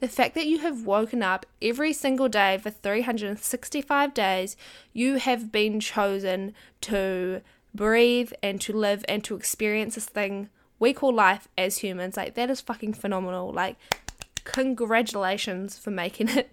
The 0.00 0.08
fact 0.08 0.34
that 0.34 0.46
you 0.46 0.60
have 0.60 0.86
woken 0.86 1.22
up 1.22 1.44
every 1.60 1.92
single 1.92 2.30
day 2.30 2.56
for 2.56 2.70
365 2.70 4.14
days, 4.14 4.56
you 4.94 5.16
have 5.16 5.52
been 5.52 5.78
chosen 5.78 6.54
to 6.80 7.42
breathe 7.74 8.32
and 8.42 8.58
to 8.62 8.72
live 8.72 9.04
and 9.10 9.22
to 9.24 9.36
experience 9.36 9.96
this 9.96 10.06
thing 10.06 10.48
we 10.78 10.94
call 10.94 11.12
life 11.12 11.48
as 11.58 11.80
humans. 11.80 12.16
Like, 12.16 12.32
that 12.36 12.48
is 12.48 12.62
fucking 12.62 12.94
phenomenal. 12.94 13.52
Like, 13.52 13.76
congratulations 14.44 15.76
for 15.76 15.90
making 15.90 16.30
it. 16.30 16.48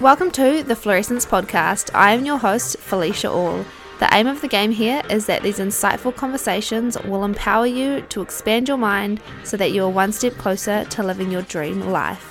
Welcome 0.00 0.30
to 0.30 0.62
the 0.62 0.76
Fluorescence 0.76 1.26
Podcast. 1.26 1.90
I 1.92 2.12
am 2.12 2.24
your 2.24 2.38
host, 2.38 2.78
Felicia 2.78 3.32
All. 3.32 3.64
The 4.06 4.14
aim 4.14 4.28
of 4.28 4.40
the 4.40 4.46
game 4.46 4.70
here 4.70 5.02
is 5.10 5.26
that 5.26 5.42
these 5.42 5.58
insightful 5.58 6.14
conversations 6.14 6.96
will 7.02 7.24
empower 7.24 7.66
you 7.66 8.02
to 8.02 8.22
expand 8.22 8.68
your 8.68 8.76
mind 8.76 9.20
so 9.42 9.56
that 9.56 9.72
you 9.72 9.82
are 9.82 9.90
one 9.90 10.12
step 10.12 10.34
closer 10.34 10.84
to 10.84 11.02
living 11.02 11.32
your 11.32 11.42
dream 11.42 11.80
life. 11.80 12.22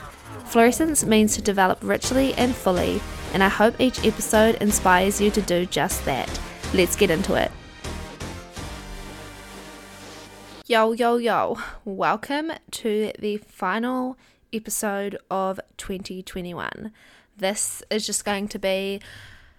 Fluorescence 0.45 1.03
means 1.03 1.35
to 1.35 1.41
develop 1.41 1.79
richly 1.83 2.33
and 2.35 2.55
fully, 2.55 3.01
and 3.33 3.43
I 3.43 3.49
hope 3.49 3.75
each 3.77 4.05
episode 4.05 4.55
inspires 4.61 5.19
you 5.19 5.29
to 5.31 5.41
do 5.41 5.65
just 5.65 6.05
that. 6.05 6.39
Let's 6.73 6.95
get 6.95 7.09
into 7.09 7.35
it. 7.35 7.51
Yo, 10.65 10.93
yo, 10.93 11.17
yo. 11.17 11.57
Welcome 11.83 12.53
to 12.71 13.11
the 13.19 13.35
final 13.35 14.17
episode 14.53 15.17
of 15.29 15.59
2021. 15.75 16.93
This 17.35 17.83
is 17.89 18.05
just 18.05 18.23
going 18.23 18.47
to 18.47 18.59
be 18.59 19.01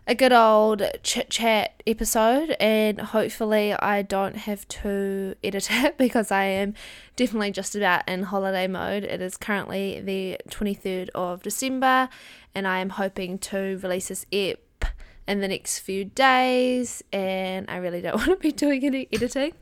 a 0.06 0.14
good 0.14 0.32
old 0.32 0.82
chit 1.02 1.30
chat 1.30 1.82
episode, 1.86 2.56
and 2.60 3.00
hopefully, 3.00 3.72
I 3.74 4.02
don't 4.02 4.36
have 4.36 4.66
to 4.68 5.34
edit 5.42 5.68
it 5.70 5.98
because 5.98 6.30
I 6.30 6.44
am 6.44 6.74
definitely 7.16 7.50
just 7.50 7.74
about 7.74 8.08
in 8.08 8.24
holiday 8.24 8.66
mode. 8.66 9.04
It 9.04 9.20
is 9.20 9.36
currently 9.36 10.00
the 10.00 10.38
23rd 10.48 11.08
of 11.14 11.42
December, 11.42 12.08
and 12.54 12.68
I 12.68 12.78
am 12.78 12.90
hoping 12.90 13.38
to 13.38 13.78
release 13.82 14.08
this 14.08 14.26
ep 14.32 14.84
in 15.26 15.40
the 15.40 15.48
next 15.48 15.80
few 15.80 16.04
days, 16.04 17.02
and 17.12 17.68
I 17.68 17.76
really 17.78 18.00
don't 18.00 18.16
want 18.26 18.30
to 18.30 18.36
be 18.36 18.52
doing 18.52 18.84
any 18.84 19.08
editing 19.12 19.54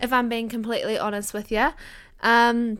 if 0.00 0.12
I'm 0.12 0.28
being 0.28 0.48
completely 0.48 0.98
honest 0.98 1.34
with 1.34 1.50
you. 1.50 1.70
Um, 2.22 2.78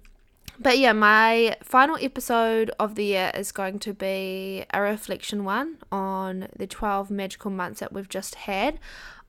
but 0.58 0.78
yeah, 0.78 0.92
my 0.92 1.56
final 1.62 1.96
episode 2.00 2.70
of 2.78 2.94
the 2.94 3.04
year 3.04 3.32
is 3.34 3.52
going 3.52 3.78
to 3.80 3.94
be 3.94 4.64
a 4.72 4.80
reflection 4.80 5.44
one 5.44 5.78
on 5.90 6.48
the 6.56 6.66
12 6.66 7.10
magical 7.10 7.50
months 7.50 7.80
that 7.80 7.92
we've 7.92 8.08
just 8.08 8.34
had. 8.34 8.78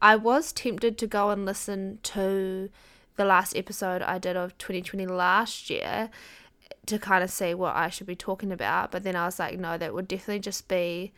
I 0.02 0.16
was 0.16 0.52
tempted 0.52 0.98
to 0.98 1.08
go 1.08 1.30
and 1.30 1.46
listen 1.46 2.00
to 2.04 2.70
the 3.16 3.26
last 3.26 3.56
episode 3.56 4.02
I 4.02 4.18
did 4.18 4.36
of 4.36 4.58
2020 4.58 5.06
last 5.08 5.70
year 5.70 6.10
to 6.86 7.00
kind 7.00 7.24
of 7.24 7.30
see 7.30 7.54
what 7.54 7.76
I 7.76 7.90
should 7.90 8.08
be 8.08 8.16
talking 8.16 8.52
about, 8.52 8.92
but 8.92 9.04
then 9.04 9.16
I 9.16 9.26
was 9.26 9.40
like, 9.40 9.58
no, 9.58 9.78
that 9.78 9.94
would 9.94 10.08
definitely 10.08 10.40
just 10.40 10.68
be 10.68 11.14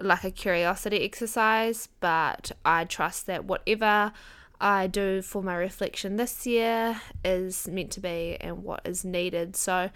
like 0.00 0.24
a 0.24 0.30
curiosity 0.30 1.04
exercise. 1.04 1.88
But 2.00 2.52
I 2.64 2.84
trust 2.84 3.26
that 3.26 3.44
whatever 3.44 4.12
I 4.60 4.86
do 4.86 5.22
for 5.22 5.42
my 5.42 5.56
reflection 5.56 6.16
this 6.16 6.46
year 6.46 7.00
is 7.24 7.68
meant 7.68 7.90
to 7.92 8.00
be 8.00 8.36
and 8.40 8.62
what 8.62 8.80
is 8.84 9.04
needed. 9.04 9.56
So 9.56 9.90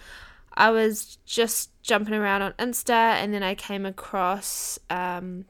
I 0.55 0.71
was 0.71 1.19
just 1.25 1.71
jumping 1.83 2.15
around 2.15 2.43
on 2.43 2.53
Insta 2.55 2.91
and 2.91 3.33
then 3.33 3.43
I 3.43 3.55
came 3.55 3.87
across 3.87 4.79
um, 4.91 5.47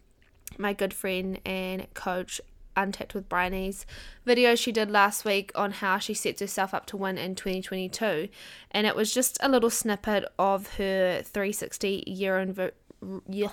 my 0.58 0.72
good 0.72 0.94
friend 0.94 1.40
and 1.44 1.92
coach 1.94 2.40
Untapped 2.76 3.14
with 3.14 3.28
Bryony's 3.28 3.84
video 4.24 4.54
she 4.54 4.70
did 4.70 4.90
last 4.90 5.24
week 5.24 5.50
on 5.56 5.72
how 5.72 5.98
she 5.98 6.14
sets 6.14 6.40
herself 6.40 6.72
up 6.72 6.86
to 6.86 6.96
win 6.96 7.18
in 7.18 7.34
2022. 7.34 8.28
And 8.70 8.86
it 8.86 8.94
was 8.94 9.12
just 9.12 9.36
a 9.40 9.48
little 9.48 9.70
snippet 9.70 10.24
of 10.38 10.76
her 10.76 11.20
360 11.22 12.04
year 12.06 12.38
in 12.38 12.72
year 13.28 13.48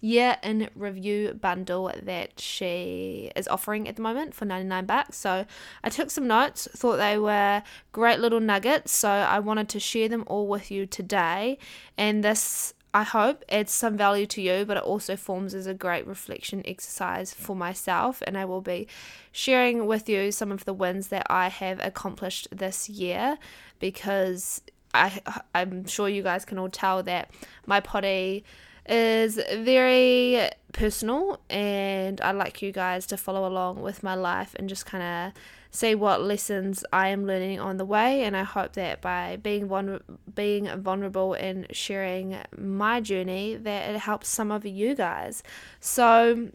in 0.00 0.68
review 0.74 1.38
bundle 1.40 1.92
that 2.02 2.38
she 2.40 3.30
is 3.34 3.48
offering 3.48 3.88
at 3.88 3.96
the 3.96 4.02
moment 4.02 4.34
for 4.34 4.44
99 4.44 4.86
bucks. 4.86 5.16
So 5.16 5.44
I 5.82 5.88
took 5.88 6.10
some 6.10 6.26
notes, 6.26 6.68
thought 6.72 6.96
they 6.96 7.18
were 7.18 7.62
great 7.92 8.20
little 8.20 8.40
nuggets, 8.40 8.92
so 8.92 9.08
I 9.08 9.38
wanted 9.40 9.68
to 9.70 9.80
share 9.80 10.08
them 10.08 10.24
all 10.26 10.46
with 10.46 10.70
you 10.70 10.86
today. 10.86 11.58
And 11.96 12.22
this 12.22 12.74
I 12.94 13.02
hope 13.02 13.44
adds 13.50 13.70
some 13.70 13.98
value 13.98 14.26
to 14.26 14.40
you, 14.40 14.64
but 14.64 14.78
it 14.78 14.82
also 14.82 15.14
forms 15.14 15.54
as 15.54 15.66
a 15.66 15.74
great 15.74 16.06
reflection 16.06 16.62
exercise 16.64 17.34
for 17.34 17.54
myself. 17.54 18.22
And 18.26 18.36
I 18.38 18.46
will 18.46 18.62
be 18.62 18.88
sharing 19.30 19.86
with 19.86 20.08
you 20.08 20.32
some 20.32 20.50
of 20.50 20.64
the 20.64 20.72
wins 20.72 21.08
that 21.08 21.26
I 21.28 21.48
have 21.48 21.80
accomplished 21.84 22.48
this 22.50 22.88
year 22.88 23.36
because 23.78 24.62
I, 24.94 25.20
I'm 25.54 25.86
sure 25.86 26.08
you 26.08 26.22
guys 26.22 26.46
can 26.46 26.58
all 26.58 26.70
tell 26.70 27.02
that 27.02 27.30
my 27.66 27.80
potty 27.80 28.44
is 28.88 29.38
very 29.58 30.48
personal 30.72 31.40
and 31.50 32.20
I'd 32.20 32.32
like 32.32 32.62
you 32.62 32.72
guys 32.72 33.06
to 33.08 33.16
follow 33.16 33.46
along 33.46 33.82
with 33.82 34.02
my 34.02 34.14
life 34.14 34.54
and 34.58 34.68
just 34.68 34.86
kind 34.86 35.02
of 35.04 35.42
see 35.70 35.94
what 35.94 36.22
lessons 36.22 36.84
I 36.92 37.08
am 37.08 37.26
learning 37.26 37.60
on 37.60 37.76
the 37.76 37.84
way 37.84 38.22
and 38.22 38.36
I 38.36 38.42
hope 38.42 38.72
that 38.72 39.02
by 39.02 39.36
being 39.36 39.68
vulner- 39.68 40.00
being 40.34 40.68
vulnerable 40.80 41.34
and 41.34 41.66
sharing 41.70 42.38
my 42.56 43.00
journey 43.00 43.56
that 43.56 43.90
it 43.90 43.98
helps 43.98 44.28
some 44.28 44.50
of 44.50 44.64
you 44.64 44.94
guys. 44.94 45.42
So 45.80 46.48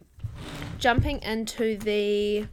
jumping 0.80 1.22
into 1.22 1.78
the 1.78 2.48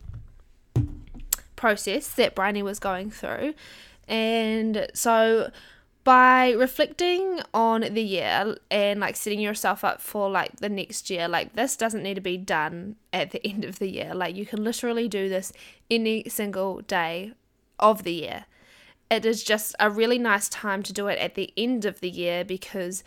process 1.57 2.09
that 2.09 2.35
Bryony 2.35 2.63
was 2.63 2.79
going 2.79 3.11
through 3.11 3.55
and 4.07 4.89
so 4.93 5.51
by 6.03 6.53
reflecting 6.53 7.41
on 7.53 7.83
the 7.83 8.03
year 8.03 8.57
and 8.71 9.01
like 9.01 9.17
setting 9.17 9.41
yourself 9.41 9.85
up 9.85 10.01
for 10.01 10.31
like 10.31 10.57
the 10.57 10.69
next 10.69 11.11
year 11.11 11.29
like 11.29 11.55
this 11.55 11.77
doesn't 11.77 12.03
need 12.03 12.15
to 12.15 12.21
be 12.21 12.39
done 12.39 12.97
at 13.13 13.33
the 13.33 13.47
end 13.47 13.65
of 13.65 13.79
the 13.79 13.91
year. 13.91 14.15
Like 14.15 14.35
you 14.35 14.47
can 14.47 14.65
literally 14.65 15.09
do 15.09 15.29
this 15.29 15.53
any 15.91 16.29
single 16.29 16.81
day 16.81 17.33
of 17.79 18.05
the 18.05 18.15
year. 18.15 18.47
It 19.11 19.27
is 19.27 19.43
just 19.43 19.75
a 19.81 19.91
really 19.91 20.19
nice 20.19 20.49
time 20.49 20.83
to 20.85 20.93
do 20.93 21.09
it 21.09 21.19
at 21.19 21.35
the 21.35 21.53
end 21.57 21.85
of 21.85 22.01
the 22.01 22.11
year 22.11 22.45
because 22.45 23.03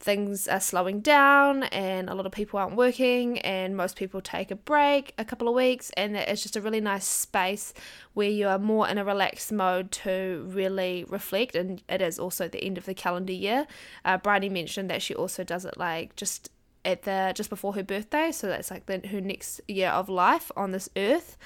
things 0.00 0.46
are 0.46 0.60
slowing 0.60 1.00
down 1.00 1.64
and 1.64 2.08
a 2.08 2.14
lot 2.14 2.24
of 2.24 2.32
people 2.32 2.58
aren't 2.58 2.76
working 2.76 3.38
and 3.40 3.76
most 3.76 3.96
people 3.96 4.20
take 4.20 4.50
a 4.50 4.56
break 4.56 5.12
a 5.18 5.24
couple 5.24 5.48
of 5.48 5.54
weeks 5.54 5.90
and 5.96 6.16
it's 6.16 6.42
just 6.42 6.54
a 6.54 6.60
really 6.60 6.80
nice 6.80 7.06
space 7.06 7.74
where 8.14 8.30
you 8.30 8.46
are 8.46 8.58
more 8.58 8.88
in 8.88 8.96
a 8.96 9.04
relaxed 9.04 9.50
mode 9.50 9.90
to 9.90 10.46
really 10.48 11.04
reflect. 11.08 11.56
And 11.56 11.82
it 11.88 12.00
is 12.00 12.18
also 12.18 12.46
the 12.46 12.62
end 12.62 12.78
of 12.78 12.84
the 12.84 12.94
calendar 12.94 13.32
year. 13.32 13.66
Uh, 14.04 14.18
Bryony 14.18 14.48
mentioned 14.48 14.88
that 14.90 15.02
she 15.02 15.14
also 15.14 15.42
does 15.42 15.64
it 15.64 15.76
like 15.76 16.14
just 16.14 16.50
at 16.84 17.02
the 17.02 17.32
just 17.34 17.50
before 17.50 17.74
her 17.74 17.82
birthday. 17.82 18.30
So 18.30 18.46
that's 18.46 18.70
like 18.70 18.86
the, 18.86 19.06
her 19.08 19.20
next 19.20 19.60
year 19.66 19.88
of 19.90 20.08
life 20.08 20.52
on 20.56 20.70
this 20.70 20.88
earth. 20.96 21.36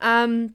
Um 0.00 0.54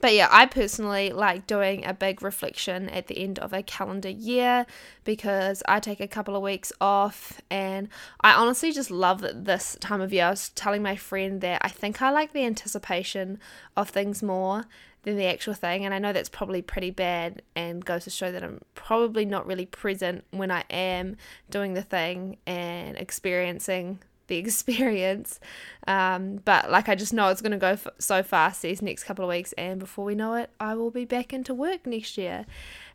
but 0.00 0.14
yeah, 0.14 0.28
I 0.30 0.46
personally 0.46 1.10
like 1.10 1.46
doing 1.46 1.84
a 1.84 1.94
big 1.94 2.22
reflection 2.22 2.88
at 2.88 3.06
the 3.06 3.18
end 3.18 3.38
of 3.38 3.52
a 3.52 3.62
calendar 3.62 4.08
year 4.08 4.66
because 5.04 5.62
I 5.68 5.80
take 5.80 6.00
a 6.00 6.08
couple 6.08 6.36
of 6.36 6.42
weeks 6.42 6.72
off 6.80 7.40
and 7.50 7.88
I 8.20 8.32
honestly 8.32 8.72
just 8.72 8.90
love 8.90 9.24
this 9.34 9.76
time 9.80 10.00
of 10.00 10.12
year. 10.12 10.26
I 10.26 10.30
was 10.30 10.50
telling 10.50 10.82
my 10.82 10.96
friend 10.96 11.40
that 11.40 11.60
I 11.64 11.68
think 11.68 12.02
I 12.02 12.10
like 12.10 12.32
the 12.32 12.44
anticipation 12.44 13.38
of 13.76 13.90
things 13.90 14.22
more 14.22 14.64
than 15.04 15.16
the 15.16 15.26
actual 15.26 15.54
thing, 15.54 15.84
and 15.84 15.92
I 15.92 15.98
know 15.98 16.12
that's 16.12 16.28
probably 16.28 16.62
pretty 16.62 16.90
bad 16.90 17.42
and 17.56 17.84
goes 17.84 18.04
to 18.04 18.10
show 18.10 18.30
that 18.30 18.44
I'm 18.44 18.60
probably 18.74 19.24
not 19.24 19.46
really 19.46 19.66
present 19.66 20.24
when 20.30 20.52
I 20.52 20.62
am 20.70 21.16
doing 21.50 21.74
the 21.74 21.82
thing 21.82 22.36
and 22.46 22.96
experiencing 22.96 23.98
the 24.32 24.38
experience. 24.46 25.38
Um, 25.86 26.40
but 26.44 26.70
like 26.70 26.88
I 26.88 26.94
just 26.94 27.12
know 27.12 27.28
it's 27.28 27.42
going 27.42 27.52
to 27.52 27.58
go 27.58 27.72
f- 27.72 27.86
so 27.98 28.22
fast 28.22 28.62
these 28.62 28.80
next 28.82 29.04
couple 29.04 29.24
of 29.24 29.28
weeks, 29.28 29.52
and 29.54 29.78
before 29.78 30.04
we 30.04 30.14
know 30.14 30.34
it, 30.34 30.50
I 30.58 30.74
will 30.74 30.90
be 30.90 31.04
back 31.04 31.32
into 31.32 31.54
work 31.54 31.86
next 31.86 32.16
year. 32.16 32.46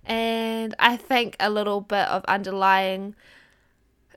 And 0.05 0.73
I 0.79 0.95
think 0.97 1.35
a 1.39 1.49
little 1.49 1.81
bit 1.81 2.07
of 2.07 2.23
underlying 2.25 3.15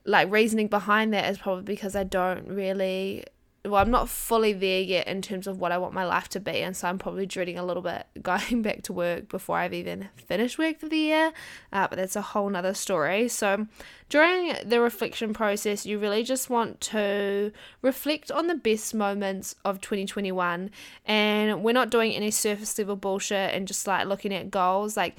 like 0.05 0.31
reasoning 0.31 0.69
behind 0.69 1.13
that 1.13 1.31
is 1.31 1.39
probably 1.39 1.65
because 1.65 1.95
I 1.95 2.05
don't 2.05 2.47
really 2.49 3.25
well, 3.63 3.77
I'm 3.77 3.91
not 3.91 4.09
fully 4.09 4.55
there 4.55 4.81
yet 4.81 5.07
in 5.07 5.21
terms 5.21 5.47
of 5.47 5.61
what 5.61 5.71
I 5.71 5.77
want 5.77 5.93
my 5.93 6.05
life 6.05 6.29
to 6.31 6.41
be, 6.41 6.63
and 6.63 6.75
so 6.75 6.89
I'm 6.89 6.99
probably 6.99 7.27
dreading 7.27 7.59
a 7.59 7.65
little 7.65 7.83
bit 7.83 8.07
going 8.23 8.63
back 8.63 8.83
to 8.85 8.93
work 8.93 9.29
before 9.29 9.59
I've 9.59 9.75
even 9.75 10.09
finished 10.17 10.59
work 10.59 10.79
for 10.79 10.89
the 10.89 10.97
year. 10.97 11.33
Uh, 11.71 11.87
but 11.87 11.97
that's 11.97 12.17
a 12.17 12.23
whole 12.23 12.49
nother 12.49 12.73
story. 12.73 13.29
So, 13.29 13.67
during 14.09 14.55
the 14.65 14.81
reflection 14.81 15.35
process, 15.35 15.85
you 15.85 15.99
really 15.99 16.25
just 16.25 16.49
want 16.49 16.81
to 16.81 17.53
reflect 17.83 18.31
on 18.31 18.47
the 18.47 18.55
best 18.55 18.95
moments 18.95 19.55
of 19.63 19.81
2021, 19.83 20.71
and 21.05 21.63
we're 21.63 21.73
not 21.73 21.91
doing 21.91 22.13
any 22.13 22.31
surface 22.31 22.79
level 22.79 22.97
bullshit 22.97 23.55
and 23.55 23.69
just 23.69 23.87
like 23.87 24.07
looking 24.07 24.33
at 24.33 24.51
goals, 24.51 24.97
like 24.97 25.17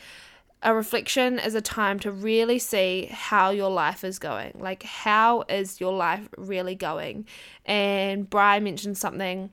a 0.64 0.76
reflection 0.76 1.40
is 1.40 1.56
a 1.56 1.62
time 1.62 2.00
to 2.00 2.12
really 2.12 2.60
see 2.60 3.10
how 3.12 3.50
your 3.50 3.72
life 3.72 4.04
is 4.04 4.20
going. 4.20 4.54
Like, 4.60 4.84
how 4.84 5.44
is 5.50 5.80
your 5.80 5.94
life 5.94 6.30
really 6.38 6.76
going? 6.76 7.26
And 7.66 8.30
Bryony 8.30 8.66
mentioned 8.66 8.98
something 8.98 9.50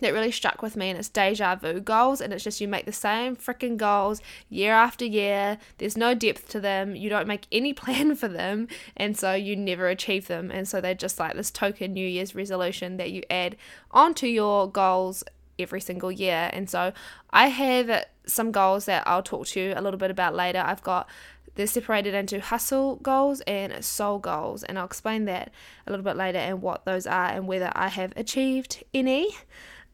that 0.00 0.12
really 0.12 0.30
struck 0.30 0.62
with 0.62 0.76
me 0.76 0.90
and 0.90 0.98
it's 0.98 1.08
deja 1.08 1.54
vu 1.56 1.80
goals 1.80 2.20
and 2.20 2.32
it's 2.32 2.44
just 2.44 2.60
you 2.60 2.68
make 2.68 2.86
the 2.86 2.92
same 2.92 3.36
freaking 3.36 3.76
goals 3.76 4.22
year 4.48 4.72
after 4.72 5.04
year 5.04 5.58
there's 5.78 5.96
no 5.96 6.14
depth 6.14 6.48
to 6.48 6.58
them 6.58 6.96
you 6.96 7.10
don't 7.10 7.26
make 7.26 7.46
any 7.52 7.72
plan 7.80 8.14
for 8.14 8.28
them 8.28 8.66
and 8.96 9.16
so 9.16 9.34
you 9.34 9.54
never 9.54 9.88
achieve 9.88 10.26
them 10.26 10.50
and 10.50 10.66
so 10.66 10.80
they're 10.80 10.94
just 10.94 11.18
like 11.18 11.34
this 11.36 11.50
token 11.50 11.92
new 11.92 12.06
year's 12.06 12.34
resolution 12.34 12.96
that 12.96 13.10
you 13.10 13.22
add 13.30 13.56
onto 13.90 14.26
your 14.26 14.70
goals 14.70 15.22
every 15.58 15.80
single 15.80 16.10
year 16.10 16.48
and 16.54 16.70
so 16.70 16.92
i 17.30 17.48
have 17.48 18.06
some 18.30 18.50
goals 18.52 18.84
that 18.86 19.02
i'll 19.06 19.22
talk 19.22 19.46
to 19.46 19.60
you 19.60 19.72
a 19.76 19.80
little 19.80 19.98
bit 19.98 20.10
about 20.10 20.34
later 20.34 20.62
i've 20.64 20.82
got 20.82 21.08
they're 21.56 21.66
separated 21.66 22.14
into 22.14 22.40
hustle 22.40 22.96
goals 22.96 23.40
and 23.42 23.84
soul 23.84 24.18
goals 24.18 24.62
and 24.62 24.78
i'll 24.78 24.86
explain 24.86 25.24
that 25.24 25.52
a 25.86 25.90
little 25.90 26.04
bit 26.04 26.16
later 26.16 26.38
and 26.38 26.62
what 26.62 26.84
those 26.84 27.06
are 27.06 27.26
and 27.26 27.46
whether 27.46 27.72
i 27.74 27.88
have 27.88 28.12
achieved 28.16 28.82
any 28.94 29.30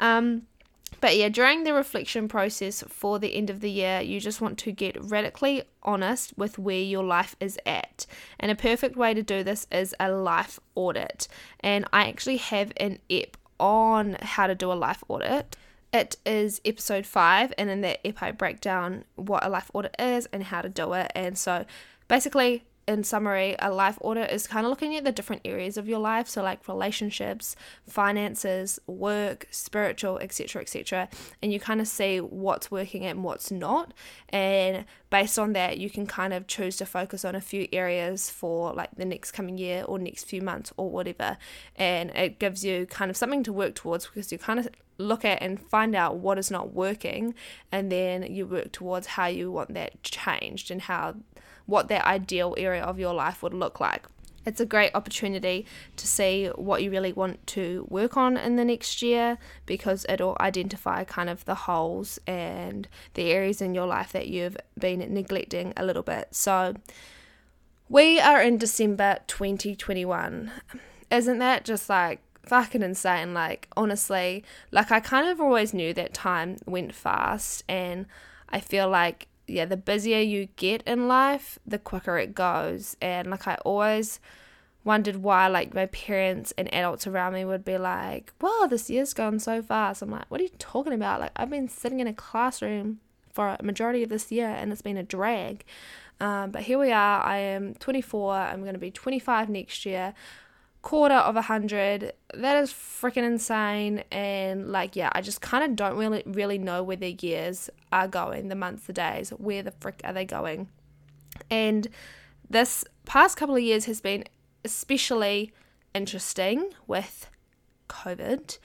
um, 0.01 0.43
but 1.01 1.17
yeah, 1.17 1.29
during 1.29 1.65
the 1.65 1.75
reflection 1.75 2.29
process 2.29 2.83
for 2.89 3.19
the 3.19 3.35
end 3.35 3.51
of 3.51 3.61
the 3.61 3.71
year, 3.71 4.01
you 4.01 4.21
just 4.21 4.41
want 4.41 4.59
to 4.59 4.73
get 4.73 4.97
radically 5.03 5.63
honest 5.83 6.37
with 6.37 6.59
where 6.59 6.81
your 6.81 7.05
life 7.05 7.37
is 7.41 7.59
at. 7.67 8.07
And 8.41 8.51
a 8.51 8.55
perfect 8.55 8.97
way 8.97 9.13
to 9.13 9.23
do 9.23 9.43
this 9.43 9.67
is 9.71 9.95
a 10.01 10.11
life 10.11 10.59
audit. 10.75 11.29
And 11.61 11.87
I 11.93 12.09
actually 12.09 12.39
have 12.39 12.73
an 12.79 12.99
ep 13.11 13.37
on 13.59 14.17
how 14.21 14.47
to 14.47 14.55
do 14.55 14.73
a 14.73 14.75
life 14.75 15.03
audit. 15.09 15.57
It 15.97 16.19
is 16.27 16.61
episode 16.63 17.07
five, 17.07 17.55
and 17.57 17.71
in 17.71 17.81
that 17.81 18.07
ep, 18.07 18.23
I 18.23 18.31
break 18.31 18.61
down 18.61 19.05
what 19.15 19.43
a 19.47 19.49
life 19.49 19.71
audit 19.73 19.97
is 19.99 20.29
and 20.31 20.43
how 20.43 20.61
to 20.61 20.69
do 20.69 20.93
it. 20.93 21.11
And 21.15 21.39
so 21.39 21.65
basically, 22.07 22.65
in 22.87 23.03
summary, 23.03 23.57
a 23.61 23.73
life 23.73 23.97
audit 24.03 24.31
is 24.31 24.47
kind 24.47 24.67
of 24.67 24.71
looking 24.71 24.95
at 24.95 25.05
the 25.05 25.11
different 25.11 25.41
areas 25.47 25.79
of 25.79 25.89
your 25.89 25.99
life, 25.99 26.29
so 26.29 26.43
like 26.43 26.69
relationships, 26.69 27.57
finances, 27.89 28.79
work, 28.87 29.49
spiritual, 29.51 30.19
etc., 30.19 30.61
etc., 30.61 31.09
and 31.43 31.51
you 31.51 31.59
kind 31.59 31.81
of 31.81 31.89
see 31.89 32.21
what's 32.21 32.71
working 32.71 33.07
and 33.07 33.25
what's 33.25 33.51
not, 33.51 33.95
and 34.29 34.85
based 35.17 35.39
on 35.39 35.55
that, 35.55 35.79
you 35.79 35.89
can 35.89 36.07
kind 36.07 36.35
of 36.35 36.47
choose 36.47 36.77
to 36.77 36.85
focus 36.85 37.25
on 37.25 37.35
a 37.35 37.41
few 37.41 37.67
areas 37.73 38.29
for 38.29 38.75
like 38.75 38.91
the 38.97 39.05
next 39.07 39.33
coming 39.33 39.57
year 39.57 39.83
or 39.89 39.99
next 39.99 40.25
few 40.25 40.43
months 40.43 40.71
or 40.77 40.91
whatever, 40.91 41.39
and 41.75 42.11
it 42.11 42.39
gives 42.39 42.63
you 42.63 42.85
kind 42.85 43.11
of 43.11 43.17
something 43.17 43.43
to 43.43 43.51
work 43.51 43.75
towards 43.75 44.07
because 44.07 44.31
you 44.31 44.37
kind 44.37 44.61
of 44.61 44.69
look 44.99 45.25
at 45.25 45.41
and 45.41 45.59
find 45.59 45.95
out 45.95 46.19
what 46.19 46.39
is 46.39 46.51
not 46.51 46.75
working, 46.75 47.35
and 47.73 47.91
then 47.91 48.25
you 48.25 48.47
work 48.47 48.73
towards 48.73 49.07
how 49.07 49.27
you 49.27 49.51
want 49.51 49.73
that 49.73 50.03
changed 50.03 50.71
and 50.71 50.83
how 50.83 51.15
what 51.65 51.89
that 51.89 52.05
ideal 52.05 52.55
area 52.59 52.83
of 52.83 52.99
your 52.99 53.15
life 53.15 53.43
would 53.43 53.55
look 53.55 53.81
like. 53.81 54.05
It's 54.47 54.61
a 54.61 54.67
great 54.67 54.93
opportunity 54.95 55.67
to 55.97 56.07
see 56.07 56.47
what 56.55 56.83
you 56.83 56.91
really 56.91 57.13
want 57.13 57.45
to 57.49 57.87
work 57.91 58.17
on 58.17 58.37
in 58.37 58.57
the 58.57 58.65
next 58.65 59.03
year 59.03 59.39
because 59.67 60.07
it'll 60.09 60.37
identify 60.41 61.03
kind 61.05 61.29
of 61.29 61.45
the 61.45 61.55
holes 61.55 62.21
and 62.27 62.89
the 63.15 63.31
areas 63.33 63.61
in 63.61 63.75
your 63.75 63.87
life 63.87 64.13
that 64.13 64.29
you've 64.29 64.57
been 64.79 65.01
neglecting 65.13 65.73
a 65.77 65.85
little 65.85 66.05
bit. 66.05 66.29
So, 66.31 66.77
we 67.89 68.19
are 68.21 68.41
in 68.41 68.57
December 68.57 69.19
2021. 69.27 70.51
Isn't 71.11 71.39
that 71.39 71.65
just 71.65 71.89
like 71.89 72.21
fucking 72.45 72.83
insane? 72.83 73.35
Like, 73.35 73.69
honestly, 73.77 74.45
like 74.71 74.91
I 74.91 75.01
kind 75.01 75.29
of 75.29 75.41
always 75.41 75.75
knew 75.75 75.93
that 75.95 76.15
time 76.15 76.57
went 76.67 76.95
fast, 76.95 77.65
and 77.69 78.07
I 78.49 78.61
feel 78.61 78.89
like 78.89 79.29
yeah, 79.47 79.65
the 79.65 79.77
busier 79.77 80.21
you 80.21 80.49
get 80.57 80.83
in 80.83 81.09
life, 81.09 81.59
the 81.67 81.79
quicker 81.79 82.19
it 82.19 82.35
goes. 82.35 82.97
And 83.01 83.31
like 83.31 83.47
I 83.47 83.57
always 83.65 84.21
wondered 84.85 85.17
why 85.17 85.49
like 85.49 85.75
my 85.75 85.87
parents 85.87 86.53
and 86.57 86.73
adults 86.73 87.07
around 87.07 87.35
me 87.35 87.45
would 87.45 87.65
be 87.65 87.79
like, 87.79 88.33
"Wow, 88.41 88.67
this 88.69 88.91
year's 88.91 89.15
gone 89.15 89.39
so 89.39 89.63
fast." 89.63 90.03
I'm 90.03 90.11
like, 90.11 90.31
"What 90.31 90.41
are 90.41 90.45
you 90.45 90.51
talking 90.59 90.93
about? 90.93 91.21
Like 91.21 91.33
I've 91.37 91.51
been 91.51 91.69
sitting 91.69 92.01
in 92.01 92.07
a 92.07 92.15
classroom 92.15 93.01
for 93.33 93.57
a 93.59 93.63
majority 93.63 94.03
of 94.03 94.09
this 94.09 94.31
year 94.33 94.49
and 94.49 94.73
it's 94.73 94.83
been 94.83 94.97
a 94.97 95.03
drag." 95.03 95.65
Um, 96.21 96.51
but 96.51 96.63
here 96.63 96.79
we 96.79 96.93
are. 96.93 97.23
I 97.23 97.39
am 97.39 97.75
24. 97.75 98.35
I'm 98.35 98.63
going 98.63 98.73
to 98.73 98.79
be 98.79 98.91
25 98.91 99.51
next 99.51 99.85
year 99.85 100.15
quarter 100.87 101.17
of 101.17 101.35
a 101.35 101.43
hundred. 101.43 102.13
That 102.33 102.63
is 102.63 102.73
freaking 102.73 103.25
insane. 103.25 104.05
And 104.13 104.71
like, 104.71 104.95
yeah, 104.95 105.11
I 105.13 105.21
just 105.21 105.41
kind 105.41 105.65
of 105.65 105.75
don't 105.75 105.97
really 105.97 106.23
really 106.25 106.59
know 106.59 106.85
where 106.85 106.97
the 106.97 107.11
years 107.21 107.69
are 107.91 108.07
going, 108.07 108.47
the 108.47 108.55
months, 108.55 108.87
the 108.87 108.93
days, 108.93 109.31
where 109.31 109.65
the 109.65 109.73
frick 109.73 110.01
are 110.05 110.13
they 110.13 110.25
going? 110.25 110.69
And 111.51 111.89
this 112.49 112.85
past 113.05 113.37
couple 113.37 113.57
of 113.57 113.63
years 113.63 113.87
has 113.87 114.01
been 114.01 114.25
especially 114.65 115.53
interesting 115.93 116.71
with 116.87 117.31
COVID 117.89 118.59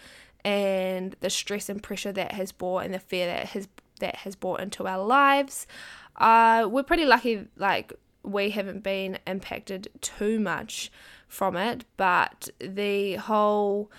and 0.46 1.16
the 1.22 1.30
stress 1.32 1.70
and 1.70 1.82
pressure 1.82 2.12
that 2.12 2.34
has 2.34 2.52
brought 2.52 2.86
and 2.86 2.94
the 2.94 3.00
fear 3.00 3.26
that 3.26 3.48
has 3.48 3.68
that 4.00 4.18
has 4.18 4.36
brought 4.36 4.60
into 4.60 4.86
our 4.86 5.04
lives. 5.04 5.66
Uh, 6.18 6.68
we're 6.70 6.84
pretty 6.84 7.06
lucky, 7.06 7.48
like 7.58 7.94
we 8.22 8.52
haven't 8.52 8.84
been 8.84 9.18
impacted 9.26 9.88
too 10.02 10.40
much 10.40 10.92
from 11.32 11.56
it, 11.56 11.86
but 11.96 12.50
the 12.60 13.16
whole 13.16 13.90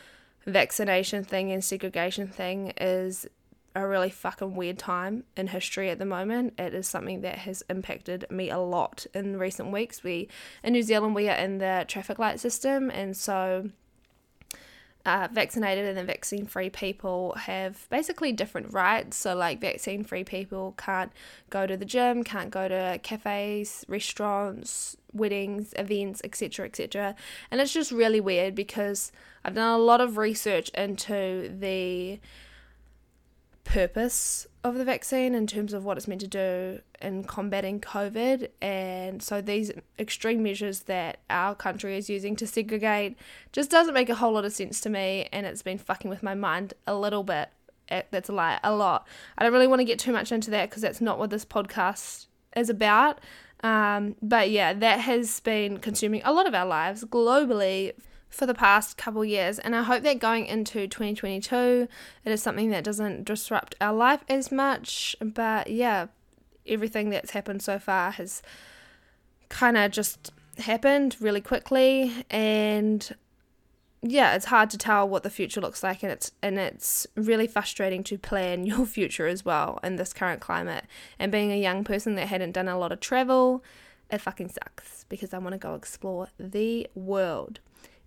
vaccination 0.46 1.24
thing 1.24 1.50
and 1.50 1.64
segregation 1.64 2.28
thing 2.28 2.72
is 2.76 3.26
a 3.74 3.86
really 3.86 4.10
fucking 4.10 4.54
weird 4.54 4.78
time 4.78 5.24
in 5.34 5.46
history 5.46 5.88
at 5.88 5.98
the 5.98 6.04
moment. 6.04 6.52
It 6.58 6.74
is 6.74 6.86
something 6.86 7.22
that 7.22 7.38
has 7.38 7.62
impacted 7.70 8.26
me 8.30 8.50
a 8.50 8.58
lot 8.58 9.06
in 9.14 9.38
recent 9.38 9.72
weeks. 9.72 10.04
We 10.04 10.28
in 10.62 10.74
New 10.74 10.82
Zealand 10.82 11.14
we 11.14 11.30
are 11.30 11.36
in 11.36 11.56
the 11.56 11.86
traffic 11.88 12.18
light 12.18 12.38
system 12.38 12.90
and 12.90 13.16
so 13.16 13.70
uh, 15.04 15.28
vaccinated 15.32 15.84
and 15.84 15.96
then 15.96 16.06
vaccine 16.06 16.46
free 16.46 16.70
people 16.70 17.34
have 17.34 17.88
basically 17.90 18.32
different 18.32 18.72
rights. 18.72 19.16
So, 19.16 19.34
like, 19.34 19.60
vaccine 19.60 20.04
free 20.04 20.24
people 20.24 20.74
can't 20.76 21.12
go 21.50 21.66
to 21.66 21.76
the 21.76 21.84
gym, 21.84 22.22
can't 22.22 22.50
go 22.50 22.68
to 22.68 23.00
cafes, 23.02 23.84
restaurants, 23.88 24.96
weddings, 25.12 25.74
events, 25.76 26.20
etc., 26.24 26.66
etc. 26.66 27.16
And 27.50 27.60
it's 27.60 27.72
just 27.72 27.90
really 27.90 28.20
weird 28.20 28.54
because 28.54 29.12
I've 29.44 29.54
done 29.54 29.74
a 29.74 29.82
lot 29.82 30.00
of 30.00 30.16
research 30.16 30.68
into 30.70 31.54
the 31.58 32.20
purpose 33.64 34.46
of 34.64 34.74
the 34.76 34.84
vaccine 34.84 35.34
in 35.34 35.46
terms 35.46 35.72
of 35.72 35.84
what 35.84 35.96
it's 35.96 36.06
meant 36.06 36.20
to 36.20 36.26
do 36.26 36.80
in 37.00 37.24
combating 37.24 37.80
COVID. 37.80 38.48
And 38.60 39.22
so 39.22 39.40
these 39.40 39.72
extreme 39.98 40.42
measures 40.42 40.80
that 40.80 41.18
our 41.30 41.54
country 41.54 41.96
is 41.96 42.08
using 42.08 42.36
to 42.36 42.46
segregate 42.46 43.16
just 43.52 43.70
doesn't 43.70 43.94
make 43.94 44.08
a 44.08 44.14
whole 44.14 44.32
lot 44.32 44.44
of 44.44 44.52
sense 44.52 44.80
to 44.82 44.90
me. 44.90 45.28
And 45.32 45.46
it's 45.46 45.62
been 45.62 45.78
fucking 45.78 46.10
with 46.10 46.22
my 46.22 46.34
mind 46.34 46.74
a 46.86 46.94
little 46.94 47.24
bit. 47.24 47.50
That's 48.10 48.28
a 48.28 48.32
lie, 48.32 48.58
a 48.64 48.74
lot. 48.74 49.06
I 49.36 49.42
don't 49.42 49.52
really 49.52 49.66
want 49.66 49.80
to 49.80 49.84
get 49.84 49.98
too 49.98 50.12
much 50.12 50.32
into 50.32 50.50
that 50.52 50.70
because 50.70 50.82
that's 50.82 51.00
not 51.00 51.18
what 51.18 51.30
this 51.30 51.44
podcast 51.44 52.26
is 52.56 52.70
about. 52.70 53.20
Um, 53.62 54.16
but 54.22 54.50
yeah, 54.50 54.72
that 54.72 55.00
has 55.00 55.40
been 55.40 55.78
consuming 55.78 56.22
a 56.24 56.32
lot 56.32 56.46
of 56.46 56.54
our 56.54 56.66
lives 56.66 57.04
globally 57.04 57.92
for 58.32 58.46
the 58.46 58.54
past 58.54 58.96
couple 58.96 59.24
years 59.24 59.58
and 59.58 59.76
I 59.76 59.82
hope 59.82 60.02
that 60.02 60.18
going 60.18 60.46
into 60.46 60.88
2022 60.88 61.86
it 62.24 62.32
is 62.32 62.42
something 62.42 62.70
that 62.70 62.82
doesn't 62.82 63.24
disrupt 63.24 63.74
our 63.80 63.92
life 63.92 64.24
as 64.28 64.50
much 64.50 65.14
but 65.20 65.68
yeah 65.70 66.06
everything 66.66 67.10
that's 67.10 67.32
happened 67.32 67.62
so 67.62 67.78
far 67.78 68.12
has 68.12 68.42
kind 69.50 69.76
of 69.76 69.90
just 69.90 70.32
happened 70.58 71.16
really 71.20 71.42
quickly 71.42 72.24
and 72.30 73.14
yeah 74.00 74.34
it's 74.34 74.46
hard 74.46 74.70
to 74.70 74.78
tell 74.78 75.06
what 75.06 75.22
the 75.22 75.30
future 75.30 75.60
looks 75.60 75.82
like 75.82 76.02
and 76.02 76.10
it's 76.10 76.32
and 76.42 76.58
it's 76.58 77.06
really 77.14 77.46
frustrating 77.46 78.02
to 78.02 78.16
plan 78.16 78.64
your 78.66 78.86
future 78.86 79.26
as 79.26 79.44
well 79.44 79.78
in 79.82 79.96
this 79.96 80.14
current 80.14 80.40
climate 80.40 80.84
and 81.18 81.30
being 81.30 81.52
a 81.52 81.60
young 81.60 81.84
person 81.84 82.14
that 82.14 82.28
hadn't 82.28 82.52
done 82.52 82.68
a 82.68 82.78
lot 82.78 82.92
of 82.92 83.00
travel 83.00 83.62
it 84.10 84.20
fucking 84.20 84.48
sucks 84.48 85.04
because 85.08 85.32
I 85.34 85.38
want 85.38 85.52
to 85.52 85.58
go 85.58 85.74
explore 85.74 86.28
the 86.38 86.86
world 86.94 87.60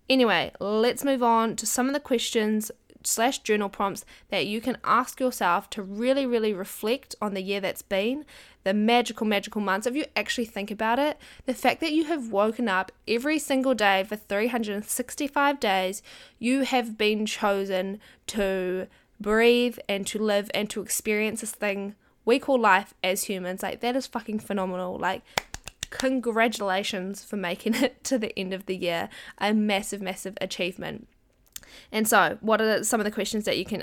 Anyway, 0.08 0.52
let's 0.60 1.04
move 1.04 1.22
on 1.22 1.56
to 1.56 1.66
some 1.66 1.88
of 1.88 1.92
the 1.92 2.00
questions 2.00 2.70
slash 3.06 3.38
journal 3.40 3.68
prompts 3.68 4.04
that 4.30 4.46
you 4.46 4.60
can 4.60 4.78
ask 4.84 5.20
yourself 5.20 5.70
to 5.70 5.82
really, 5.82 6.26
really 6.26 6.52
reflect 6.52 7.14
on 7.20 7.34
the 7.34 7.42
year 7.42 7.60
that's 7.60 7.82
been, 7.82 8.24
the 8.64 8.74
magical, 8.74 9.26
magical 9.26 9.60
months. 9.60 9.86
If 9.86 9.94
you 9.94 10.04
actually 10.14 10.46
think 10.46 10.70
about 10.70 10.98
it, 10.98 11.18
the 11.46 11.54
fact 11.54 11.80
that 11.80 11.92
you 11.92 12.04
have 12.04 12.32
woken 12.32 12.68
up 12.68 12.92
every 13.06 13.38
single 13.38 13.74
day 13.74 14.04
for 14.04 14.16
365 14.16 15.60
days, 15.60 16.02
you 16.38 16.62
have 16.62 16.98
been 16.98 17.26
chosen 17.26 18.00
to 18.28 18.88
breathe 19.20 19.78
and 19.88 20.06
to 20.08 20.18
live 20.18 20.50
and 20.52 20.68
to 20.70 20.82
experience 20.82 21.40
this 21.40 21.52
thing 21.52 21.94
we 22.24 22.40
call 22.40 22.58
life 22.58 22.92
as 23.04 23.24
humans. 23.24 23.62
Like, 23.62 23.80
that 23.80 23.94
is 23.94 24.08
fucking 24.08 24.40
phenomenal. 24.40 24.98
Like, 24.98 25.22
congratulations 25.90 27.24
for 27.24 27.36
making 27.36 27.74
it 27.74 28.02
to 28.04 28.18
the 28.18 28.36
end 28.38 28.52
of 28.52 28.66
the 28.66 28.76
year. 28.76 29.08
A 29.38 29.52
massive, 29.52 30.00
massive 30.00 30.36
achievement. 30.40 31.08
And 31.92 32.06
so, 32.08 32.38
what 32.40 32.60
are 32.60 32.84
some 32.84 33.00
of 33.00 33.04
the 33.04 33.10
questions 33.10 33.44
that 33.44 33.58
you 33.58 33.64
can 33.64 33.82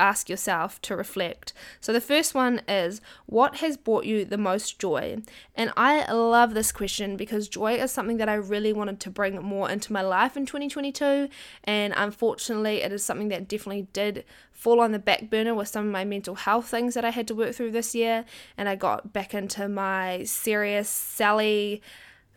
ask 0.00 0.28
yourself 0.28 0.80
to 0.82 0.96
reflect? 0.96 1.52
So, 1.80 1.92
the 1.92 2.00
first 2.00 2.34
one 2.34 2.60
is 2.68 3.00
What 3.26 3.56
has 3.56 3.76
brought 3.76 4.04
you 4.04 4.24
the 4.24 4.38
most 4.38 4.78
joy? 4.78 5.22
And 5.54 5.72
I 5.76 6.10
love 6.12 6.54
this 6.54 6.72
question 6.72 7.16
because 7.16 7.48
joy 7.48 7.74
is 7.74 7.90
something 7.90 8.16
that 8.18 8.28
I 8.28 8.34
really 8.34 8.72
wanted 8.72 9.00
to 9.00 9.10
bring 9.10 9.40
more 9.42 9.70
into 9.70 9.92
my 9.92 10.02
life 10.02 10.36
in 10.36 10.46
2022. 10.46 11.28
And 11.64 11.94
unfortunately, 11.96 12.82
it 12.82 12.92
is 12.92 13.04
something 13.04 13.28
that 13.28 13.48
definitely 13.48 13.88
did 13.92 14.24
fall 14.52 14.80
on 14.80 14.92
the 14.92 14.98
back 14.98 15.30
burner 15.30 15.54
with 15.54 15.68
some 15.68 15.86
of 15.86 15.92
my 15.92 16.04
mental 16.04 16.34
health 16.34 16.68
things 16.68 16.94
that 16.94 17.04
I 17.04 17.10
had 17.10 17.28
to 17.28 17.34
work 17.34 17.54
through 17.54 17.72
this 17.72 17.94
year. 17.94 18.24
And 18.56 18.68
I 18.68 18.76
got 18.76 19.12
back 19.12 19.34
into 19.34 19.68
my 19.68 20.24
serious 20.24 20.88
Sally 20.88 21.82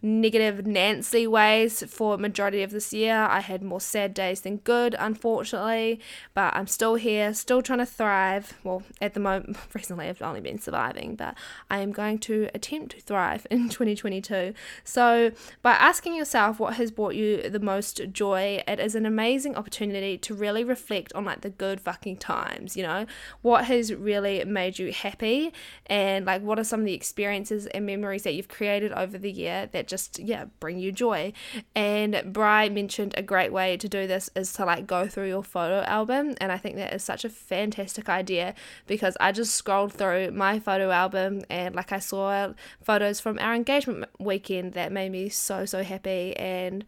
negative 0.02 0.66
Nancy 0.66 1.26
ways 1.26 1.84
for 1.88 2.18
majority 2.18 2.62
of 2.62 2.72
this 2.72 2.94
year. 2.94 3.16
I 3.16 3.40
had 3.40 3.64
more 3.64 3.82
sad 3.82 4.14
days 4.14 4.42
than 4.42 4.58
good, 4.58 4.96
unfortunately, 5.00 6.00
but 6.34 6.56
I'm 6.56 6.68
still 6.68 6.96
here, 6.96 7.34
still 7.34 7.62
trying 7.62 7.80
to 7.80 7.86
thrive. 7.86 8.54
Well, 8.64 8.84
at 9.02 9.14
the 9.14 9.20
moment, 9.20 9.58
recently 9.74 10.08
I've 10.08 10.22
only 10.22 10.42
been 10.42 10.60
surviving, 10.60 11.16
but 11.16 11.36
I 11.70 11.80
am 11.80 11.92
going 11.92 12.20
to 12.20 12.50
attempt 12.54 12.96
to 12.96 13.02
thrive 13.02 13.48
in 13.52 13.70
2022. 13.70 14.54
So, 14.84 15.32
by 15.62 15.72
asking 15.72 16.16
yourself 16.16 16.60
what 16.60 16.76
has 16.76 16.92
brought 16.92 17.16
you 17.16 17.50
the 17.50 17.60
most 17.60 18.02
joy, 18.12 18.64
it 18.68 18.80
is 18.80 18.96
an 18.96 19.06
amazing 19.06 19.56
opportunity 19.56 20.18
to 20.20 20.34
really 20.34 20.64
reflect 20.64 21.12
on 21.14 21.26
like 21.26 21.42
the 21.42 21.50
good 21.50 21.82
fucking 21.82 22.18
times, 22.18 22.78
you 22.78 22.84
know, 22.84 23.06
what 23.42 23.66
has 23.66 23.94
really 23.94 24.44
made 24.46 24.78
you 24.78 24.92
happy 24.92 25.52
and 25.88 26.26
like 26.26 26.42
what 26.42 26.60
are 26.60 26.64
some 26.64 26.82
of 26.82 26.86
the 26.86 26.94
experiences 26.94 27.66
and 27.68 27.86
memories 27.86 28.24
that 28.24 28.34
you've 28.34 28.48
created 28.48 28.92
over 28.92 29.18
the 29.18 29.32
year 29.32 29.68
that 29.72 29.87
just 29.88 30.20
yeah 30.20 30.46
bring 30.60 30.80
you 30.80 30.92
joy. 30.92 31.34
And 31.76 32.22
bry 32.26 32.70
mentioned 32.70 33.14
a 33.18 33.22
great 33.22 33.54
way 33.54 33.78
to 33.78 33.88
do 33.88 34.08
this 34.08 34.30
is 34.36 34.54
to 34.54 34.66
like 34.66 34.88
go 34.88 35.08
through 35.08 35.28
your 35.28 35.44
photo 35.44 35.82
album. 35.82 36.36
And 36.40 36.52
i 36.52 36.58
think 36.58 36.76
that 36.78 36.94
is 36.94 37.04
such 37.04 37.24
a 37.26 37.30
fantastic 37.30 38.10
idea 38.10 38.54
because 38.88 39.16
i 39.20 39.32
just 39.32 39.56
scrolled 39.56 39.94
through 39.94 40.32
my 40.32 40.60
photo 40.60 40.92
album 40.92 41.44
and 41.50 41.76
like 41.76 41.92
i 41.92 42.00
saw 42.00 42.54
photos 42.82 43.20
from 43.20 43.40
our 43.40 43.54
engagement 43.54 44.06
weekend 44.20 44.74
that 44.74 44.92
made 44.92 45.12
me 45.12 45.30
so 45.30 45.66
so 45.66 45.84
happy. 45.84 46.36
And 46.38 46.86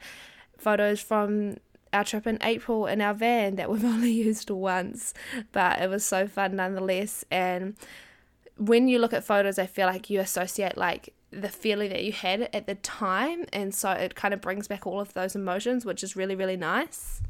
photos 0.58 1.00
from 1.00 1.58
our 1.92 2.04
trip 2.04 2.28
in 2.28 2.38
April 2.42 2.86
in 2.86 3.02
our 3.02 3.14
van 3.14 3.56
that 3.56 3.70
we've 3.70 3.86
only 3.96 4.12
used 4.12 4.50
once, 4.50 5.14
but 5.52 5.82
it 5.82 5.90
was 5.90 6.06
so 6.06 6.28
fun 6.28 6.56
nonetheless. 6.56 7.26
And 7.32 7.76
when 8.58 8.88
you 8.88 9.00
look 9.00 9.14
at 9.14 9.24
photos, 9.24 9.58
I 9.58 9.66
feel 9.66 9.88
like 9.88 10.10
you 10.10 10.20
associate 10.20 10.78
like 10.78 11.14
the 11.32 11.50
feeling 11.50 11.90
that 11.90 12.04
you 12.04 12.12
had 12.12 12.50
at 12.54 12.68
the 12.68 12.76
time. 12.76 13.46
And 13.54 13.74
so 13.74 13.92
it 13.92 14.16
kind 14.16 14.34
of 14.34 14.42
brings 14.42 14.68
back 14.68 14.86
all 14.88 15.00
of 15.00 15.14
those 15.14 15.36
emotions, 15.36 15.86
which 15.86 16.04
is 16.04 16.16
really, 16.16 16.36
really 16.36 16.58
nice. 16.58 17.22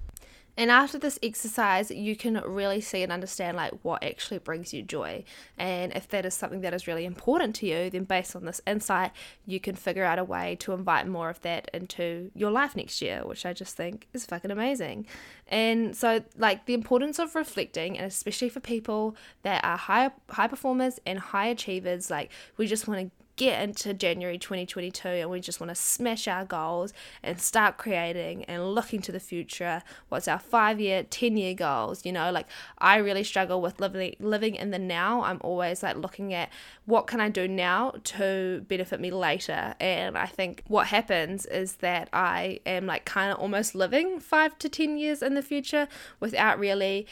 And 0.60 0.70
after 0.70 1.00
this 1.00 1.18
exercise, 1.24 1.90
you 1.90 2.18
can 2.18 2.42
really 2.46 2.82
see 2.82 3.02
and 3.02 3.14
understand 3.14 3.56
like 3.56 3.72
what 3.82 4.04
actually 4.04 4.40
brings 4.40 4.74
you 4.74 4.82
joy. 4.82 5.24
And 5.58 5.94
if 5.94 6.10
that 6.10 6.26
is 6.26 6.34
something 6.34 6.60
that 6.62 6.74
is 6.74 6.86
really 6.86 7.06
important 7.06 7.56
to 7.58 7.66
you, 7.66 7.90
then 7.90 8.04
based 8.04 8.36
on 8.36 8.44
this 8.44 8.60
insight, 8.68 9.12
you 9.46 9.62
can 9.62 9.76
figure 9.76 10.04
out 10.04 10.20
a 10.20 10.24
way 10.26 10.58
to 10.60 10.74
invite 10.74 11.08
more 11.08 11.30
of 11.30 11.40
that 11.44 11.70
into 11.74 12.30
your 12.36 12.52
life 12.52 12.76
next 12.76 13.02
year, 13.02 13.26
which 13.26 13.46
I 13.46 13.54
just 13.54 13.78
think 13.78 14.10
is 14.14 14.26
fucking 14.26 14.52
amazing. 14.52 15.08
And 15.48 15.96
so 15.96 16.26
like 16.38 16.66
the 16.66 16.74
importance 16.74 17.20
of 17.20 17.36
reflecting 17.36 17.98
and 17.98 18.06
especially 18.06 18.50
for 18.50 18.60
people 18.60 19.16
that 19.44 19.64
are 19.64 19.78
high 19.78 20.12
high 20.30 20.48
performers 20.48 21.00
and 21.06 21.20
high 21.20 21.48
achievers, 21.48 22.12
like 22.12 22.32
we 22.58 22.68
just 22.68 22.86
want 22.86 23.00
to 23.00 23.19
get 23.40 23.64
into 23.64 23.94
January 23.94 24.38
2022 24.38 25.08
and 25.08 25.30
we 25.30 25.40
just 25.40 25.62
want 25.62 25.70
to 25.70 25.76
smash 25.76 26.28
our 26.28 26.44
goals 26.44 26.92
and 27.24 27.40
start 27.40 27.78
creating 27.78 28.44
and 28.44 28.76
looking 28.76 29.02
to 29.02 29.14
the 29.14 29.20
future. 29.20 29.82
What's 30.10 30.28
our 30.28 30.40
five 30.40 30.78
year, 30.82 31.04
10 31.04 31.38
year 31.38 31.54
goals? 31.54 32.06
You 32.06 32.12
know, 32.12 32.32
like 32.32 32.48
I 32.80 32.98
really 32.98 33.24
struggle 33.24 33.62
with 33.62 33.80
living 33.80 34.18
living 34.20 34.56
in 34.56 34.72
the 34.72 34.78
now. 34.78 35.24
I'm 35.24 35.40
always 35.42 35.82
like 35.82 35.96
looking 35.96 36.34
at 36.34 36.50
what 36.86 37.08
can 37.08 37.22
I 37.22 37.30
do 37.30 37.48
now 37.48 37.94
to 38.04 38.66
benefit 38.68 39.00
me 39.00 39.10
later. 39.10 39.74
And 39.80 40.18
I 40.18 40.26
think 40.26 40.64
what 40.68 40.88
happens 40.88 41.46
is 41.46 41.78
that 41.78 42.10
I 42.12 42.60
am 42.66 42.88
like 42.88 43.06
kind 43.06 43.32
of 43.32 43.40
almost 43.40 43.74
living 43.74 44.20
five 44.20 44.60
to 44.60 44.68
10 44.68 44.98
years 44.98 45.24
in 45.24 45.36
the 45.36 45.42
future 45.42 45.88
without 46.20 46.60
really 46.60 47.08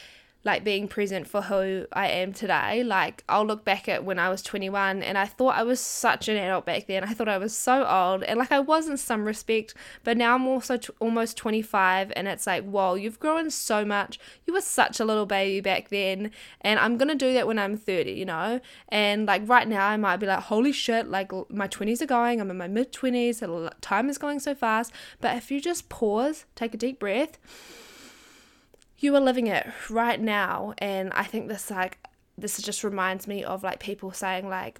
like 0.47 0.63
being 0.63 0.87
present 0.87 1.27
for 1.27 1.41
who 1.41 1.85
I 1.91 2.07
am 2.07 2.31
today. 2.31 2.81
Like 2.81 3.21
I'll 3.27 3.45
look 3.45 3.65
back 3.65 3.89
at 3.89 4.05
when 4.05 4.17
I 4.17 4.29
was 4.29 4.41
21 4.41 5.03
and 5.03 5.17
I 5.17 5.25
thought 5.25 5.57
I 5.57 5.63
was 5.63 5.81
such 5.81 6.29
an 6.29 6.37
adult 6.37 6.65
back 6.65 6.87
then. 6.87 7.03
I 7.03 7.07
thought 7.07 7.27
I 7.27 7.37
was 7.37 7.55
so 7.55 7.85
old 7.85 8.23
and 8.23 8.39
like 8.39 8.53
I 8.53 8.61
was 8.61 8.87
in 8.87 8.95
some 8.95 9.25
respect, 9.25 9.73
but 10.05 10.15
now 10.15 10.35
I'm 10.35 10.47
also 10.47 10.77
t- 10.77 10.93
almost 11.01 11.35
25 11.35 12.13
and 12.15 12.29
it's 12.29 12.47
like, 12.47 12.63
whoa, 12.63 12.95
you've 12.95 13.19
grown 13.19 13.51
so 13.51 13.83
much. 13.83 14.19
You 14.45 14.53
were 14.53 14.61
such 14.61 15.01
a 15.01 15.05
little 15.05 15.25
baby 15.25 15.59
back 15.59 15.89
then 15.89 16.31
and 16.61 16.79
I'm 16.79 16.97
going 16.97 17.09
to 17.09 17.15
do 17.15 17.33
that 17.33 17.45
when 17.45 17.59
I'm 17.59 17.75
30, 17.75 18.13
you 18.13 18.25
know? 18.25 18.61
And 18.87 19.25
like 19.25 19.41
right 19.49 19.67
now 19.67 19.85
I 19.85 19.97
might 19.97 20.17
be 20.17 20.27
like, 20.27 20.43
holy 20.43 20.71
shit, 20.71 21.09
like 21.09 21.29
my 21.49 21.67
20s 21.67 22.01
are 22.01 22.05
going, 22.05 22.39
I'm 22.39 22.49
in 22.49 22.57
my 22.57 22.69
mid 22.69 22.93
20s, 22.93 23.69
time 23.81 24.09
is 24.09 24.17
going 24.17 24.39
so 24.39 24.55
fast. 24.55 24.93
But 25.19 25.35
if 25.35 25.51
you 25.51 25.59
just 25.59 25.89
pause, 25.89 26.45
take 26.55 26.73
a 26.73 26.77
deep 26.77 26.99
breath, 26.99 27.37
you 28.99 29.15
are 29.15 29.21
living 29.21 29.47
it 29.47 29.67
right 29.89 30.19
now 30.19 30.73
and 30.79 31.11
i 31.13 31.23
think 31.23 31.47
this 31.47 31.69
like 31.69 31.97
this 32.37 32.61
just 32.61 32.83
reminds 32.83 33.27
me 33.27 33.43
of 33.43 33.63
like 33.63 33.79
people 33.79 34.11
saying 34.11 34.47
like 34.47 34.79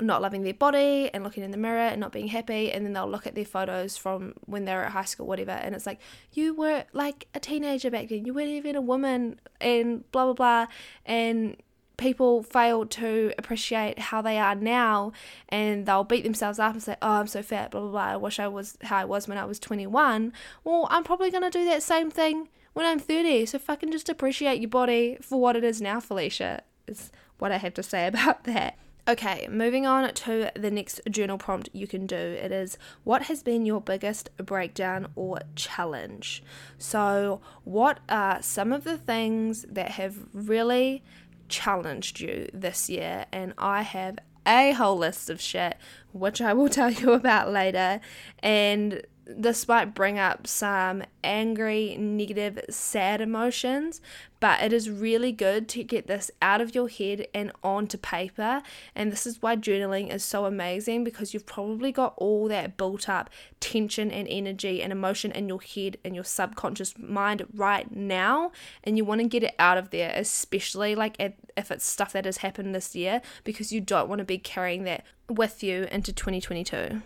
not 0.00 0.20
loving 0.20 0.42
their 0.42 0.54
body 0.54 1.10
and 1.14 1.24
looking 1.24 1.42
in 1.42 1.50
the 1.50 1.56
mirror 1.56 1.78
and 1.78 2.00
not 2.00 2.12
being 2.12 2.28
happy 2.28 2.70
and 2.70 2.84
then 2.84 2.92
they'll 2.92 3.08
look 3.08 3.26
at 3.26 3.34
their 3.34 3.46
photos 3.46 3.96
from 3.96 4.34
when 4.44 4.64
they 4.66 4.74
were 4.74 4.84
at 4.84 4.92
high 4.92 5.04
school 5.04 5.26
whatever 5.26 5.52
and 5.52 5.74
it's 5.74 5.86
like 5.86 5.98
you 6.32 6.52
were 6.54 6.84
like 6.92 7.28
a 7.34 7.40
teenager 7.40 7.90
back 7.90 8.08
then. 8.08 8.26
You 8.26 8.34
weren't 8.34 8.48
even 8.48 8.76
a 8.76 8.80
woman 8.80 9.40
and 9.60 10.10
blah 10.12 10.24
blah 10.24 10.34
blah 10.34 10.66
and 11.06 11.56
people 11.96 12.42
fail 12.42 12.84
to 12.84 13.32
appreciate 13.38 13.98
how 13.98 14.20
they 14.20 14.38
are 14.38 14.54
now 14.54 15.12
and 15.48 15.86
they'll 15.86 16.04
beat 16.04 16.24
themselves 16.24 16.58
up 16.58 16.74
and 16.74 16.82
say 16.82 16.94
oh 17.00 17.12
i'm 17.12 17.26
so 17.26 17.42
fat 17.42 17.70
blah 17.70 17.80
blah 17.80 17.90
blah. 17.90 18.00
I 18.02 18.16
wish 18.16 18.38
i 18.38 18.48
was 18.48 18.76
how 18.82 18.98
i 18.98 19.04
was 19.06 19.26
when 19.26 19.38
i 19.38 19.46
was 19.46 19.58
21 19.58 20.34
well 20.62 20.86
i'm 20.90 21.04
probably 21.04 21.30
going 21.30 21.42
to 21.42 21.50
do 21.50 21.64
that 21.64 21.82
same 21.82 22.10
thing 22.10 22.48
when 22.76 22.84
I'm 22.84 22.98
30. 22.98 23.46
So 23.46 23.58
fucking 23.58 23.90
just 23.90 24.10
appreciate 24.10 24.60
your 24.60 24.68
body 24.68 25.16
for 25.22 25.40
what 25.40 25.56
it 25.56 25.64
is 25.64 25.80
now, 25.80 25.98
Felicia, 25.98 26.60
is 26.86 27.10
what 27.38 27.50
I 27.50 27.56
have 27.56 27.72
to 27.74 27.82
say 27.82 28.06
about 28.12 28.44
that. 28.44 28.76
Okay, 29.08 29.48
moving 29.50 29.86
on 29.86 30.12
to 30.12 30.50
the 30.54 30.70
next 30.70 31.00
journal 31.08 31.38
prompt 31.38 31.70
you 31.72 31.86
can 31.86 32.06
do. 32.06 32.16
It 32.16 32.52
is 32.52 32.76
what 33.02 33.22
has 33.22 33.42
been 33.42 33.64
your 33.64 33.80
biggest 33.80 34.28
breakdown 34.36 35.06
or 35.14 35.40
challenge? 35.54 36.42
So, 36.76 37.40
what 37.64 38.00
are 38.10 38.42
some 38.42 38.74
of 38.74 38.84
the 38.84 38.98
things 38.98 39.64
that 39.70 39.92
have 39.92 40.26
really 40.34 41.02
challenged 41.48 42.20
you 42.20 42.50
this 42.52 42.90
year? 42.90 43.24
And 43.32 43.54
I 43.56 43.82
have 43.82 44.18
a 44.46 44.72
whole 44.72 44.98
list 44.98 45.30
of 45.30 45.40
shit, 45.40 45.76
which 46.12 46.42
I 46.42 46.52
will 46.52 46.68
tell 46.78 46.90
you 46.90 47.12
about 47.12 47.50
later. 47.50 48.00
And 48.40 49.02
this 49.26 49.66
might 49.66 49.94
bring 49.94 50.18
up 50.18 50.46
some 50.46 51.02
angry, 51.24 51.96
negative, 51.98 52.60
sad 52.70 53.20
emotions, 53.20 54.00
but 54.38 54.62
it 54.62 54.72
is 54.72 54.88
really 54.88 55.32
good 55.32 55.68
to 55.70 55.82
get 55.82 56.06
this 56.06 56.30
out 56.40 56.60
of 56.60 56.74
your 56.76 56.88
head 56.88 57.26
and 57.34 57.50
onto 57.64 57.98
paper. 57.98 58.62
And 58.94 59.10
this 59.10 59.26
is 59.26 59.42
why 59.42 59.56
journaling 59.56 60.14
is 60.14 60.22
so 60.22 60.44
amazing 60.44 61.02
because 61.02 61.34
you've 61.34 61.46
probably 61.46 61.90
got 61.90 62.14
all 62.16 62.46
that 62.48 62.76
built 62.76 63.08
up 63.08 63.28
tension 63.58 64.12
and 64.12 64.28
energy 64.28 64.80
and 64.80 64.92
emotion 64.92 65.32
in 65.32 65.48
your 65.48 65.60
head 65.60 65.96
and 66.04 66.14
your 66.14 66.24
subconscious 66.24 66.96
mind 66.96 67.46
right 67.52 67.90
now, 67.94 68.52
and 68.84 68.96
you 68.96 69.04
want 69.04 69.22
to 69.22 69.26
get 69.26 69.42
it 69.42 69.56
out 69.58 69.76
of 69.76 69.90
there, 69.90 70.12
especially 70.14 70.94
like 70.94 71.16
if 71.18 71.70
it's 71.70 71.84
stuff 71.84 72.12
that 72.12 72.26
has 72.26 72.38
happened 72.38 72.74
this 72.74 72.94
year, 72.94 73.20
because 73.42 73.72
you 73.72 73.80
don't 73.80 74.08
want 74.08 74.20
to 74.20 74.24
be 74.24 74.38
carrying 74.38 74.84
that 74.84 75.04
with 75.28 75.64
you 75.64 75.88
into 75.90 76.12
2022. 76.12 77.02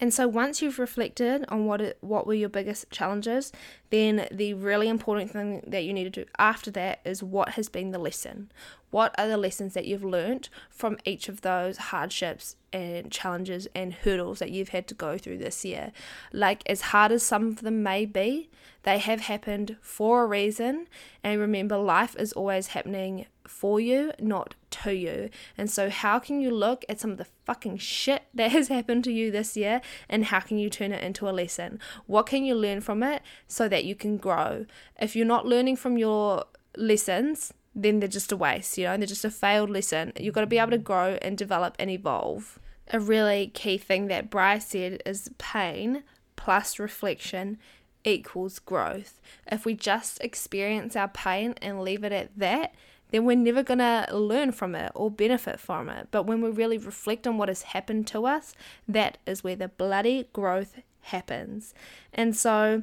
And 0.00 0.12
so 0.12 0.26
once 0.26 0.60
you've 0.60 0.80
reflected 0.80 1.44
on 1.48 1.66
what 1.66 1.80
it, 1.80 1.98
what 2.00 2.26
were 2.26 2.34
your 2.34 2.48
biggest 2.48 2.90
challenges, 2.90 3.52
then 3.90 4.26
the 4.32 4.54
really 4.54 4.88
important 4.88 5.30
thing 5.30 5.62
that 5.66 5.84
you 5.84 5.92
need 5.92 6.12
to 6.12 6.24
do 6.24 6.30
after 6.38 6.70
that 6.72 7.00
is 7.04 7.22
what 7.22 7.50
has 7.50 7.68
been 7.68 7.92
the 7.92 7.98
lesson. 7.98 8.50
What 8.90 9.14
are 9.16 9.28
the 9.28 9.36
lessons 9.36 9.74
that 9.74 9.86
you've 9.86 10.04
learned 10.04 10.48
from 10.70 10.98
each 11.04 11.28
of 11.28 11.40
those 11.40 11.76
hardships 11.78 12.56
and 12.72 13.10
challenges 13.12 13.68
and 13.74 13.94
hurdles 13.94 14.40
that 14.40 14.50
you've 14.50 14.70
had 14.70 14.86
to 14.88 14.94
go 14.94 15.16
through 15.16 15.38
this 15.38 15.64
year? 15.64 15.92
Like 16.32 16.62
as 16.66 16.82
hard 16.82 17.12
as 17.12 17.22
some 17.22 17.46
of 17.48 17.62
them 17.62 17.82
may 17.82 18.04
be, 18.04 18.50
they 18.82 18.98
have 18.98 19.20
happened 19.20 19.76
for 19.80 20.24
a 20.24 20.26
reason. 20.26 20.88
And 21.22 21.40
remember 21.40 21.78
life 21.78 22.16
is 22.18 22.32
always 22.32 22.68
happening 22.68 23.26
for 23.46 23.80
you, 23.80 24.12
not 24.20 24.54
to 24.70 24.94
you. 24.94 25.30
And 25.56 25.70
so, 25.70 25.90
how 25.90 26.18
can 26.18 26.40
you 26.40 26.50
look 26.50 26.84
at 26.88 27.00
some 27.00 27.10
of 27.10 27.18
the 27.18 27.26
fucking 27.44 27.78
shit 27.78 28.22
that 28.34 28.52
has 28.52 28.68
happened 28.68 29.04
to 29.04 29.12
you 29.12 29.30
this 29.30 29.56
year 29.56 29.80
and 30.08 30.26
how 30.26 30.40
can 30.40 30.58
you 30.58 30.70
turn 30.70 30.92
it 30.92 31.02
into 31.02 31.28
a 31.28 31.32
lesson? 31.32 31.78
What 32.06 32.26
can 32.26 32.44
you 32.44 32.54
learn 32.54 32.80
from 32.80 33.02
it 33.02 33.22
so 33.46 33.68
that 33.68 33.84
you 33.84 33.94
can 33.94 34.16
grow? 34.16 34.66
If 35.00 35.16
you're 35.16 35.26
not 35.26 35.46
learning 35.46 35.76
from 35.76 35.98
your 35.98 36.44
lessons, 36.76 37.52
then 37.74 38.00
they're 38.00 38.08
just 38.08 38.32
a 38.32 38.36
waste, 38.36 38.76
you 38.76 38.84
know, 38.84 38.96
they're 38.96 39.06
just 39.06 39.24
a 39.24 39.30
failed 39.30 39.70
lesson. 39.70 40.12
You've 40.18 40.34
got 40.34 40.42
to 40.42 40.46
be 40.46 40.58
able 40.58 40.72
to 40.72 40.78
grow 40.78 41.18
and 41.22 41.38
develop 41.38 41.74
and 41.78 41.90
evolve. 41.90 42.58
A 42.88 43.00
really 43.00 43.46
key 43.48 43.78
thing 43.78 44.08
that 44.08 44.30
Bryce 44.30 44.66
said 44.66 45.02
is 45.06 45.30
pain 45.38 46.02
plus 46.36 46.78
reflection 46.78 47.58
equals 48.04 48.58
growth. 48.58 49.20
If 49.50 49.64
we 49.64 49.74
just 49.74 50.20
experience 50.20 50.96
our 50.96 51.08
pain 51.08 51.54
and 51.62 51.80
leave 51.80 52.04
it 52.04 52.12
at 52.12 52.36
that, 52.36 52.74
then 53.12 53.24
we're 53.24 53.36
never 53.36 53.62
going 53.62 53.78
to 53.78 54.06
learn 54.10 54.50
from 54.50 54.74
it 54.74 54.90
or 54.94 55.10
benefit 55.10 55.60
from 55.60 55.88
it. 55.88 56.08
But 56.10 56.24
when 56.24 56.40
we 56.40 56.50
really 56.50 56.78
reflect 56.78 57.26
on 57.26 57.38
what 57.38 57.48
has 57.48 57.62
happened 57.62 58.06
to 58.08 58.26
us, 58.26 58.54
that 58.88 59.18
is 59.26 59.44
where 59.44 59.54
the 59.54 59.68
bloody 59.68 60.28
growth 60.32 60.80
happens. 61.02 61.74
And 62.12 62.34
so, 62.34 62.82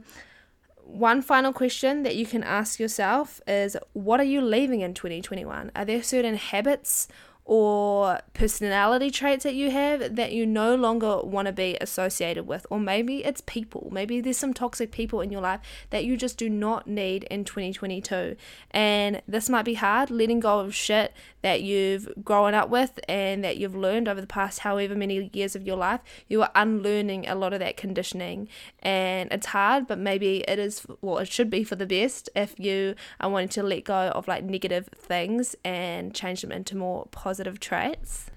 one 0.83 1.21
final 1.21 1.53
question 1.53 2.03
that 2.03 2.15
you 2.15 2.25
can 2.25 2.43
ask 2.43 2.79
yourself 2.79 3.41
is 3.47 3.77
what 3.93 4.19
are 4.19 4.23
you 4.23 4.41
leaving 4.41 4.81
in 4.81 4.93
2021? 4.93 5.71
Are 5.75 5.85
there 5.85 6.01
certain 6.01 6.35
habits 6.35 7.07
or 7.49 8.19
personality 8.35 9.09
traits 9.09 9.43
that 9.43 9.55
you 9.55 9.71
have 9.71 10.15
that 10.17 10.31
you 10.31 10.45
no 10.45 10.75
longer 10.75 11.19
want 11.23 11.47
to 11.47 11.51
be 11.51 11.75
associated 11.81 12.45
with. 12.45 12.63
Or 12.69 12.79
maybe 12.79 13.25
it's 13.25 13.41
people. 13.41 13.89
Maybe 13.91 14.21
there's 14.21 14.37
some 14.37 14.53
toxic 14.53 14.91
people 14.91 15.19
in 15.19 15.31
your 15.31 15.41
life 15.41 15.59
that 15.89 16.05
you 16.05 16.15
just 16.15 16.37
do 16.37 16.47
not 16.47 16.85
need 16.85 17.23
in 17.23 17.43
2022. 17.43 18.35
And 18.69 19.23
this 19.27 19.49
might 19.49 19.65
be 19.65 19.73
hard, 19.73 20.11
letting 20.11 20.41
go 20.41 20.59
of 20.59 20.75
shit 20.75 21.11
that 21.41 21.61
you've 21.61 22.09
grown 22.23 22.53
up 22.53 22.69
with 22.69 22.99
and 23.07 23.43
that 23.43 23.57
you've 23.57 23.75
learned 23.75 24.07
over 24.07 24.21
the 24.21 24.27
past 24.27 24.59
however 24.59 24.95
many 24.95 25.29
years 25.33 25.55
of 25.55 25.65
your 25.65 25.77
life. 25.77 26.01
You 26.27 26.41
are 26.41 26.51
unlearning 26.55 27.27
a 27.27 27.35
lot 27.35 27.53
of 27.53 27.59
that 27.59 27.77
conditioning. 27.77 28.47
And 28.79 29.31
it's 29.31 29.47
hard, 29.47 29.87
but 29.87 29.99
maybe 29.99 30.43
it 30.47 30.59
is, 30.59 30.85
well, 31.01 31.19
it 31.19 31.31
should 31.31 31.49
be 31.49 31.63
for 31.63 31.75
the 31.75 31.85
best 31.85 32.29
if 32.35 32.59
you 32.59 32.95
are 33.19 33.29
wanting 33.29 33.49
to 33.49 33.63
let 33.63 33.85
go 33.85 34.09
of 34.09 34.27
like 34.27 34.43
negative 34.43 34.89
things 34.95 35.55
and 35.63 36.13
change 36.13 36.41
them 36.41 36.51
into 36.51 36.75
more 36.75 37.07
positive 37.11 37.59
traits. 37.59 38.29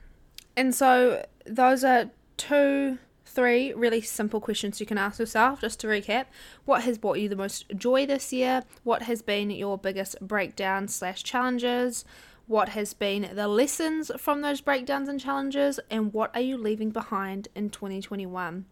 And 0.56 0.75
so 0.75 1.25
those 1.47 1.82
are 1.82 2.11
two, 2.37 2.99
three 3.25 3.73
really 3.73 4.00
simple 4.00 4.40
questions 4.40 4.80
you 4.80 4.87
can 4.87 4.99
ask 4.99 5.18
yourself 5.18 5.61
just 5.61 5.80
to 5.80 5.87
recap. 5.87 6.26
What 6.64 6.82
has 6.82 6.99
brought 6.99 7.18
you 7.18 7.28
the 7.28 7.37
most 7.37 7.64
joy 7.76 8.06
this 8.06 8.32
year? 8.32 8.62
What 8.85 9.02
has 9.02 9.23
been 9.23 9.50
your 9.50 9.78
biggest 9.78 10.21
breakdown 10.21 10.88
slash 10.88 11.23
challenges? 11.23 12.04
What 12.46 12.70
has 12.70 12.94
been 12.94 13.30
the 13.34 13.49
lessons 13.49 14.11
from 14.18 14.40
those 14.40 14.61
breakdowns 14.61 15.08
and 15.08 15.20
challenges? 15.20 15.80
And 15.90 16.12
what 16.12 16.34
are 16.34 16.40
you 16.40 16.56
leaving 16.56 16.90
behind 16.90 17.49
in 17.54 17.70
2021? 17.70 18.64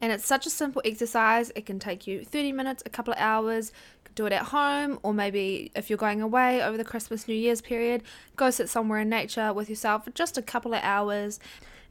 And 0.00 0.12
it's 0.12 0.26
such 0.26 0.46
a 0.46 0.50
simple 0.50 0.80
exercise. 0.84 1.50
It 1.56 1.66
can 1.66 1.80
take 1.80 2.06
you 2.06 2.24
30 2.24 2.52
minutes, 2.52 2.82
a 2.86 2.90
couple 2.90 3.12
of 3.12 3.18
hours 3.18 3.72
do 4.18 4.26
it 4.26 4.32
at 4.32 4.46
home, 4.46 4.98
or 5.04 5.14
maybe 5.14 5.70
if 5.76 5.88
you're 5.88 5.96
going 5.96 6.20
away 6.20 6.60
over 6.60 6.76
the 6.76 6.84
Christmas, 6.84 7.28
New 7.28 7.34
Year's 7.34 7.60
period, 7.60 8.02
go 8.34 8.50
sit 8.50 8.68
somewhere 8.68 8.98
in 8.98 9.08
nature 9.08 9.52
with 9.52 9.70
yourself 9.70 10.04
for 10.04 10.10
just 10.10 10.36
a 10.36 10.42
couple 10.42 10.74
of 10.74 10.80
hours 10.82 11.38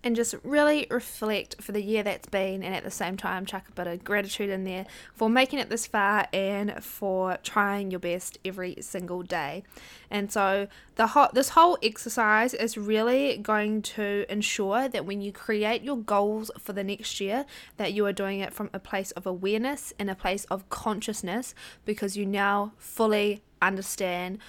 and 0.03 0.15
just 0.15 0.35
really 0.43 0.87
reflect 0.89 1.61
for 1.61 1.71
the 1.71 1.81
year 1.81 2.03
that's 2.03 2.27
been 2.27 2.63
and 2.63 2.73
at 2.73 2.83
the 2.83 2.91
same 2.91 3.17
time 3.17 3.45
chuck 3.45 3.67
a 3.67 3.71
bit 3.71 3.87
of 3.87 4.03
gratitude 4.03 4.49
in 4.49 4.63
there 4.63 4.85
for 5.13 5.29
making 5.29 5.59
it 5.59 5.69
this 5.69 5.87
far 5.87 6.27
and 6.31 6.83
for 6.83 7.37
trying 7.43 7.91
your 7.91 7.99
best 7.99 8.37
every 8.45 8.77
single 8.81 9.23
day. 9.23 9.63
And 10.09 10.31
so 10.31 10.67
the 10.95 11.07
whole, 11.07 11.27
this 11.33 11.49
whole 11.49 11.77
exercise 11.83 12.53
is 12.53 12.77
really 12.77 13.37
going 13.37 13.81
to 13.83 14.25
ensure 14.29 14.87
that 14.87 15.05
when 15.05 15.21
you 15.21 15.31
create 15.31 15.83
your 15.83 15.97
goals 15.97 16.51
for 16.57 16.73
the 16.73 16.83
next 16.83 17.19
year 17.19 17.45
that 17.77 17.93
you 17.93 18.05
are 18.05 18.13
doing 18.13 18.39
it 18.39 18.53
from 18.53 18.69
a 18.73 18.79
place 18.79 19.11
of 19.11 19.25
awareness 19.25 19.93
and 19.99 20.09
a 20.09 20.15
place 20.15 20.45
of 20.45 20.69
consciousness 20.69 21.53
because 21.85 22.15
you 22.15 22.25
now 22.25 22.71
fully 22.77 23.41
understand 23.61 24.39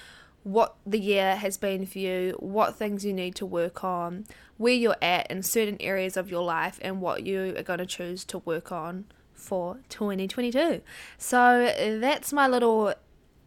what 0.44 0.76
the 0.86 0.98
year 0.98 1.36
has 1.36 1.58
been 1.58 1.84
for 1.84 1.98
you, 1.98 2.34
what 2.38 2.74
things 2.74 3.04
you 3.04 3.12
need 3.12 3.34
to 3.34 3.44
work 3.44 3.84
on, 3.84 4.24
where 4.58 4.74
you're 4.74 4.96
at 5.00 5.30
in 5.30 5.42
certain 5.42 5.76
areas 5.80 6.16
of 6.16 6.30
your 6.30 6.42
life, 6.42 6.78
and 6.82 7.00
what 7.00 7.24
you 7.24 7.54
are 7.56 7.62
going 7.62 7.78
to 7.78 7.86
choose 7.86 8.24
to 8.26 8.38
work 8.38 8.70
on 8.70 9.06
for 9.32 9.78
2022. 9.88 10.82
So 11.16 11.98
that's 12.00 12.32
my 12.32 12.46
little 12.46 12.94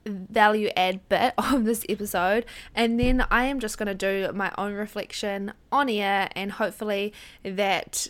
value 0.05 0.69
add 0.75 1.07
bit 1.09 1.33
of 1.37 1.65
this 1.65 1.85
episode 1.87 2.45
and 2.73 2.99
then 2.99 3.25
I 3.29 3.45
am 3.45 3.59
just 3.59 3.77
going 3.77 3.87
to 3.87 3.93
do 3.93 4.33
my 4.33 4.51
own 4.57 4.73
reflection 4.73 5.53
on 5.71 5.89
air 5.89 6.29
and 6.35 6.53
hopefully 6.53 7.13
that 7.43 8.07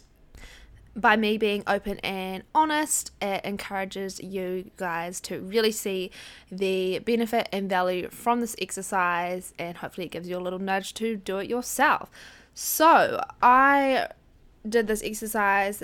by 0.96 1.16
me 1.16 1.38
being 1.38 1.64
open 1.68 2.00
and 2.00 2.44
honest, 2.54 3.12
it 3.22 3.44
encourages 3.46 4.20
you 4.20 4.72
guys 4.78 5.22
to 5.22 5.40
really 5.40 5.72
see 5.72 6.12
the 6.52 7.00
benefit 7.00 7.48
and 7.52 7.70
value 7.70 8.10
from 8.10 8.42
this 8.42 8.56
exercise, 8.60 9.54
and 9.58 9.78
hopefully, 9.78 10.08
it 10.08 10.12
gives 10.12 10.28
you 10.28 10.38
a 10.38 10.40
little 10.40 10.60
nudge 10.60 10.94
to 10.96 11.16
do 11.16 11.38
it 11.38 11.50
yourself. 11.50 12.10
So, 12.54 13.24
I 13.42 14.08
did 14.68 14.88
this 14.88 15.02
exercise 15.04 15.84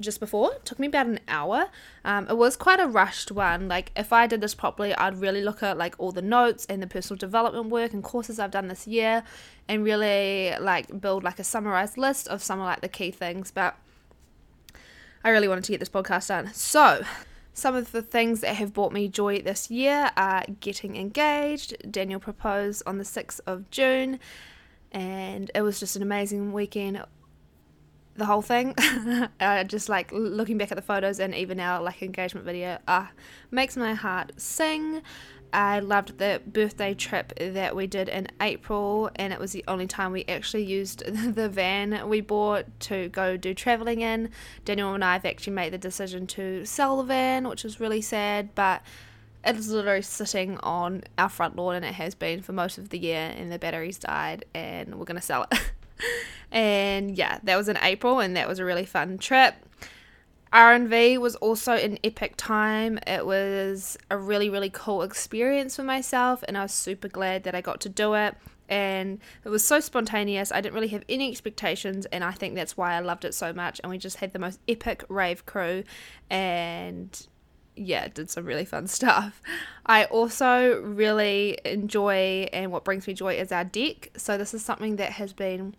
just 0.00 0.20
before. 0.20 0.52
It 0.52 0.64
took 0.64 0.78
me 0.78 0.86
about 0.86 1.06
an 1.06 1.20
hour. 1.28 1.68
Um, 2.04 2.26
it 2.28 2.36
was 2.36 2.56
quite 2.56 2.80
a 2.80 2.86
rushed 2.86 3.30
one. 3.30 3.68
Like 3.68 3.92
if 3.96 4.12
I 4.12 4.26
did 4.26 4.40
this 4.40 4.54
properly, 4.54 4.94
I'd 4.94 5.20
really 5.20 5.42
look 5.42 5.62
at 5.62 5.78
like 5.78 5.94
all 5.98 6.12
the 6.12 6.22
notes 6.22 6.66
and 6.66 6.82
the 6.82 6.86
personal 6.86 7.18
development 7.18 7.66
work 7.68 7.92
and 7.92 8.02
courses 8.02 8.38
I've 8.38 8.50
done 8.50 8.68
this 8.68 8.86
year, 8.86 9.22
and 9.68 9.84
really 9.84 10.54
like 10.60 11.00
build 11.00 11.24
like 11.24 11.38
a 11.38 11.44
summarized 11.44 11.96
list 11.96 12.28
of 12.28 12.42
some 12.42 12.58
of 12.60 12.66
like 12.66 12.80
the 12.80 12.88
key 12.88 13.10
things. 13.10 13.50
But 13.50 13.76
I 15.24 15.30
really 15.30 15.48
wanted 15.48 15.64
to 15.64 15.72
get 15.72 15.80
this 15.80 15.88
podcast 15.88 16.28
done. 16.28 16.52
So, 16.52 17.04
some 17.54 17.74
of 17.74 17.92
the 17.92 18.02
things 18.02 18.40
that 18.40 18.56
have 18.56 18.72
brought 18.72 18.92
me 18.92 19.08
joy 19.08 19.42
this 19.42 19.70
year 19.70 20.10
are 20.16 20.44
getting 20.60 20.96
engaged. 20.96 21.76
Daniel 21.90 22.18
proposed 22.18 22.82
on 22.86 22.98
the 22.98 23.04
6th 23.04 23.40
of 23.46 23.70
June, 23.70 24.18
and 24.90 25.50
it 25.54 25.62
was 25.62 25.78
just 25.78 25.94
an 25.96 26.02
amazing 26.02 26.52
weekend. 26.52 27.02
The 28.14 28.26
whole 28.26 28.42
thing, 28.42 28.74
uh, 29.40 29.64
just 29.64 29.88
like 29.88 30.10
looking 30.12 30.58
back 30.58 30.70
at 30.70 30.76
the 30.76 30.82
photos 30.82 31.18
and 31.18 31.34
even 31.34 31.60
our 31.60 31.82
like 31.82 32.02
engagement 32.02 32.44
video, 32.44 32.78
uh, 32.88 33.06
makes 33.50 33.76
my 33.76 33.94
heart 33.94 34.32
sing. 34.36 35.02
I 35.52 35.80
loved 35.80 36.18
the 36.18 36.40
birthday 36.46 36.94
trip 36.94 37.32
that 37.38 37.76
we 37.76 37.86
did 37.86 38.08
in 38.08 38.28
April, 38.40 39.10
and 39.16 39.32
it 39.32 39.38
was 39.38 39.52
the 39.52 39.64
only 39.68 39.86
time 39.86 40.12
we 40.12 40.24
actually 40.26 40.64
used 40.64 41.04
the 41.34 41.48
van 41.48 42.08
we 42.08 42.20
bought 42.20 42.66
to 42.80 43.08
go 43.10 43.36
do 43.36 43.52
traveling 43.52 44.00
in. 44.00 44.30
Daniel 44.64 44.94
and 44.94 45.04
I 45.04 45.12
have 45.14 45.26
actually 45.26 45.52
made 45.52 45.72
the 45.72 45.78
decision 45.78 46.26
to 46.28 46.64
sell 46.64 46.96
the 46.98 47.04
van, 47.04 47.48
which 47.48 47.64
is 47.64 47.80
really 47.80 48.00
sad, 48.00 48.54
but 48.54 48.82
it's 49.44 49.68
literally 49.68 50.02
sitting 50.02 50.58
on 50.58 51.02
our 51.18 51.28
front 51.28 51.56
lawn, 51.56 51.76
and 51.76 51.84
it 51.84 51.94
has 51.94 52.14
been 52.14 52.40
for 52.40 52.52
most 52.52 52.78
of 52.78 52.88
the 52.88 52.98
year, 52.98 53.34
and 53.36 53.52
the 53.52 53.58
batteries 53.58 53.98
died, 53.98 54.44
and 54.54 54.94
we're 54.94 55.04
gonna 55.04 55.20
sell 55.20 55.46
it. 55.50 55.60
and 56.50 57.16
yeah, 57.16 57.40
that 57.42 57.56
was 57.56 57.68
in 57.68 57.76
April, 57.82 58.20
and 58.20 58.36
that 58.36 58.48
was 58.48 58.58
a 58.58 58.64
really 58.64 58.86
fun 58.86 59.18
trip. 59.18 59.54
RNV 60.52 61.18
was 61.18 61.34
also 61.36 61.72
an 61.72 61.98
epic 62.04 62.34
time. 62.36 62.98
It 63.06 63.24
was 63.24 63.96
a 64.10 64.18
really, 64.18 64.50
really 64.50 64.68
cool 64.68 65.02
experience 65.02 65.76
for 65.76 65.82
myself, 65.82 66.44
and 66.46 66.58
I 66.58 66.62
was 66.62 66.72
super 66.72 67.08
glad 67.08 67.44
that 67.44 67.54
I 67.54 67.62
got 67.62 67.80
to 67.82 67.88
do 67.88 68.14
it. 68.14 68.34
And 68.68 69.18
it 69.44 69.48
was 69.48 69.64
so 69.64 69.80
spontaneous. 69.80 70.52
I 70.52 70.60
didn't 70.60 70.74
really 70.74 70.88
have 70.88 71.04
any 71.08 71.30
expectations, 71.30 72.06
and 72.06 72.22
I 72.22 72.32
think 72.32 72.54
that's 72.54 72.76
why 72.76 72.94
I 72.94 73.00
loved 73.00 73.24
it 73.24 73.34
so 73.34 73.52
much. 73.52 73.80
And 73.82 73.90
we 73.90 73.96
just 73.96 74.18
had 74.18 74.34
the 74.34 74.38
most 74.38 74.60
epic 74.68 75.04
rave 75.08 75.46
crew, 75.46 75.84
and 76.28 77.26
yeah, 77.74 78.08
did 78.08 78.28
some 78.28 78.44
really 78.44 78.66
fun 78.66 78.86
stuff. 78.88 79.40
I 79.86 80.04
also 80.04 80.82
really 80.82 81.58
enjoy, 81.64 82.48
and 82.52 82.70
what 82.70 82.84
brings 82.84 83.06
me 83.06 83.14
joy 83.14 83.36
is 83.36 83.52
our 83.52 83.64
deck. 83.64 84.10
So, 84.18 84.36
this 84.36 84.52
is 84.52 84.62
something 84.62 84.96
that 84.96 85.12
has 85.12 85.32
been 85.32 85.76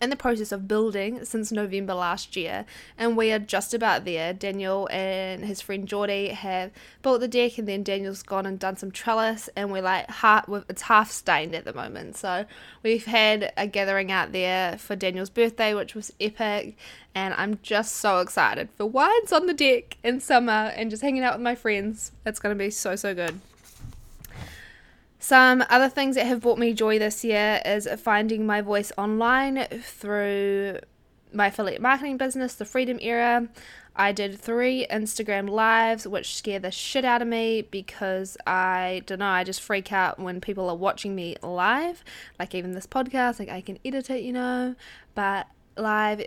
in 0.00 0.10
the 0.10 0.16
process 0.16 0.52
of 0.52 0.68
building 0.68 1.24
since 1.24 1.50
November 1.50 1.94
last 1.94 2.36
year, 2.36 2.64
and 2.96 3.16
we 3.16 3.32
are 3.32 3.38
just 3.38 3.74
about 3.74 4.04
there. 4.04 4.32
Daniel 4.32 4.88
and 4.92 5.44
his 5.44 5.60
friend 5.60 5.88
Geordie 5.88 6.28
have 6.28 6.70
built 7.02 7.20
the 7.20 7.28
deck, 7.28 7.58
and 7.58 7.66
then 7.66 7.82
Daniel's 7.82 8.22
gone 8.22 8.46
and 8.46 8.58
done 8.58 8.76
some 8.76 8.90
trellis, 8.90 9.48
and 9.56 9.72
we're 9.72 9.82
like 9.82 10.08
half 10.10 10.48
it's 10.68 10.82
half 10.82 11.10
stained 11.10 11.54
at 11.54 11.64
the 11.64 11.72
moment. 11.72 12.16
So 12.16 12.44
we've 12.82 13.06
had 13.06 13.52
a 13.56 13.66
gathering 13.66 14.12
out 14.12 14.32
there 14.32 14.78
for 14.78 14.94
Daniel's 14.94 15.30
birthday, 15.30 15.74
which 15.74 15.94
was 15.94 16.12
epic, 16.20 16.76
and 17.14 17.34
I'm 17.34 17.58
just 17.62 17.96
so 17.96 18.20
excited 18.20 18.68
for 18.76 18.86
wines 18.86 19.32
on 19.32 19.46
the 19.46 19.54
deck 19.54 19.96
in 20.04 20.20
summer 20.20 20.72
and 20.76 20.90
just 20.90 21.02
hanging 21.02 21.22
out 21.24 21.34
with 21.34 21.42
my 21.42 21.54
friends. 21.54 22.12
It's 22.24 22.38
gonna 22.38 22.54
be 22.54 22.70
so 22.70 22.94
so 22.96 23.14
good. 23.14 23.40
Some 25.18 25.64
other 25.68 25.88
things 25.88 26.14
that 26.14 26.26
have 26.26 26.40
brought 26.40 26.58
me 26.58 26.72
joy 26.72 26.98
this 26.98 27.24
year 27.24 27.60
is 27.64 27.88
finding 27.98 28.46
my 28.46 28.60
voice 28.60 28.92
online 28.96 29.66
through 29.82 30.78
my 31.32 31.48
affiliate 31.48 31.82
marketing 31.82 32.16
business, 32.16 32.54
the 32.54 32.64
Freedom 32.64 32.98
Era. 33.00 33.48
I 33.96 34.12
did 34.12 34.38
three 34.38 34.86
Instagram 34.88 35.50
lives, 35.50 36.06
which 36.06 36.36
scare 36.36 36.60
the 36.60 36.70
shit 36.70 37.04
out 37.04 37.20
of 37.20 37.26
me 37.26 37.62
because 37.62 38.36
I 38.46 39.02
don't 39.06 39.18
know, 39.18 39.26
I 39.26 39.42
just 39.42 39.60
freak 39.60 39.92
out 39.92 40.20
when 40.20 40.40
people 40.40 40.70
are 40.70 40.76
watching 40.76 41.16
me 41.16 41.36
live. 41.42 42.04
Like 42.38 42.54
even 42.54 42.72
this 42.72 42.86
podcast, 42.86 43.40
like 43.40 43.48
I 43.48 43.60
can 43.60 43.78
edit 43.84 44.08
it, 44.10 44.22
you 44.22 44.32
know, 44.32 44.76
but 45.16 45.48
live 45.76 46.24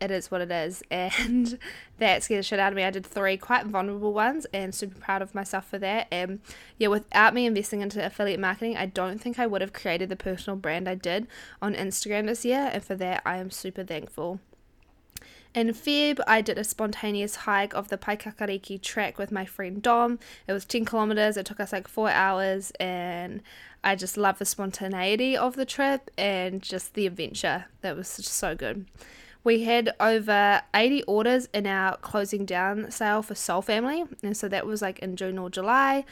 it 0.00 0.10
is 0.10 0.30
what 0.30 0.40
it 0.40 0.50
is, 0.50 0.82
and 0.90 1.58
that 1.98 2.22
scared 2.22 2.40
the 2.40 2.42
shit 2.42 2.58
out 2.58 2.72
of 2.72 2.76
me. 2.76 2.84
I 2.84 2.90
did 2.90 3.06
three 3.06 3.36
quite 3.36 3.66
vulnerable 3.66 4.12
ones, 4.12 4.46
and 4.52 4.74
super 4.74 4.98
proud 4.98 5.22
of 5.22 5.34
myself 5.34 5.68
for 5.68 5.78
that. 5.78 6.08
And 6.10 6.40
yeah, 6.78 6.88
without 6.88 7.34
me 7.34 7.46
investing 7.46 7.80
into 7.80 8.04
affiliate 8.04 8.40
marketing, 8.40 8.76
I 8.76 8.86
don't 8.86 9.20
think 9.20 9.38
I 9.38 9.46
would 9.46 9.60
have 9.60 9.72
created 9.72 10.08
the 10.08 10.16
personal 10.16 10.56
brand 10.56 10.88
I 10.88 10.94
did 10.94 11.26
on 11.60 11.74
Instagram 11.74 12.26
this 12.26 12.44
year, 12.44 12.70
and 12.72 12.84
for 12.84 12.94
that, 12.96 13.22
I 13.24 13.38
am 13.38 13.50
super 13.50 13.84
thankful. 13.84 14.40
In 15.54 15.68
Feb, 15.68 16.20
I 16.26 16.42
did 16.42 16.58
a 16.58 16.62
spontaneous 16.62 17.36
hike 17.36 17.74
of 17.74 17.88
the 17.88 17.96
Paekākāriki 17.96 18.80
track 18.80 19.18
with 19.18 19.32
my 19.32 19.46
friend 19.46 19.82
Dom. 19.82 20.18
It 20.46 20.52
was 20.52 20.64
10 20.66 20.84
kilometers, 20.84 21.36
it 21.36 21.46
took 21.46 21.58
us 21.58 21.72
like 21.72 21.88
four 21.88 22.10
hours, 22.10 22.70
and 22.78 23.42
I 23.82 23.96
just 23.96 24.16
love 24.16 24.38
the 24.38 24.44
spontaneity 24.44 25.36
of 25.36 25.56
the 25.56 25.64
trip 25.64 26.10
and 26.18 26.62
just 26.62 26.94
the 26.94 27.06
adventure. 27.06 27.66
That 27.80 27.96
was 27.96 28.08
so 28.08 28.54
good. 28.54 28.86
We 29.44 29.64
had 29.64 29.94
over 30.00 30.62
80 30.74 31.04
orders 31.04 31.48
in 31.54 31.66
our 31.66 31.96
closing 31.98 32.44
down 32.44 32.90
sale 32.90 33.22
for 33.22 33.34
Soul 33.34 33.62
Family, 33.62 34.04
and 34.22 34.36
so 34.36 34.48
that 34.48 34.66
was 34.66 34.82
like 34.82 34.98
in 34.98 35.16
June 35.16 35.38
or 35.38 35.48
July. 35.48 36.04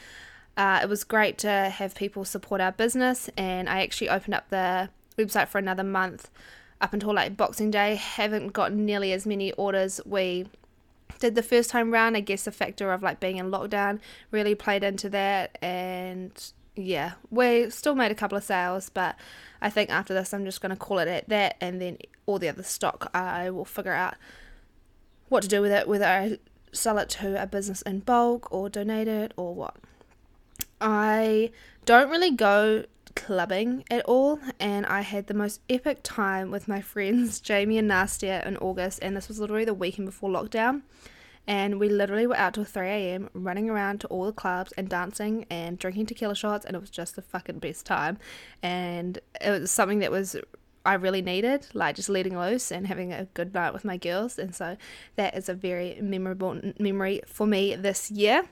Uh, 0.56 0.80
it 0.82 0.88
was 0.88 1.04
great 1.04 1.36
to 1.38 1.50
have 1.50 1.94
people 1.94 2.24
support 2.24 2.60
our 2.60 2.72
business, 2.72 3.28
and 3.36 3.68
I 3.68 3.82
actually 3.82 4.08
opened 4.08 4.34
up 4.34 4.48
the 4.48 4.88
website 5.18 5.48
for 5.48 5.58
another 5.58 5.84
month 5.84 6.30
up 6.80 6.92
until 6.94 7.14
like 7.14 7.36
Boxing 7.36 7.70
Day. 7.70 7.96
Haven't 7.96 8.52
gotten 8.52 8.86
nearly 8.86 9.12
as 9.12 9.26
many 9.26 9.52
orders 9.52 10.00
we 10.06 10.46
did 11.18 11.34
the 11.34 11.42
first 11.42 11.70
time 11.70 11.92
round. 11.92 12.16
I 12.16 12.20
guess 12.20 12.44
the 12.44 12.52
factor 12.52 12.92
of 12.92 13.02
like 13.02 13.20
being 13.20 13.36
in 13.36 13.50
lockdown 13.50 14.00
really 14.30 14.54
played 14.54 14.82
into 14.82 15.10
that, 15.10 15.58
and 15.60 16.52
yeah, 16.76 17.12
we 17.30 17.70
still 17.70 17.94
made 17.94 18.12
a 18.12 18.14
couple 18.14 18.36
of 18.36 18.44
sales, 18.44 18.90
but 18.90 19.16
I 19.60 19.70
think 19.70 19.90
after 19.90 20.12
this, 20.14 20.32
I'm 20.34 20.44
just 20.44 20.60
going 20.60 20.70
to 20.70 20.76
call 20.76 20.98
it 20.98 21.08
at 21.08 21.28
that, 21.28 21.56
and 21.60 21.80
then 21.80 21.98
all 22.26 22.38
the 22.38 22.48
other 22.48 22.62
stock, 22.62 23.10
I 23.14 23.50
will 23.50 23.64
figure 23.64 23.92
out 23.92 24.14
what 25.28 25.42
to 25.42 25.48
do 25.48 25.60
with 25.60 25.72
it, 25.72 25.88
whether 25.88 26.04
I 26.04 26.38
sell 26.72 26.98
it 26.98 27.08
to 27.10 27.42
a 27.42 27.46
business 27.46 27.82
in 27.82 28.00
bulk 28.00 28.52
or 28.52 28.68
donate 28.68 29.08
it 29.08 29.32
or 29.36 29.54
what. 29.54 29.76
I 30.80 31.50
don't 31.86 32.10
really 32.10 32.30
go 32.30 32.84
clubbing 33.14 33.84
at 33.90 34.04
all, 34.04 34.38
and 34.60 34.84
I 34.84 35.00
had 35.00 35.26
the 35.26 35.34
most 35.34 35.60
epic 35.70 36.00
time 36.02 36.50
with 36.50 36.68
my 36.68 36.80
friends 36.82 37.40
Jamie 37.40 37.78
and 37.78 37.90
Nastia 37.90 38.46
in 38.46 38.58
August, 38.58 38.98
and 39.00 39.16
this 39.16 39.28
was 39.28 39.40
literally 39.40 39.64
the 39.64 39.74
weekend 39.74 40.06
before 40.06 40.30
lockdown 40.30 40.82
and 41.46 41.78
we 41.78 41.88
literally 41.88 42.26
were 42.26 42.37
out 42.37 42.54
till 42.54 42.64
3 42.64 42.87
a.m. 42.87 43.30
running 43.32 43.70
around 43.70 44.00
to 44.00 44.06
all 44.09 44.26
the 44.26 44.32
clubs 44.32 44.72
and 44.72 44.88
dancing 44.88 45.46
and 45.50 45.78
drinking 45.78 46.06
tequila 46.06 46.35
shots, 46.35 46.64
and 46.64 46.76
it 46.76 46.80
was 46.80 46.90
just 46.90 47.16
the 47.16 47.22
fucking 47.22 47.59
best 47.59 47.87
time. 47.87 48.18
And 48.62 49.18
it 49.40 49.50
was 49.50 49.70
something 49.70 50.00
that 50.00 50.11
was 50.11 50.37
I 50.87 50.94
really 50.94 51.20
needed, 51.20 51.66
like 51.74 51.96
just 51.96 52.09
letting 52.09 52.38
loose 52.38 52.70
and 52.70 52.87
having 52.87 53.12
a 53.12 53.24
good 53.35 53.52
night 53.52 53.72
with 53.72 53.85
my 53.85 53.96
girls. 53.96 54.38
And 54.38 54.54
so 54.54 54.76
that 55.16 55.37
is 55.37 55.48
a 55.48 55.54
very 55.54 55.98
memorable 56.00 56.61
memory 56.78 57.22
for 57.26 57.46
me 57.46 57.74
this 57.74 58.11
year. 58.11 58.44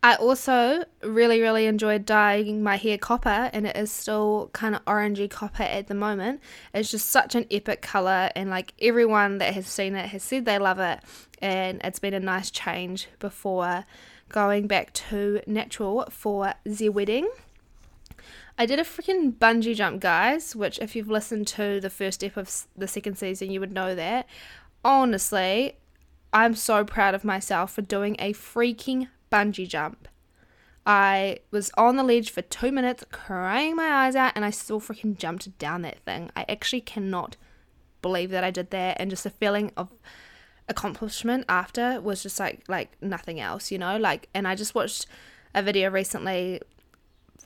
I 0.00 0.14
also 0.14 0.84
really, 1.02 1.40
really 1.40 1.66
enjoyed 1.66 2.06
dyeing 2.06 2.62
my 2.62 2.76
hair 2.76 2.98
copper, 2.98 3.50
and 3.52 3.66
it 3.66 3.76
is 3.76 3.90
still 3.90 4.48
kind 4.52 4.76
of 4.76 4.84
orangey 4.84 5.28
copper 5.28 5.64
at 5.64 5.88
the 5.88 5.94
moment. 5.94 6.40
It's 6.72 6.90
just 6.90 7.08
such 7.08 7.34
an 7.34 7.46
epic 7.50 7.82
color, 7.82 8.30
and 8.36 8.48
like 8.48 8.74
everyone 8.80 9.38
that 9.38 9.54
has 9.54 9.66
seen 9.66 9.96
it 9.96 10.10
has 10.10 10.22
said 10.22 10.44
they 10.44 10.58
love 10.58 10.78
it, 10.78 11.00
and 11.42 11.80
it's 11.82 11.98
been 11.98 12.14
a 12.14 12.20
nice 12.20 12.50
change 12.50 13.08
before 13.18 13.84
going 14.28 14.68
back 14.68 14.92
to 14.92 15.40
natural 15.46 16.06
for 16.10 16.54
the 16.64 16.90
wedding. 16.90 17.28
I 18.56 18.66
did 18.66 18.78
a 18.78 18.84
freaking 18.84 19.32
bungee 19.32 19.74
jump, 19.74 20.00
guys, 20.00 20.54
which, 20.54 20.78
if 20.78 20.94
you've 20.94 21.10
listened 21.10 21.48
to 21.48 21.80
the 21.80 21.90
first 21.90 22.20
step 22.20 22.36
of 22.36 22.66
the 22.76 22.88
second 22.88 23.18
season, 23.18 23.50
you 23.50 23.58
would 23.58 23.72
know 23.72 23.94
that. 23.96 24.26
Honestly, 24.84 25.76
I'm 26.32 26.54
so 26.54 26.84
proud 26.84 27.14
of 27.14 27.24
myself 27.24 27.72
for 27.72 27.82
doing 27.82 28.14
a 28.18 28.32
freaking 28.32 29.08
bungee 29.30 29.68
jump. 29.68 30.08
I 30.86 31.40
was 31.50 31.70
on 31.76 31.96
the 31.96 32.02
ledge 32.02 32.30
for 32.30 32.40
two 32.40 32.72
minutes, 32.72 33.04
crying 33.12 33.76
my 33.76 33.88
eyes 33.88 34.16
out, 34.16 34.32
and 34.34 34.44
I 34.44 34.50
still 34.50 34.80
freaking 34.80 35.18
jumped 35.18 35.58
down 35.58 35.82
that 35.82 36.00
thing. 36.00 36.30
I 36.34 36.46
actually 36.48 36.80
cannot 36.80 37.36
believe 38.00 38.30
that 38.30 38.44
I 38.44 38.50
did 38.50 38.70
that, 38.70 38.96
and 38.98 39.10
just 39.10 39.26
a 39.26 39.30
feeling 39.30 39.70
of 39.76 39.92
accomplishment 40.68 41.44
after 41.48 42.00
was 42.00 42.22
just 42.22 42.38
like 42.38 42.62
like 42.68 42.96
nothing 43.02 43.38
else, 43.40 43.70
you 43.70 43.78
know. 43.78 43.98
Like, 43.98 44.28
and 44.34 44.48
I 44.48 44.54
just 44.54 44.74
watched 44.74 45.06
a 45.54 45.62
video 45.62 45.90
recently 45.90 46.60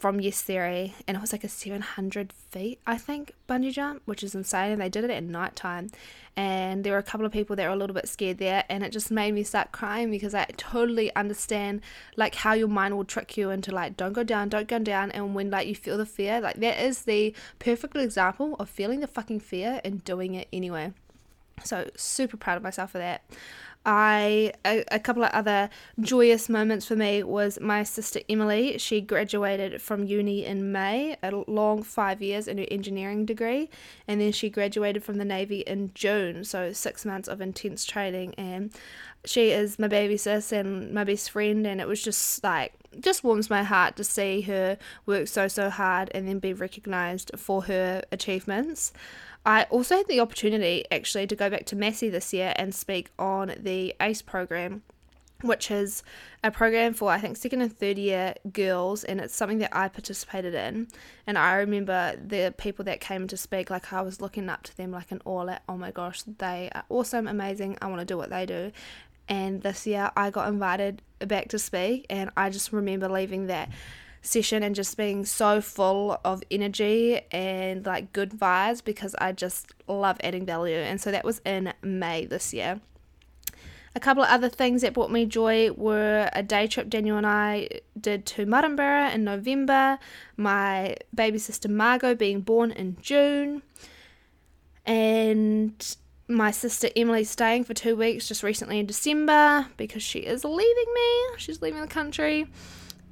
from 0.03 0.19
Yes 0.19 0.43
Theory, 0.43 0.95
and 1.07 1.17
it 1.17 1.21
was 1.21 1.31
like 1.31 1.45
a 1.45 1.49
700 1.49 2.33
feet, 2.33 2.81
I 2.85 2.99
think, 2.99 3.35
bungee 3.49 3.73
jump, 3.73 4.03
which 4.05 4.25
is 4.25 4.35
insane. 4.35 4.73
And 4.73 4.81
they 4.81 4.89
did 4.89 5.05
it 5.05 5.11
at 5.11 5.23
night 5.23 5.55
time, 5.55 5.91
and 6.37 6.83
there 6.83 6.95
were 6.95 6.99
a 6.99 7.05
couple 7.05 7.25
of 7.25 7.31
people 7.31 7.55
that 7.55 7.69
were 7.69 7.73
a 7.73 7.77
little 7.77 7.95
bit 7.95 8.09
scared 8.09 8.39
there, 8.39 8.65
and 8.69 8.83
it 8.83 8.91
just 8.91 9.13
made 9.13 9.31
me 9.31 9.45
start 9.45 9.71
crying 9.71 10.11
because 10.11 10.35
I 10.35 10.47
totally 10.57 11.15
understand 11.15 11.83
like 12.17 12.35
how 12.35 12.53
your 12.53 12.67
mind 12.67 12.97
will 12.97 13.05
trick 13.05 13.37
you 13.37 13.51
into 13.51 13.71
like 13.71 13.97
don't 13.97 14.13
go 14.13 14.25
down, 14.25 14.49
don't 14.49 14.67
go 14.67 14.81
down, 14.81 15.13
and 15.13 15.37
when 15.37 15.53
like 15.53 15.69
you 15.69 15.77
feel 15.77 15.99
the 15.99 16.05
fear, 16.05 16.41
like 16.41 16.57
that 16.57 16.85
is 16.85 17.03
the 17.03 17.33
perfect 17.61 17.95
example 17.95 18.57
of 18.59 18.69
feeling 18.69 18.99
the 18.99 19.07
fucking 19.07 19.39
fear 19.39 19.81
and 19.85 20.03
doing 20.03 20.35
it 20.35 20.49
anyway. 20.53 20.93
So 21.63 21.89
super 21.97 22.37
proud 22.37 22.57
of 22.57 22.65
myself 22.65 22.91
for 22.91 22.99
that. 22.99 23.23
I 23.85 24.53
a, 24.65 24.85
a, 24.93 25.01
couple 25.01 25.25
of 25.25 25.31
other 25.33 25.69
joyous 26.01 26.49
moments 26.49 26.87
for 26.87 26.95
me 26.95 27.23
was 27.25 27.59
my 27.61 27.83
sister 27.83 28.21
Emily. 28.29 28.79
She 28.79 29.01
graduated 29.01 29.83
from 29.83 30.05
uni 30.05 30.45
in 30.45 30.71
May, 30.71 31.17
a 31.23 31.33
long 31.49 31.83
five 31.83 32.23
years 32.23 32.47
in 32.47 32.59
her 32.59 32.67
engineering 32.71 33.27
degree, 33.27 33.71
and 34.07 34.21
then 34.21 34.31
she 34.31 34.51
graduated 34.51 35.03
from 35.03 35.19
the 35.19 35.25
navy 35.25 35.61
in 35.61 35.91
June. 35.95 36.45
So 36.45 36.73
six 36.73 37.05
months 37.05 37.29
of 37.29 37.41
intense 37.41 37.85
training, 37.85 38.35
and 38.39 38.73
she 39.25 39.51
is 39.51 39.79
my 39.79 39.89
baby 39.89 40.17
sis 40.17 40.53
and 40.53 40.93
my 40.93 41.03
best 41.03 41.31
friend, 41.31 41.67
and 41.67 41.81
it 41.81 41.89
was 41.89 42.03
just 42.03 42.45
like 42.45 42.75
just 43.01 43.25
warms 43.25 43.51
my 43.51 43.63
heart 43.63 43.97
to 43.97 44.05
see 44.05 44.43
her 44.43 44.79
work 45.07 45.27
so 45.27 45.49
so 45.49 45.71
hard 45.71 46.11
and 46.15 46.29
then 46.29 46.39
be 46.39 46.53
recognized 46.53 47.33
for 47.37 47.63
her 47.63 48.03
achievements. 48.13 48.93
I 49.45 49.65
also 49.65 49.97
had 49.97 50.07
the 50.09 50.21
opportunity 50.21 50.85
actually 50.91 51.27
to 51.27 51.37
go 51.37 51.51
back 51.51 51.67
to 51.67 51.77
Massey 51.77 52.09
this 52.09 52.33
year 52.33 52.53
and 52.57 52.75
speak 52.75 53.11
on 53.19 53.55
the 53.59 53.95
ACE 54.01 54.23
program, 54.23 54.83
which 55.41 55.69
is 55.71 56.05
a 56.45 56.53
program 56.53 56.95
for 56.95 57.11
I 57.11 57.19
think 57.19 57.37
second 57.37 57.61
and 57.63 57.77
third 57.77 57.99
year 57.99 58.35
girls, 58.53 59.03
and 59.03 59.21
it's 59.21 59.35
something 59.35 59.59
that 59.59 59.77
I 59.77 59.89
participated 59.89 60.55
in. 60.55 60.87
And 61.27 61.37
I 61.37 61.55
remember 61.57 62.15
the 62.25 62.55
people 62.57 62.85
that 62.85 63.01
came 63.01 63.27
to 63.27 63.37
speak, 63.37 63.69
like 63.69 63.93
I 63.93 64.03
was 64.03 64.21
looking 64.21 64.49
up 64.49 64.63
to 64.65 64.77
them 64.77 64.93
like 64.93 65.11
an 65.11 65.21
all 65.25 65.51
at, 65.51 65.63
oh 65.69 65.77
my 65.77 65.91
gosh, 65.91 66.23
they 66.23 66.71
are 66.73 66.85
awesome, 66.89 67.27
amazing, 67.27 67.79
I 67.83 67.89
want 67.89 67.99
to 67.99 68.05
do 68.07 68.17
what 68.17 68.31
they 68.31 68.47
do. 68.47 68.71
And 69.29 69.63
this 69.63 69.87
year 69.87 70.11
I 70.17 70.31
got 70.31 70.49
invited 70.49 71.03
back 71.19 71.49
to 71.49 71.59
speak, 71.59 72.07
and 72.09 72.31
I 72.37 72.51
just 72.51 72.73
remember 72.73 73.09
leaving 73.09 73.49
that 73.49 73.71
session 74.23 74.63
and 74.63 74.75
just 74.75 74.97
being 74.97 75.25
so 75.25 75.61
full 75.61 76.19
of 76.25 76.43
energy 76.51 77.21
and 77.33 77.85
like 77.85 78.13
good 78.13 78.31
vibes 78.31 78.83
because 78.83 79.15
I 79.17 79.33
just 79.33 79.75
love 79.89 80.17
adding 80.23 80.47
value. 80.47 80.77
And 80.77 81.01
so 81.01 81.11
that 81.11 81.25
was 81.25 81.41
in 81.45 81.75
May 81.83 82.25
this 82.25 82.55
year. 82.55 82.81
A 83.95 84.01
couple 84.01 84.23
of 84.23 84.31
other 84.31 84.49
things 84.49 84.81
that 84.81 84.95
brought 84.95 85.11
me 85.11 85.27
joy 85.27 85.71
were 85.73 86.31
a 86.33 86.43
day 86.43 86.67
trip 86.67 86.89
Daniel 86.89 87.19
and 87.19 87.27
I 87.27 87.69
did 88.01 88.25
to 88.27 88.47
Martinborough 88.47 89.13
in 89.13 89.25
November, 89.25 89.99
my 90.39 90.97
baby 91.15 91.39
sister 91.39 91.69
Margot 91.69 92.15
being 92.15 92.41
born 92.41 92.71
in 92.71 92.97
June, 93.03 93.63
and 94.87 95.97
my 96.27 96.51
sister 96.51 96.89
Emily 96.97 97.25
staying 97.25 97.65
for 97.65 97.75
two 97.75 97.95
weeks 97.95 98.27
just 98.27 98.43
recently 98.43 98.79
in 98.79 98.87
December 98.87 99.67
because 99.77 100.03
she 100.03 100.21
is 100.21 100.43
leaving 100.43 100.95
me. 100.95 101.25
She's 101.37 101.61
leaving 101.61 101.83
the 101.83 101.87
country 101.87 102.47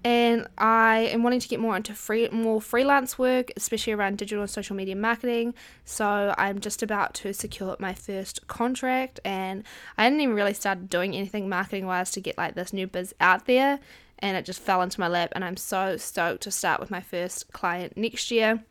and 0.02 0.46
I 0.56 1.10
am 1.12 1.22
wanting 1.22 1.40
to 1.40 1.48
get 1.48 1.60
more 1.60 1.76
into 1.76 1.94
free 1.94 2.28
more 2.30 2.60
freelance 2.60 3.18
work, 3.18 3.52
especially 3.56 3.92
around 3.92 4.18
digital 4.18 4.42
and 4.42 4.50
social 4.50 4.74
media 4.74 4.96
marketing. 4.96 5.54
So 5.84 6.34
I'm 6.38 6.60
just 6.60 6.82
about 6.82 7.14
to 7.14 7.32
secure 7.32 7.76
my 7.78 7.92
first 7.92 8.46
contract, 8.46 9.20
and 9.24 9.62
I 9.98 10.04
hadn't 10.04 10.20
even 10.20 10.34
really 10.34 10.54
started 10.54 10.88
doing 10.88 11.14
anything 11.14 11.48
marketing 11.48 11.86
wise 11.86 12.10
to 12.12 12.20
get 12.20 12.38
like 12.38 12.54
this 12.54 12.72
new 12.72 12.86
biz 12.86 13.14
out 13.20 13.46
there, 13.46 13.78
and 14.18 14.36
it 14.36 14.44
just 14.44 14.60
fell 14.60 14.80
into 14.82 15.00
my 15.00 15.08
lap, 15.08 15.32
and 15.32 15.44
I'm 15.44 15.56
so 15.56 15.96
stoked 15.96 16.42
to 16.44 16.50
start 16.50 16.80
with 16.80 16.90
my 16.90 17.00
first 17.00 17.52
client 17.52 17.96
next 17.96 18.30
year. 18.30 18.64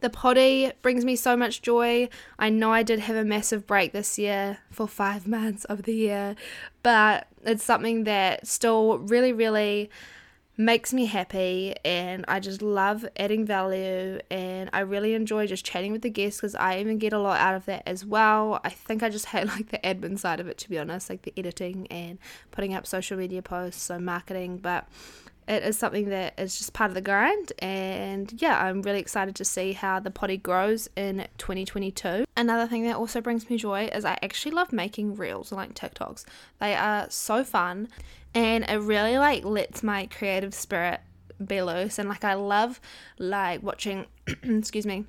The 0.00 0.10
potty 0.10 0.70
brings 0.82 1.04
me 1.04 1.16
so 1.16 1.36
much 1.36 1.62
joy. 1.62 2.10
I 2.38 2.50
know 2.50 2.70
I 2.72 2.82
did 2.82 3.00
have 3.00 3.16
a 3.16 3.24
massive 3.24 3.66
break 3.66 3.92
this 3.92 4.18
year 4.18 4.58
for 4.70 4.86
five 4.86 5.26
months 5.36 5.64
of 5.64 5.84
the 5.84 5.94
year, 5.94 6.36
but 6.82 7.28
it's 7.44 7.64
something 7.64 8.04
that 8.04 8.46
still 8.46 8.98
really, 8.98 9.32
really 9.32 9.88
makes 10.56 10.92
me 10.92 11.06
happy 11.06 11.74
and 11.84 12.24
I 12.28 12.38
just 12.38 12.62
love 12.62 13.04
adding 13.16 13.44
value 13.44 14.20
and 14.30 14.70
I 14.72 14.80
really 14.80 15.14
enjoy 15.14 15.46
just 15.46 15.64
chatting 15.64 15.90
with 15.90 16.02
the 16.02 16.10
guests 16.10 16.40
because 16.40 16.54
I 16.54 16.78
even 16.78 16.98
get 16.98 17.12
a 17.12 17.18
lot 17.18 17.40
out 17.40 17.56
of 17.56 17.64
that 17.66 17.82
as 17.86 18.04
well. 18.04 18.60
I 18.62 18.70
think 18.70 19.02
I 19.02 19.08
just 19.08 19.26
hate 19.26 19.46
like 19.46 19.70
the 19.70 19.78
admin 19.78 20.18
side 20.18 20.40
of 20.40 20.46
it 20.46 20.58
to 20.58 20.70
be 20.70 20.78
honest, 20.78 21.10
like 21.10 21.22
the 21.22 21.32
editing 21.36 21.86
and 21.88 22.18
putting 22.52 22.74
up 22.74 22.86
social 22.86 23.18
media 23.18 23.42
posts, 23.42 23.82
so 23.82 23.98
marketing, 23.98 24.58
but 24.58 24.86
it 25.46 25.62
is 25.62 25.78
something 25.78 26.08
that 26.08 26.38
is 26.38 26.56
just 26.56 26.72
part 26.72 26.90
of 26.90 26.94
the 26.94 27.00
grind 27.00 27.52
and 27.58 28.40
yeah 28.40 28.64
i'm 28.64 28.80
really 28.82 28.98
excited 28.98 29.34
to 29.34 29.44
see 29.44 29.72
how 29.72 30.00
the 30.00 30.10
potty 30.10 30.36
grows 30.36 30.88
in 30.96 31.26
2022 31.38 32.24
another 32.36 32.66
thing 32.66 32.82
that 32.84 32.96
also 32.96 33.20
brings 33.20 33.50
me 33.50 33.56
joy 33.56 33.84
is 33.92 34.04
i 34.04 34.18
actually 34.22 34.52
love 34.52 34.72
making 34.72 35.14
reels 35.14 35.52
like 35.52 35.74
tiktoks 35.74 36.24
they 36.60 36.74
are 36.74 37.06
so 37.10 37.44
fun 37.44 37.88
and 38.34 38.64
it 38.68 38.78
really 38.78 39.18
like 39.18 39.44
lets 39.44 39.82
my 39.82 40.06
creative 40.06 40.54
spirit 40.54 41.00
be 41.44 41.60
loose 41.62 41.98
and 41.98 42.08
like 42.08 42.24
I 42.24 42.34
love 42.34 42.80
like 43.18 43.62
watching 43.62 44.06
excuse 44.42 44.86
me 44.86 45.04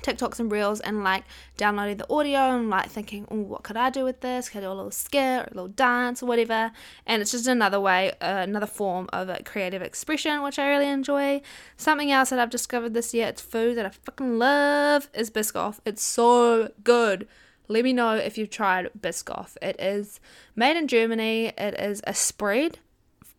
TikToks 0.00 0.40
and 0.40 0.50
Reels 0.50 0.80
and 0.80 1.04
like 1.04 1.24
downloading 1.56 1.98
the 1.98 2.10
audio 2.12 2.56
and 2.56 2.70
like 2.70 2.88
thinking, 2.88 3.26
oh, 3.30 3.36
what 3.36 3.62
could 3.62 3.76
I 3.76 3.90
do 3.90 4.04
with 4.04 4.20
this? 4.20 4.48
Could 4.48 4.58
I 4.58 4.60
do 4.62 4.68
a 4.68 4.74
little 4.74 4.90
skit 4.90 5.40
or 5.40 5.44
a 5.44 5.54
little 5.54 5.68
dance 5.68 6.22
or 6.22 6.26
whatever? 6.26 6.72
And 7.06 7.22
it's 7.22 7.30
just 7.30 7.46
another 7.46 7.80
way, 7.80 8.10
uh, 8.20 8.40
another 8.42 8.66
form 8.66 9.08
of 9.12 9.28
a 9.28 9.42
creative 9.44 9.82
expression, 9.82 10.42
which 10.42 10.58
I 10.58 10.68
really 10.68 10.88
enjoy. 10.88 11.42
Something 11.76 12.10
else 12.10 12.30
that 12.30 12.38
I've 12.38 12.50
discovered 12.50 12.94
this 12.94 13.14
year, 13.14 13.28
it's 13.28 13.42
food 13.42 13.76
that 13.76 13.86
I 13.86 13.90
fucking 13.90 14.38
love, 14.38 15.08
is 15.14 15.30
Biscoff. 15.30 15.78
It's 15.84 16.02
so 16.02 16.70
good. 16.82 17.28
Let 17.68 17.84
me 17.84 17.92
know 17.92 18.14
if 18.14 18.36
you've 18.36 18.50
tried 18.50 18.90
Biscoff. 18.98 19.56
It 19.62 19.80
is 19.80 20.20
made 20.56 20.76
in 20.76 20.88
Germany. 20.88 21.52
It 21.56 21.78
is 21.78 22.02
a 22.06 22.14
spread 22.14 22.78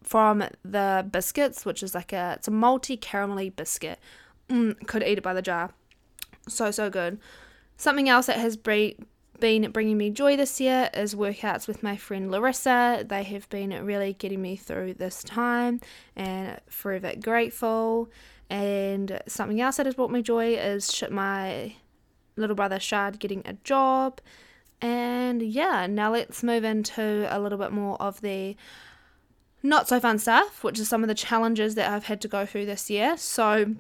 from 0.02 0.44
the 0.64 1.08
biscuits, 1.10 1.66
which 1.66 1.84
is 1.84 1.94
like 1.94 2.14
a, 2.14 2.34
it's 2.38 2.48
a 2.48 2.52
multi 2.52 2.98
caramelly 2.98 3.56
biscuit. 3.56 4.00
Mm, 4.50 4.88
could 4.88 5.04
eat 5.04 5.18
it 5.18 5.24
by 5.24 5.34
the 5.34 5.42
jar 5.42 5.72
so 6.48 6.72
so 6.72 6.90
good. 6.90 7.20
Something 7.78 8.10
else 8.10 8.28
that 8.28 8.38
has 8.38 8.58
been 8.58 9.72
bringing 9.72 9.98
me 9.98 10.10
joy 10.10 10.38
this 10.38 10.62
year 10.62 10.90
is 10.94 11.16
workouts 11.16 11.68
with 11.68 11.84
my 11.84 11.98
friend 11.98 12.32
Larissa. 12.32 13.06
They 13.08 13.24
have 13.24 13.50
been 13.50 13.86
really 13.86 14.14
getting 14.14 14.42
me 14.42 14.56
through 14.56 14.96
this 14.96 15.24
time 15.24 15.82
and 16.16 16.60
forever 16.70 17.14
grateful. 17.22 18.10
And 18.50 19.20
something 19.28 19.60
else 19.60 19.78
that 19.78 19.86
has 19.86 19.96
brought 19.96 20.12
me 20.12 20.22
joy 20.22 20.56
is 20.56 21.04
my 21.10 21.76
little 22.36 22.56
brother 22.56 22.80
Shad 22.80 23.20
getting 23.20 23.42
a 23.46 23.54
job. 23.64 24.20
And 24.82 25.42
yeah, 25.42 25.88
now 25.88 26.12
let's 26.12 26.44
move 26.44 26.64
into 26.64 27.28
a 27.30 27.40
little 27.40 27.58
bit 27.58 27.72
more 27.72 28.02
of 28.02 28.22
the 28.22 28.56
not 29.62 29.88
so 29.88 30.00
fun 30.00 30.20
stuff, 30.20 30.64
which 30.64 30.78
is 30.78 30.90
some 30.90 31.04
of 31.04 31.08
the 31.08 31.16
challenges 31.16 31.76
that 31.76 31.90
I've 31.90 32.06
had 32.06 32.20
to 32.22 32.28
go 32.28 32.46
through 32.46 32.66
this 32.66 32.90
year. 32.90 33.16
So, 33.18 33.76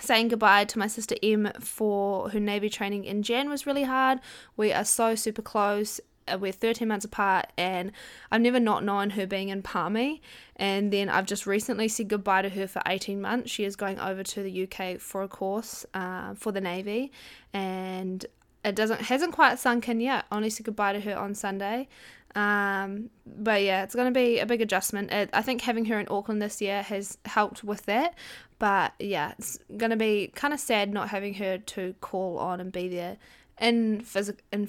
saying 0.00 0.28
goodbye 0.28 0.64
to 0.64 0.78
my 0.78 0.86
sister 0.86 1.16
M 1.22 1.50
for 1.60 2.30
her 2.30 2.40
Navy 2.40 2.70
training 2.70 3.04
in 3.04 3.22
Jan 3.22 3.50
was 3.50 3.66
really 3.66 3.82
hard. 3.82 4.20
We 4.56 4.72
are 4.72 4.84
so 4.84 5.14
super 5.14 5.42
close. 5.42 6.00
Uh, 6.26 6.38
we're 6.38 6.52
13 6.52 6.88
months 6.88 7.04
apart, 7.04 7.46
and 7.56 7.92
I've 8.30 8.40
never 8.40 8.60
not 8.60 8.84
known 8.84 9.10
her 9.10 9.26
being 9.26 9.48
in 9.48 9.62
Palmy. 9.62 10.22
And 10.56 10.92
then 10.92 11.08
I've 11.08 11.26
just 11.26 11.46
recently 11.46 11.88
said 11.88 12.08
goodbye 12.08 12.42
to 12.42 12.48
her 12.50 12.66
for 12.66 12.82
18 12.86 13.20
months. 13.20 13.50
She 13.50 13.64
is 13.64 13.76
going 13.76 13.98
over 13.98 14.22
to 14.22 14.42
the 14.42 14.64
UK 14.64 15.00
for 15.00 15.22
a 15.22 15.28
course 15.28 15.86
uh, 15.94 16.34
for 16.34 16.52
the 16.52 16.60
Navy, 16.60 17.12
and 17.52 18.24
it 18.64 18.74
doesn't 18.74 19.00
hasn't 19.00 19.32
quite 19.32 19.58
sunk 19.58 19.88
in 19.88 20.00
yet. 20.00 20.26
Only 20.30 20.50
said 20.50 20.66
goodbye 20.66 20.92
to 20.92 21.00
her 21.00 21.16
on 21.16 21.34
Sunday. 21.34 21.88
Um, 22.34 23.10
but 23.26 23.62
yeah, 23.62 23.82
it's 23.82 23.94
going 23.94 24.12
to 24.12 24.16
be 24.16 24.38
a 24.38 24.46
big 24.46 24.60
adjustment. 24.60 25.10
It, 25.10 25.30
I 25.32 25.42
think 25.42 25.62
having 25.62 25.86
her 25.86 25.98
in 25.98 26.06
Auckland 26.08 26.40
this 26.40 26.60
year 26.60 26.82
has 26.82 27.18
helped 27.24 27.64
with 27.64 27.86
that. 27.86 28.14
But 28.58 28.92
yeah, 28.98 29.32
it's 29.38 29.58
going 29.76 29.90
to 29.90 29.96
be 29.96 30.30
kind 30.34 30.54
of 30.54 30.60
sad 30.60 30.92
not 30.92 31.08
having 31.08 31.34
her 31.34 31.58
to 31.58 31.94
call 32.00 32.38
on 32.38 32.60
and 32.60 32.70
be 32.70 32.88
there 32.88 33.16
in, 33.60 34.02
phys- 34.02 34.36
in 34.52 34.66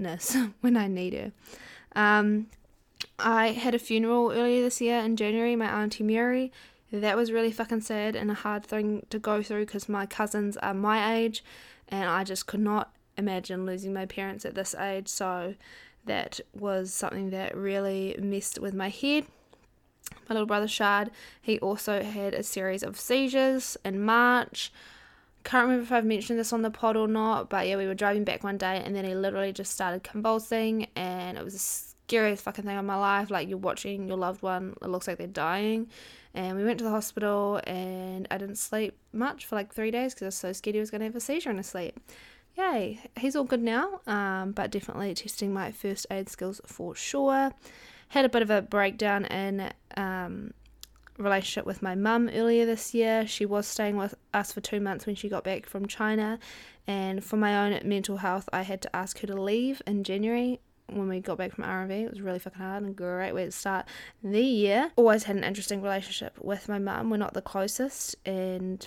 physicalness 0.00 0.52
when 0.60 0.76
I 0.76 0.88
need 0.88 1.14
her. 1.14 1.32
Um, 1.94 2.46
I 3.18 3.48
had 3.48 3.74
a 3.74 3.78
funeral 3.78 4.32
earlier 4.32 4.62
this 4.62 4.80
year 4.80 4.98
in 4.98 5.16
January, 5.16 5.56
my 5.56 5.66
auntie 5.66 6.04
Mary. 6.04 6.52
That 6.92 7.16
was 7.16 7.32
really 7.32 7.50
fucking 7.50 7.80
sad 7.80 8.14
and 8.14 8.30
a 8.30 8.34
hard 8.34 8.64
thing 8.64 9.04
to 9.10 9.18
go 9.18 9.42
through 9.42 9.66
because 9.66 9.88
my 9.88 10.06
cousins 10.06 10.56
are 10.58 10.74
my 10.74 11.16
age 11.16 11.42
and 11.88 12.08
I 12.08 12.24
just 12.24 12.46
could 12.46 12.60
not 12.60 12.94
imagine 13.16 13.66
losing 13.66 13.92
my 13.92 14.06
parents 14.06 14.44
at 14.44 14.54
this 14.54 14.74
age. 14.74 15.08
So 15.08 15.54
that 16.04 16.40
was 16.54 16.92
something 16.92 17.30
that 17.30 17.56
really 17.56 18.16
messed 18.20 18.60
with 18.60 18.74
my 18.74 18.90
head. 18.90 19.26
My 20.28 20.34
little 20.34 20.46
brother 20.46 20.68
Shard, 20.68 21.10
he 21.40 21.58
also 21.58 22.02
had 22.02 22.34
a 22.34 22.42
series 22.42 22.82
of 22.82 22.98
seizures 22.98 23.76
in 23.84 24.04
March. 24.04 24.72
Can't 25.44 25.64
remember 25.64 25.84
if 25.84 25.92
I've 25.92 26.04
mentioned 26.04 26.38
this 26.38 26.52
on 26.52 26.62
the 26.62 26.70
pod 26.70 26.96
or 26.96 27.06
not, 27.06 27.50
but 27.50 27.66
yeah, 27.68 27.76
we 27.76 27.86
were 27.86 27.94
driving 27.94 28.24
back 28.24 28.42
one 28.42 28.56
day 28.56 28.82
and 28.84 28.96
then 28.96 29.04
he 29.04 29.14
literally 29.14 29.52
just 29.52 29.72
started 29.72 30.02
convulsing, 30.02 30.88
and 30.96 31.36
it 31.36 31.44
was 31.44 31.52
the 31.52 31.58
scariest 31.58 32.42
fucking 32.42 32.64
thing 32.64 32.76
of 32.76 32.84
my 32.84 32.96
life. 32.96 33.30
Like 33.30 33.48
you're 33.48 33.58
watching 33.58 34.08
your 34.08 34.16
loved 34.16 34.42
one, 34.42 34.74
it 34.82 34.88
looks 34.88 35.06
like 35.06 35.18
they're 35.18 35.26
dying. 35.26 35.88
And 36.32 36.56
we 36.56 36.64
went 36.64 36.78
to 36.78 36.84
the 36.84 36.90
hospital, 36.90 37.60
and 37.64 38.26
I 38.30 38.38
didn't 38.38 38.56
sleep 38.56 38.96
much 39.12 39.46
for 39.46 39.54
like 39.54 39.72
three 39.72 39.90
days 39.90 40.14
because 40.14 40.22
I 40.22 40.26
was 40.28 40.34
so 40.34 40.52
scared 40.52 40.74
he 40.74 40.80
was 40.80 40.90
going 40.90 41.00
to 41.00 41.06
have 41.06 41.14
a 41.14 41.20
seizure 41.20 41.50
in 41.50 41.58
his 41.58 41.66
sleep 41.66 42.00
yay, 42.56 43.00
he's 43.18 43.36
all 43.36 43.44
good 43.44 43.62
now, 43.62 44.00
um, 44.06 44.52
but 44.52 44.70
definitely 44.70 45.14
testing 45.14 45.52
my 45.52 45.72
first 45.72 46.06
aid 46.10 46.28
skills 46.28 46.60
for 46.66 46.94
sure. 46.94 47.52
Had 48.08 48.24
a 48.24 48.28
bit 48.28 48.42
of 48.42 48.50
a 48.50 48.62
breakdown 48.62 49.24
in 49.26 49.72
um, 49.96 50.54
relationship 51.18 51.66
with 51.66 51.82
my 51.82 51.94
mum 51.94 52.28
earlier 52.32 52.66
this 52.66 52.94
year. 52.94 53.26
She 53.26 53.46
was 53.46 53.66
staying 53.66 53.96
with 53.96 54.14
us 54.32 54.52
for 54.52 54.60
two 54.60 54.80
months 54.80 55.06
when 55.06 55.14
she 55.14 55.28
got 55.28 55.44
back 55.44 55.66
from 55.66 55.86
China, 55.86 56.38
and 56.86 57.24
for 57.24 57.36
my 57.36 57.64
own 57.64 57.80
mental 57.88 58.18
health, 58.18 58.48
I 58.52 58.62
had 58.62 58.82
to 58.82 58.96
ask 58.96 59.20
her 59.20 59.26
to 59.26 59.40
leave 59.40 59.80
in 59.86 60.04
January 60.04 60.60
when 60.88 61.08
we 61.08 61.20
got 61.20 61.38
back 61.38 61.52
from 61.52 61.64
RV. 61.64 61.90
It 61.90 62.10
was 62.10 62.20
really 62.20 62.38
fucking 62.38 62.60
hard 62.60 62.82
and 62.82 62.94
great 62.94 63.32
way 63.32 63.46
to 63.46 63.50
start 63.50 63.86
the 64.22 64.42
year. 64.42 64.90
Always 64.96 65.24
had 65.24 65.36
an 65.36 65.44
interesting 65.44 65.82
relationship 65.82 66.38
with 66.40 66.68
my 66.68 66.78
mum. 66.78 67.10
We're 67.10 67.16
not 67.16 67.34
the 67.34 67.42
closest, 67.42 68.16
and 68.26 68.86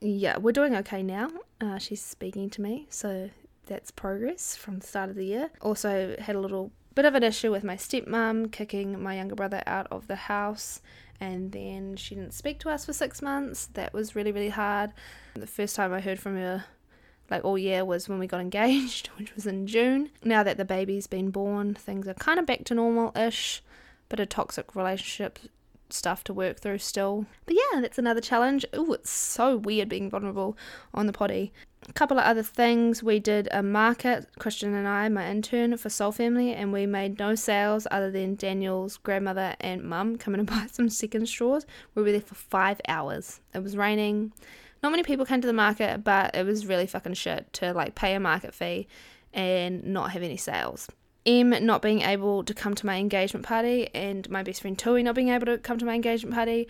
yeah, 0.00 0.38
we're 0.38 0.52
doing 0.52 0.74
okay 0.76 1.02
now. 1.02 1.30
Uh, 1.60 1.78
she's 1.78 2.02
speaking 2.02 2.50
to 2.50 2.60
me, 2.60 2.86
so 2.90 3.30
that's 3.66 3.90
progress 3.90 4.56
from 4.56 4.78
the 4.78 4.86
start 4.86 5.10
of 5.10 5.16
the 5.16 5.24
year. 5.24 5.50
Also, 5.60 6.16
had 6.18 6.36
a 6.36 6.40
little 6.40 6.72
bit 6.98 7.04
of 7.04 7.14
an 7.14 7.22
issue 7.22 7.52
with 7.52 7.62
my 7.62 7.76
stepmom 7.76 8.50
kicking 8.50 9.00
my 9.00 9.14
younger 9.14 9.36
brother 9.36 9.62
out 9.68 9.86
of 9.92 10.08
the 10.08 10.16
house, 10.16 10.82
and 11.20 11.52
then 11.52 11.94
she 11.94 12.16
didn't 12.16 12.34
speak 12.34 12.58
to 12.58 12.68
us 12.68 12.86
for 12.86 12.92
six 12.92 13.22
months. 13.22 13.66
That 13.74 13.92
was 13.92 14.16
really, 14.16 14.32
really 14.32 14.48
hard. 14.48 14.92
The 15.34 15.46
first 15.46 15.76
time 15.76 15.92
I 15.92 16.00
heard 16.00 16.18
from 16.18 16.34
her, 16.34 16.64
like 17.30 17.44
all 17.44 17.56
year, 17.56 17.84
was 17.84 18.08
when 18.08 18.18
we 18.18 18.26
got 18.26 18.40
engaged, 18.48 19.10
which 19.16 19.32
was 19.36 19.46
in 19.46 19.68
June. 19.68 20.10
Now 20.24 20.42
that 20.42 20.56
the 20.56 20.64
baby's 20.64 21.06
been 21.06 21.30
born, 21.30 21.74
things 21.74 22.08
are 22.08 22.14
kind 22.14 22.40
of 22.40 22.46
back 22.46 22.64
to 22.64 22.74
normal 22.74 23.16
ish. 23.16 23.62
But 24.08 24.18
a 24.18 24.26
toxic 24.26 24.74
relationship 24.74 25.38
stuff 25.90 26.24
to 26.24 26.32
work 26.32 26.58
through 26.58 26.78
still. 26.78 27.26
But 27.46 27.56
yeah, 27.56 27.80
that's 27.80 27.98
another 27.98 28.20
challenge. 28.20 28.64
Oh, 28.72 28.92
it's 28.92 29.10
so 29.10 29.56
weird 29.56 29.88
being 29.88 30.10
vulnerable 30.10 30.56
on 30.94 31.06
the 31.06 31.12
potty. 31.12 31.52
A 31.88 31.92
couple 31.92 32.18
of 32.18 32.24
other 32.24 32.42
things. 32.42 33.02
We 33.02 33.20
did 33.20 33.48
a 33.52 33.62
market, 33.62 34.26
Christian 34.38 34.74
and 34.74 34.86
I, 34.86 35.08
my 35.08 35.30
intern 35.30 35.76
for 35.76 35.88
Soul 35.88 36.12
Family, 36.12 36.52
and 36.52 36.72
we 36.72 36.86
made 36.86 37.18
no 37.18 37.34
sales 37.34 37.86
other 37.90 38.10
than 38.10 38.34
Daniel's 38.34 38.96
grandmother 38.96 39.54
and 39.60 39.82
mum 39.82 40.16
coming 40.16 40.40
and 40.40 40.48
buy 40.50 40.66
some 40.70 40.88
second 40.88 41.26
straws. 41.26 41.66
We 41.94 42.02
were 42.02 42.12
there 42.12 42.20
for 42.20 42.34
five 42.34 42.80
hours. 42.88 43.40
It 43.54 43.62
was 43.62 43.76
raining. 43.76 44.32
Not 44.82 44.90
many 44.90 45.02
people 45.02 45.26
came 45.26 45.40
to 45.40 45.46
the 45.46 45.52
market, 45.52 46.04
but 46.04 46.34
it 46.34 46.44
was 46.44 46.66
really 46.66 46.86
fucking 46.86 47.14
shit 47.14 47.52
to 47.54 47.72
like 47.72 47.94
pay 47.94 48.14
a 48.14 48.20
market 48.20 48.54
fee 48.54 48.86
and 49.32 49.84
not 49.84 50.12
have 50.12 50.22
any 50.22 50.36
sales. 50.36 50.88
M 51.28 51.50
not 51.64 51.82
being 51.82 52.00
able 52.00 52.42
to 52.42 52.54
come 52.54 52.74
to 52.74 52.86
my 52.86 52.96
engagement 52.96 53.44
party 53.44 53.90
and 53.94 54.28
my 54.30 54.42
best 54.42 54.62
friend 54.62 54.78
Tui 54.78 55.02
not 55.02 55.14
being 55.14 55.28
able 55.28 55.44
to 55.44 55.58
come 55.58 55.78
to 55.78 55.84
my 55.84 55.94
engagement 55.94 56.34
party 56.34 56.66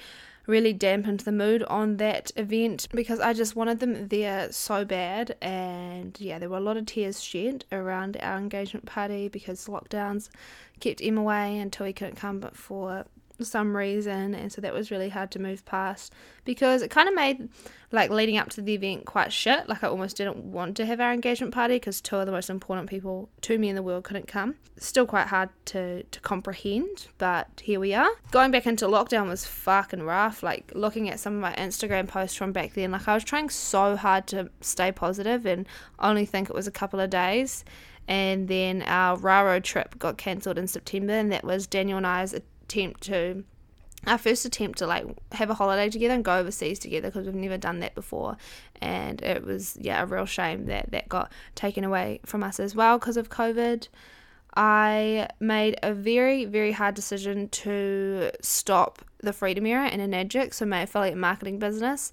really 0.49 0.73
dampened 0.73 1.21
the 1.21 1.31
mood 1.31 1.62
on 1.64 1.99
that 1.99 2.33
event 2.35 2.88
because 2.92 3.21
I 3.21 3.35
just 3.35 3.55
wanted 3.55 3.79
them 3.79 4.09
there 4.09 4.51
so 4.51 4.85
bad. 4.85 5.37
And 5.40 6.18
yeah, 6.18 6.40
there 6.40 6.49
were 6.49 6.57
a 6.57 6.61
lot 6.61 6.77
of 6.77 6.87
tears 6.87 7.23
shed 7.23 7.66
around 7.71 8.16
our 8.21 8.37
engagement 8.37 8.87
party 8.87 9.29
because 9.29 9.66
lockdowns 9.66 10.29
kept 10.81 11.01
M 11.03 11.18
away 11.18 11.59
until 11.59 11.87
he 11.87 11.92
couldn't 11.92 12.16
come 12.16 12.40
but 12.40 12.57
for 12.57 13.05
some 13.44 13.77
reason 13.77 14.35
and 14.35 14.53
so 14.53 14.61
that 14.61 14.74
was 14.74 14.90
really 14.90 15.09
hard 15.09 15.31
to 15.31 15.38
move 15.38 15.64
past 15.64 16.12
because 16.44 16.83
it 16.83 16.90
kind 16.90 17.09
of 17.09 17.14
made 17.14 17.48
like 17.92 18.11
leading 18.11 18.37
up 18.37 18.48
to 18.51 18.61
the 18.61 18.74
event 18.74 19.05
quite 19.05 19.33
shit 19.33 19.68
like 19.68 19.83
i 19.85 19.88
almost 19.88 20.16
didn't 20.16 20.37
want 20.37 20.77
to 20.77 20.85
have 20.85 21.01
our 21.01 21.12
engagement 21.12 21.53
party 21.53 21.77
because 21.77 22.01
two 22.01 22.16
of 22.16 22.27
the 22.27 22.33
most 22.33 22.51
important 22.51 22.88
people 22.88 23.29
to 23.40 23.59
me 23.59 23.68
in 23.68 23.77
the 23.77 23.83
world 23.83 24.05
couldn't 24.05 24.27
come. 24.27 24.55
Still 24.77 25.07
quite 25.07 25.29
hard 25.29 25.48
to 25.66 26.03
to 26.03 26.20
comprehend 26.20 27.09
but 27.18 27.62
here 27.64 27.81
we 27.81 27.94
are. 27.94 28.11
Going 28.31 28.51
back 28.51 28.66
into 28.66 28.87
lockdown 28.87 29.29
was 29.29 29.44
fucking 29.44 30.03
rough 30.03 30.42
like 30.42 30.72
looking 30.74 31.09
at 31.09 31.20
some 31.20 31.35
of 31.35 31.40
my 31.40 31.55
instagram 31.55 32.09
posts 32.09 32.37
from 32.37 32.53
back 32.53 32.74
then 32.74 32.90
like 32.92 33.09
i 33.09 33.14
was 33.14 33.24
trying 33.24 33.51
so 33.51 33.96
hard 33.96 34.27
to 34.29 34.51
stay 34.61 34.92
positive 34.92 35.46
and 35.46 35.66
only 35.98 36.24
think 36.24 36.48
it 36.48 36.55
was 36.55 36.66
a 36.66 36.72
couple 36.72 37.01
of 37.01 37.11
days 37.11 37.64
and 38.09 38.48
then 38.48 38.83
our 38.83 39.16
Raro 39.18 39.61
trip 39.61 39.98
got 39.98 40.16
cancelled 40.16 40.59
in 40.59 40.66
September, 40.66 41.12
and 41.12 41.31
that 41.31 41.44
was 41.44 41.66
Daniel 41.66 41.98
and 41.98 42.07
I's 42.07 42.35
attempt 42.68 43.02
to 43.04 43.44
our 44.07 44.18
first 44.18 44.44
attempt 44.44 44.78
to 44.78 44.87
like 44.87 45.04
have 45.33 45.50
a 45.50 45.54
holiday 45.54 45.90
together 45.90 46.14
and 46.14 46.24
go 46.24 46.38
overseas 46.38 46.78
together 46.78 47.09
because 47.09 47.26
we've 47.26 47.35
never 47.35 47.59
done 47.59 47.81
that 47.81 47.94
before. 47.94 48.37
And 48.81 49.20
it 49.22 49.44
was 49.44 49.76
yeah 49.81 50.02
a 50.02 50.07
real 50.07 50.26
shame 50.26 50.66
that 50.66 50.90
that 50.92 51.09
got 51.09 51.33
taken 51.54 51.85
away 51.85 52.20
from 52.24 52.42
us 52.42 52.61
as 52.61 52.74
well 52.74 52.98
because 52.98 53.16
of 53.16 53.28
covid. 53.28 53.88
I 54.54 55.28
made 55.40 55.78
a 55.83 55.92
very 55.92 56.44
very 56.44 56.72
hard 56.72 56.94
decision 56.94 57.48
to 57.48 58.31
stop 58.40 59.04
the 59.20 59.33
freedom 59.33 59.66
era 59.66 59.88
in 59.88 60.00
Enagic 60.00 60.54
so 60.54 60.64
my 60.64 60.83
affiliate 60.83 61.18
marketing 61.18 61.59
business. 61.59 62.12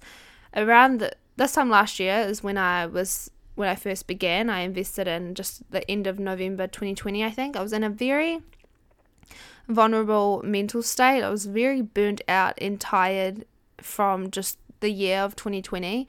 Around 0.54 1.00
the, 1.00 1.12
this 1.36 1.52
time 1.52 1.70
last 1.70 2.00
year 2.00 2.18
is 2.18 2.42
when 2.42 2.58
i 2.58 2.86
was 2.86 3.30
when 3.54 3.68
i 3.68 3.74
first 3.76 4.06
began. 4.06 4.50
I 4.50 4.60
invested 4.60 5.06
in 5.06 5.34
just 5.34 5.70
the 5.70 5.88
end 5.88 6.06
of 6.06 6.18
november 6.18 6.66
2020 6.66 7.24
i 7.24 7.30
think. 7.30 7.56
I 7.56 7.62
was 7.62 7.72
in 7.72 7.84
a 7.84 7.90
very 7.90 8.40
vulnerable 9.68 10.42
mental 10.44 10.82
state. 10.82 11.22
I 11.22 11.30
was 11.30 11.46
very 11.46 11.82
burnt 11.82 12.20
out 12.28 12.54
and 12.58 12.80
tired 12.80 13.44
from 13.78 14.30
just 14.30 14.58
the 14.80 14.90
year 14.90 15.20
of 15.20 15.36
2020. 15.36 16.06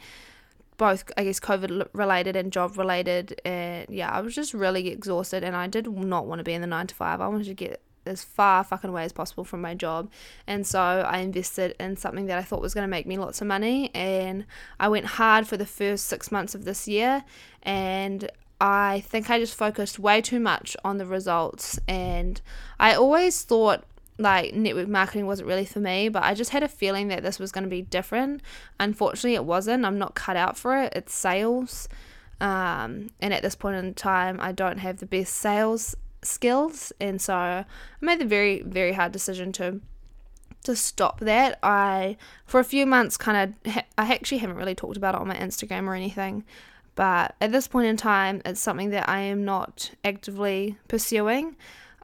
both 0.77 1.11
I 1.17 1.23
guess 1.23 1.39
COVID 1.39 1.89
related 1.93 2.35
and 2.35 2.51
job 2.53 2.77
related 2.77 3.41
and 3.43 3.87
yeah 3.89 4.09
I 4.11 4.21
was 4.21 4.35
just 4.35 4.53
really 4.53 4.87
exhausted 4.89 5.43
and 5.43 5.55
I 5.55 5.67
did 5.67 5.87
not 5.87 6.27
want 6.27 6.39
to 6.39 6.43
be 6.43 6.53
in 6.53 6.61
the 6.61 6.67
9 6.67 6.87
to 6.87 6.95
5 6.95 7.19
I 7.19 7.27
wanted 7.27 7.47
to 7.47 7.53
get 7.53 7.81
as 8.05 8.23
far 8.23 8.63
fucking 8.63 8.89
away 8.89 9.03
as 9.03 9.11
possible 9.11 9.43
from 9.43 9.61
my 9.61 9.73
job 9.73 10.09
and 10.45 10.65
so 10.65 10.79
I 10.79 11.17
invested 11.19 11.75
in 11.79 11.97
something 11.97 12.27
that 12.27 12.37
I 12.37 12.43
thought 12.43 12.61
was 12.61 12.73
going 12.73 12.85
to 12.85 12.87
make 12.87 13.05
me 13.05 13.17
lots 13.17 13.41
of 13.41 13.47
money 13.47 13.91
and 13.93 14.45
I 14.79 14.87
went 14.87 15.05
hard 15.05 15.47
for 15.47 15.57
the 15.57 15.65
first 15.65 16.05
6 16.05 16.31
months 16.31 16.55
of 16.55 16.63
this 16.63 16.87
year 16.87 17.23
and 17.63 18.29
I 18.59 19.01
think 19.01 19.29
I 19.29 19.39
just 19.39 19.55
focused 19.55 19.99
way 19.99 20.21
too 20.21 20.39
much 20.39 20.75
on 20.83 20.97
the 20.97 21.05
results 21.05 21.79
and 21.87 22.41
I 22.79 22.95
always 22.95 23.43
thought 23.43 23.85
like 24.19 24.53
network 24.53 24.87
marketing 24.87 25.27
wasn't 25.27 25.47
really 25.47 25.65
for 25.65 25.79
me, 25.79 26.09
but 26.09 26.23
I 26.23 26.33
just 26.33 26.49
had 26.49 26.63
a 26.63 26.67
feeling 26.67 27.07
that 27.09 27.23
this 27.23 27.39
was 27.39 27.51
going 27.51 27.65
to 27.65 27.69
be 27.69 27.83
different. 27.83 28.41
Unfortunately, 28.79 29.35
it 29.35 29.45
wasn't. 29.45 29.85
I'm 29.85 29.99
not 29.99 30.15
cut 30.15 30.35
out 30.35 30.57
for 30.57 30.75
it. 30.81 30.93
It's 30.95 31.13
sales. 31.13 31.87
Um, 32.41 33.11
and 33.19 33.33
at 33.33 33.43
this 33.43 33.55
point 33.55 33.75
in 33.77 33.93
time, 33.93 34.39
I 34.39 34.51
don't 34.51 34.79
have 34.79 34.97
the 34.97 35.05
best 35.05 35.35
sales 35.35 35.95
skills. 36.23 36.91
And 36.99 37.21
so 37.21 37.35
I 37.35 37.65
made 38.01 38.19
the 38.19 38.25
very, 38.25 38.61
very 38.63 38.93
hard 38.93 39.11
decision 39.11 39.51
to 39.53 39.81
to 40.63 40.75
stop 40.75 41.19
that. 41.21 41.59
I, 41.63 42.17
for 42.45 42.59
a 42.59 42.63
few 42.63 42.85
months, 42.85 43.15
kind 43.15 43.55
of, 43.65 43.73
ha- 43.73 43.85
I 43.97 44.13
actually 44.13 44.39
haven't 44.39 44.57
really 44.57 44.75
talked 44.75 44.97
about 44.97 45.15
it 45.15 45.21
on 45.21 45.27
my 45.27 45.35
Instagram 45.35 45.87
or 45.87 45.93
anything. 45.93 46.43
But 46.97 47.35
at 47.39 47.51
this 47.51 47.67
point 47.67 47.85
in 47.85 47.95
time, 47.95 48.41
it's 48.43 48.59
something 48.59 48.89
that 48.89 49.07
I 49.07 49.19
am 49.19 49.45
not 49.45 49.91
actively 50.03 50.77
pursuing. 50.87 51.55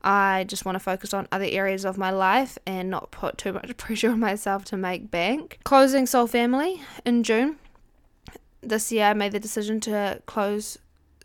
I 0.04 0.46
just 0.48 0.66
want 0.66 0.76
to 0.76 0.80
focus 0.80 1.16
on 1.16 1.28
other 1.32 1.48
areas 1.50 1.84
of 1.84 1.98
my 1.98 2.12
life 2.12 2.60
and 2.68 2.92
not 2.92 3.10
put 3.10 3.40
too 3.40 3.54
much 3.54 3.76
pressure 3.78 4.12
on 4.12 4.20
myself 4.20 4.64
to 4.66 4.78
make 4.78 5.10
bank. 5.10 5.58
Closing 5.64 6.06
Soul 6.06 6.28
Family 6.28 6.80
in 7.06 7.24
June. 7.24 7.58
This 8.62 8.92
year 8.92 9.06
I 9.06 9.14
made 9.14 9.32
the 9.32 9.40
decision 9.40 9.80
to 9.82 10.22
close 10.28 10.78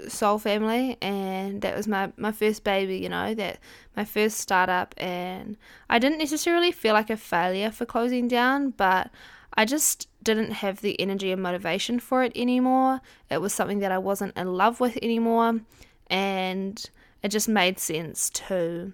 Soul 0.09 0.39
Family 0.39 0.97
and 1.03 1.61
that 1.61 1.77
was 1.77 1.87
my, 1.87 2.11
my 2.17 2.33
first 2.33 2.65
baby, 2.65 2.97
you 2.97 3.11
know, 3.11 3.35
that 3.35 3.59
my 3.95 4.07
first 4.07 4.39
startup 4.39 4.95
and 4.97 5.59
I 5.91 5.99
didn't 5.99 6.19
necessarily 6.19 6.73
feel 6.73 6.95
like 6.95 7.11
a 7.11 7.19
failure 7.19 7.71
for 7.71 7.85
closing 7.85 8.29
down, 8.29 8.71
but 8.71 9.11
I 9.59 9.65
just 9.65 10.07
didn't 10.23 10.53
have 10.53 10.83
the 10.83 10.99
energy 11.01 11.33
and 11.33 11.43
motivation 11.43 11.99
for 11.99 12.23
it 12.23 12.31
anymore. 12.37 13.01
It 13.29 13.41
was 13.41 13.53
something 13.53 13.81
that 13.81 13.91
I 13.91 13.99
wasn't 13.99 14.37
in 14.37 14.55
love 14.55 14.79
with 14.79 14.97
anymore 15.03 15.61
and 16.09 16.91
it 17.25 17.29
just 17.29 17.49
made 17.49 17.81
sense 17.81 18.31
to 18.31 18.93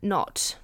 not 0.00 0.56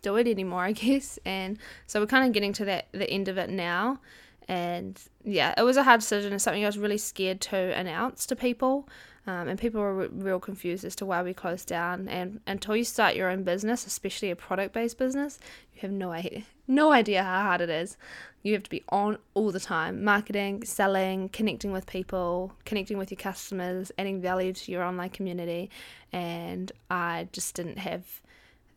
do 0.00 0.16
it 0.16 0.26
anymore, 0.26 0.64
I 0.64 0.72
guess. 0.72 1.18
And 1.26 1.58
so 1.86 2.00
we're 2.00 2.06
kind 2.06 2.26
of 2.26 2.32
getting 2.32 2.54
to 2.54 2.64
that 2.64 2.88
the 2.92 3.08
end 3.10 3.28
of 3.28 3.36
it 3.36 3.50
now. 3.50 4.00
And 4.48 4.98
yeah, 5.24 5.52
it 5.58 5.62
was 5.62 5.76
a 5.76 5.82
hard 5.82 6.00
decision. 6.00 6.32
It's 6.32 6.42
something 6.42 6.64
I 6.64 6.68
was 6.68 6.78
really 6.78 6.96
scared 6.96 7.42
to 7.42 7.56
announce 7.78 8.24
to 8.26 8.34
people. 8.34 8.88
Um, 9.26 9.46
and 9.46 9.58
people 9.58 9.82
were 9.82 10.08
real 10.08 10.40
confused 10.40 10.86
as 10.86 10.96
to 10.96 11.04
why 11.04 11.22
we 11.22 11.34
closed 11.34 11.68
down. 11.68 12.08
And 12.08 12.40
until 12.46 12.76
you 12.76 12.84
start 12.84 13.14
your 13.14 13.28
own 13.28 13.42
business, 13.42 13.86
especially 13.86 14.30
a 14.30 14.36
product 14.36 14.72
based 14.72 14.96
business, 14.96 15.38
you 15.74 15.82
have 15.82 15.92
no 15.92 16.12
idea, 16.12 16.44
no 16.66 16.92
idea 16.92 17.22
how 17.22 17.42
hard 17.42 17.60
it 17.60 17.70
is. 17.70 17.96
You 18.42 18.54
have 18.54 18.62
to 18.64 18.70
be 18.70 18.82
on 18.88 19.18
all 19.34 19.52
the 19.52 19.60
time 19.60 20.02
marketing, 20.02 20.64
selling, 20.64 21.28
connecting 21.28 21.72
with 21.72 21.86
people, 21.86 22.52
connecting 22.64 22.98
with 22.98 23.10
your 23.10 23.18
customers, 23.18 23.92
adding 23.98 24.20
value 24.20 24.52
to 24.52 24.72
your 24.72 24.82
online 24.82 25.10
community. 25.10 25.70
And 26.12 26.72
I 26.90 27.28
just 27.32 27.54
didn't 27.54 27.78
have 27.78 28.20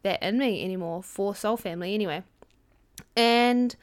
that 0.03 0.21
in 0.21 0.37
me 0.37 0.63
anymore 0.63 1.01
for 1.01 1.35
Soul 1.35 1.57
Family 1.57 1.95
anyway. 1.95 2.23
And 3.15 3.75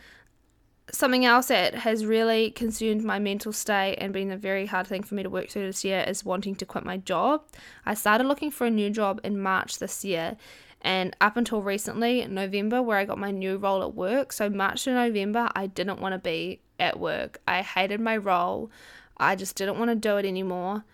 something 0.90 1.24
else 1.24 1.48
that 1.48 1.74
has 1.74 2.04
really 2.04 2.50
consumed 2.50 3.02
my 3.02 3.18
mental 3.18 3.52
state 3.52 3.96
and 3.96 4.12
been 4.12 4.30
a 4.30 4.36
very 4.36 4.66
hard 4.66 4.86
thing 4.86 5.02
for 5.02 5.14
me 5.14 5.22
to 5.22 5.30
work 5.30 5.48
through 5.48 5.66
this 5.66 5.84
year 5.84 6.04
is 6.06 6.24
wanting 6.24 6.54
to 6.56 6.66
quit 6.66 6.84
my 6.84 6.98
job. 6.98 7.42
I 7.86 7.94
started 7.94 8.26
looking 8.26 8.50
for 8.50 8.66
a 8.66 8.70
new 8.70 8.90
job 8.90 9.20
in 9.24 9.40
March 9.40 9.78
this 9.78 10.04
year, 10.04 10.36
and 10.82 11.16
up 11.20 11.36
until 11.36 11.62
recently, 11.62 12.26
November, 12.26 12.82
where 12.82 12.98
I 12.98 13.04
got 13.04 13.16
my 13.16 13.30
new 13.30 13.56
role 13.56 13.82
at 13.82 13.94
work, 13.94 14.32
so 14.32 14.50
March 14.50 14.84
to 14.84 14.92
November, 14.92 15.48
I 15.54 15.68
didn't 15.68 16.00
want 16.00 16.14
to 16.14 16.18
be 16.18 16.60
at 16.80 16.98
work. 16.98 17.40
I 17.46 17.62
hated 17.62 18.00
my 18.00 18.16
role. 18.16 18.70
I 19.16 19.36
just 19.36 19.54
didn't 19.54 19.78
want 19.78 19.92
to 19.92 19.94
do 19.94 20.16
it 20.16 20.26
anymore. 20.26 20.84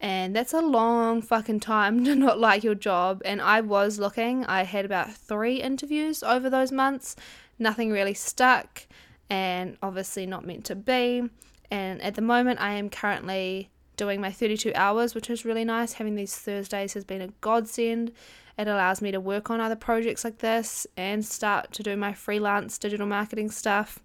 And 0.00 0.36
that's 0.36 0.52
a 0.52 0.60
long 0.60 1.22
fucking 1.22 1.60
time 1.60 2.04
to 2.04 2.14
not 2.14 2.38
like 2.38 2.62
your 2.62 2.74
job. 2.74 3.22
And 3.24 3.40
I 3.40 3.62
was 3.62 3.98
looking, 3.98 4.44
I 4.44 4.64
had 4.64 4.84
about 4.84 5.12
three 5.14 5.62
interviews 5.62 6.22
over 6.22 6.50
those 6.50 6.70
months. 6.70 7.16
Nothing 7.58 7.90
really 7.90 8.14
stuck, 8.14 8.86
and 9.30 9.78
obviously 9.82 10.26
not 10.26 10.46
meant 10.46 10.66
to 10.66 10.76
be. 10.76 11.28
And 11.70 12.00
at 12.02 12.14
the 12.14 12.22
moment, 12.22 12.60
I 12.60 12.72
am 12.72 12.90
currently 12.90 13.70
doing 13.96 14.20
my 14.20 14.30
32 14.30 14.72
hours, 14.74 15.14
which 15.14 15.28
is 15.30 15.44
really 15.44 15.64
nice. 15.64 15.94
Having 15.94 16.14
these 16.16 16.36
Thursdays 16.36 16.92
has 16.92 17.04
been 17.04 17.22
a 17.22 17.28
godsend. 17.40 18.12
It 18.58 18.66
allows 18.66 19.00
me 19.00 19.12
to 19.12 19.20
work 19.20 19.50
on 19.50 19.60
other 19.60 19.76
projects 19.76 20.24
like 20.24 20.38
this 20.38 20.86
and 20.96 21.24
start 21.24 21.72
to 21.72 21.82
do 21.82 21.96
my 21.96 22.12
freelance 22.12 22.76
digital 22.76 23.06
marketing 23.06 23.50
stuff. 23.50 24.00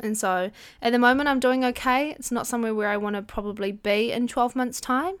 And 0.00 0.16
so 0.16 0.50
at 0.80 0.92
the 0.92 0.98
moment, 0.98 1.28
I'm 1.28 1.40
doing 1.40 1.64
okay. 1.64 2.12
It's 2.12 2.30
not 2.30 2.46
somewhere 2.46 2.74
where 2.74 2.88
I 2.88 2.96
want 2.96 3.16
to 3.16 3.22
probably 3.22 3.72
be 3.72 4.12
in 4.12 4.28
12 4.28 4.56
months' 4.56 4.80
time, 4.80 5.16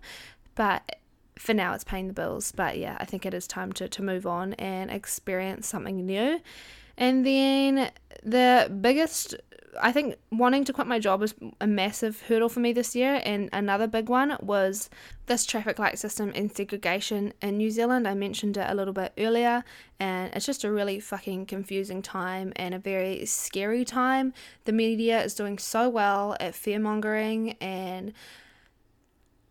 but 0.54 0.96
for 1.36 1.54
now, 1.54 1.74
it's 1.74 1.84
paying 1.84 2.06
the 2.06 2.14
bills. 2.14 2.52
But 2.52 2.78
yeah, 2.78 2.96
I 3.00 3.04
think 3.04 3.26
it 3.26 3.34
is 3.34 3.46
time 3.46 3.72
to, 3.74 3.88
to 3.88 4.02
move 4.02 4.26
on 4.26 4.54
and 4.54 4.90
experience 4.90 5.66
something 5.66 6.06
new. 6.06 6.40
And 6.96 7.26
then 7.26 7.90
the 8.22 8.70
biggest 8.80 9.34
I 9.80 9.90
think 9.90 10.16
wanting 10.30 10.64
to 10.64 10.72
quit 10.72 10.86
my 10.86 10.98
job 10.98 11.20
was 11.20 11.34
a 11.60 11.66
massive 11.66 12.22
hurdle 12.22 12.48
for 12.48 12.60
me 12.60 12.72
this 12.72 12.94
year, 12.94 13.22
and 13.24 13.48
another 13.52 13.86
big 13.86 14.08
one 14.08 14.36
was 14.40 14.90
this 15.26 15.46
traffic 15.46 15.78
light 15.78 15.98
system 15.98 16.32
and 16.34 16.54
segregation 16.54 17.32
in 17.40 17.56
New 17.56 17.70
Zealand. 17.70 18.06
I 18.06 18.14
mentioned 18.14 18.56
it 18.56 18.68
a 18.68 18.74
little 18.74 18.92
bit 18.92 19.12
earlier, 19.16 19.64
and 19.98 20.30
it's 20.34 20.44
just 20.44 20.64
a 20.64 20.70
really 20.70 21.00
fucking 21.00 21.46
confusing 21.46 22.02
time 22.02 22.52
and 22.56 22.74
a 22.74 22.78
very 22.78 23.24
scary 23.24 23.84
time. 23.84 24.34
The 24.64 24.72
media 24.72 25.22
is 25.22 25.34
doing 25.34 25.58
so 25.58 25.88
well 25.88 26.36
at 26.38 26.54
fear 26.54 26.78
mongering 26.78 27.52
and 27.60 28.12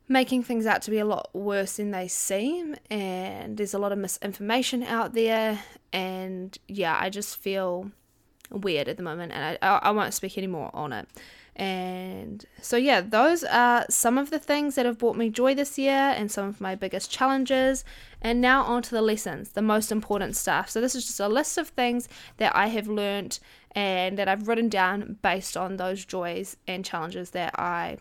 making 0.08 0.44
things 0.44 0.66
out 0.66 0.82
to 0.84 0.92
be 0.92 1.00
a 1.00 1.06
lot 1.06 1.30
worse 1.34 1.78
than 1.78 1.92
they 1.92 2.08
seem, 2.08 2.76
and 2.90 3.58
there's 3.58 3.74
a 3.74 3.80
lot 3.80 3.92
of 3.92 3.98
misinformation 3.98 4.84
out 4.84 5.14
there, 5.14 5.64
and 5.92 6.58
yeah, 6.68 6.98
I 7.00 7.10
just 7.10 7.38
feel 7.38 7.92
weird 8.52 8.88
at 8.88 8.98
the 8.98 9.04
moment, 9.04 9.32
and 9.32 9.58
I, 9.62 9.78
I 9.78 9.92
won't 9.92 10.14
speak 10.14 10.38
anymore 10.38 10.72
on 10.74 10.94
it. 10.94 11.08
And 11.56 12.46
so, 12.62 12.78
yeah, 12.78 13.02
those 13.02 13.44
are 13.44 13.86
some 13.90 14.18
of 14.18 14.30
the 14.30 14.40
things 14.40 14.76
that 14.76 14.86
have 14.86 14.98
brought 14.98 15.18
me 15.18 15.30
joy 15.30 15.54
this 15.54 15.78
year 15.78 16.14
and 16.16 16.32
some 16.32 16.48
of 16.48 16.62
my 16.62 16.76
biggest 16.76 17.12
challenges. 17.12 17.84
And 18.22 18.40
now, 18.40 18.64
on 18.64 18.82
to 18.84 18.92
the 18.92 19.02
lessons, 19.02 19.50
the 19.50 19.62
most 19.62 19.92
important 19.92 20.36
stuff. 20.36 20.70
So, 20.70 20.80
this 20.80 20.96
is 20.96 21.06
just 21.06 21.20
a 21.20 21.28
list 21.28 21.58
of 21.58 21.70
things 21.70 22.08
that 22.38 22.56
I 22.56 22.68
have 22.68 22.88
learned 22.88 23.40
and 23.74 24.18
that 24.18 24.28
I've 24.28 24.48
written 24.48 24.70
down 24.70 25.18
based 25.22 25.58
on 25.58 25.78
those 25.78 26.06
joys 26.06 26.56
and 26.68 26.86
challenges 26.86 27.32
that 27.32 27.58
I 27.60 27.98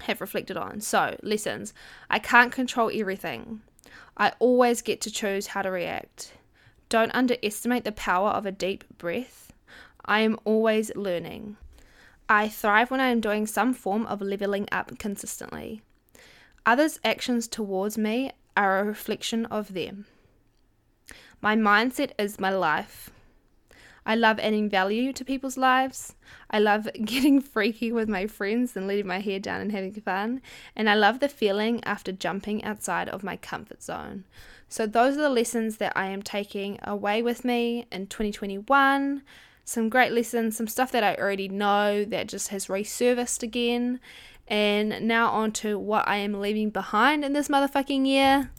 have 0.00 0.20
reflected 0.20 0.56
on. 0.56 0.80
So, 0.80 1.16
lessons 1.22 1.72
I 2.10 2.18
can't 2.18 2.50
control 2.50 2.90
everything, 2.92 3.62
I 4.16 4.32
always 4.40 4.82
get 4.82 5.00
to 5.02 5.10
choose 5.10 5.48
how 5.48 5.62
to 5.62 5.70
react. 5.70 6.32
Don't 6.88 7.14
underestimate 7.14 7.84
the 7.84 7.92
power 7.92 8.30
of 8.30 8.44
a 8.44 8.52
deep 8.52 8.84
breath. 8.98 9.51
I 10.04 10.20
am 10.20 10.38
always 10.44 10.94
learning. 10.96 11.56
I 12.28 12.48
thrive 12.48 12.90
when 12.90 13.00
I 13.00 13.08
am 13.08 13.20
doing 13.20 13.46
some 13.46 13.74
form 13.74 14.06
of 14.06 14.20
leveling 14.20 14.68
up 14.72 14.98
consistently. 14.98 15.82
Others' 16.64 17.00
actions 17.04 17.48
towards 17.48 17.98
me 17.98 18.32
are 18.56 18.80
a 18.80 18.84
reflection 18.84 19.46
of 19.46 19.74
them. 19.74 20.06
My 21.40 21.56
mindset 21.56 22.12
is 22.18 22.38
my 22.38 22.50
life. 22.50 23.10
I 24.04 24.16
love 24.16 24.40
adding 24.40 24.68
value 24.68 25.12
to 25.12 25.24
people's 25.24 25.56
lives. 25.56 26.14
I 26.50 26.58
love 26.58 26.88
getting 27.04 27.40
freaky 27.40 27.92
with 27.92 28.08
my 28.08 28.26
friends 28.26 28.76
and 28.76 28.86
letting 28.86 29.06
my 29.06 29.20
hair 29.20 29.38
down 29.38 29.60
and 29.60 29.72
having 29.72 29.92
fun. 29.92 30.40
And 30.74 30.90
I 30.90 30.94
love 30.94 31.20
the 31.20 31.28
feeling 31.28 31.82
after 31.84 32.12
jumping 32.12 32.64
outside 32.64 33.08
of 33.08 33.22
my 33.22 33.36
comfort 33.36 33.82
zone. 33.82 34.24
So, 34.68 34.86
those 34.86 35.16
are 35.16 35.22
the 35.22 35.28
lessons 35.28 35.76
that 35.76 35.92
I 35.94 36.06
am 36.06 36.22
taking 36.22 36.78
away 36.82 37.22
with 37.22 37.44
me 37.44 37.86
in 37.92 38.06
2021 38.06 39.22
some 39.64 39.88
great 39.88 40.12
lessons, 40.12 40.56
some 40.56 40.66
stuff 40.66 40.92
that 40.92 41.04
I 41.04 41.14
already 41.14 41.48
know 41.48 42.04
that 42.04 42.28
just 42.28 42.48
has 42.48 42.66
resurfaced 42.66 43.42
again. 43.42 44.00
And 44.48 45.06
now 45.06 45.30
on 45.30 45.52
to 45.52 45.78
what 45.78 46.06
I 46.06 46.16
am 46.16 46.40
leaving 46.40 46.70
behind 46.70 47.24
in 47.24 47.32
this 47.32 47.48
motherfucking 47.48 48.06
year. 48.06 48.50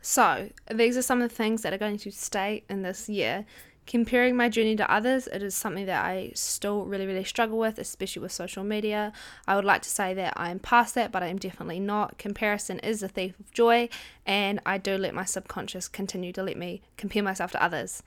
So, 0.00 0.50
these 0.72 0.96
are 0.96 1.02
some 1.02 1.22
of 1.22 1.28
the 1.28 1.34
things 1.34 1.62
that 1.62 1.72
are 1.72 1.78
going 1.78 1.98
to 1.98 2.10
stay 2.10 2.64
in 2.68 2.82
this 2.82 3.08
year. 3.08 3.46
Comparing 3.84 4.36
my 4.36 4.48
journey 4.48 4.76
to 4.76 4.92
others, 4.92 5.26
it 5.26 5.42
is 5.42 5.56
something 5.56 5.86
that 5.86 6.04
I 6.04 6.30
still 6.34 6.84
really, 6.84 7.06
really 7.06 7.24
struggle 7.24 7.58
with, 7.58 7.78
especially 7.78 8.22
with 8.22 8.30
social 8.30 8.62
media. 8.62 9.12
I 9.46 9.56
would 9.56 9.64
like 9.64 9.82
to 9.82 9.88
say 9.88 10.14
that 10.14 10.34
I 10.36 10.50
am 10.50 10.60
past 10.60 10.94
that, 10.94 11.10
but 11.10 11.22
I 11.22 11.26
am 11.26 11.38
definitely 11.38 11.80
not. 11.80 12.16
Comparison 12.16 12.78
is 12.78 13.02
a 13.02 13.08
thief 13.08 13.38
of 13.40 13.50
joy, 13.52 13.88
and 14.24 14.60
I 14.64 14.78
do 14.78 14.96
let 14.96 15.14
my 15.14 15.24
subconscious 15.24 15.88
continue 15.88 16.32
to 16.32 16.44
let 16.44 16.56
me 16.56 16.82
compare 16.96 17.24
myself 17.24 17.50
to 17.52 17.62
others. 17.62 18.04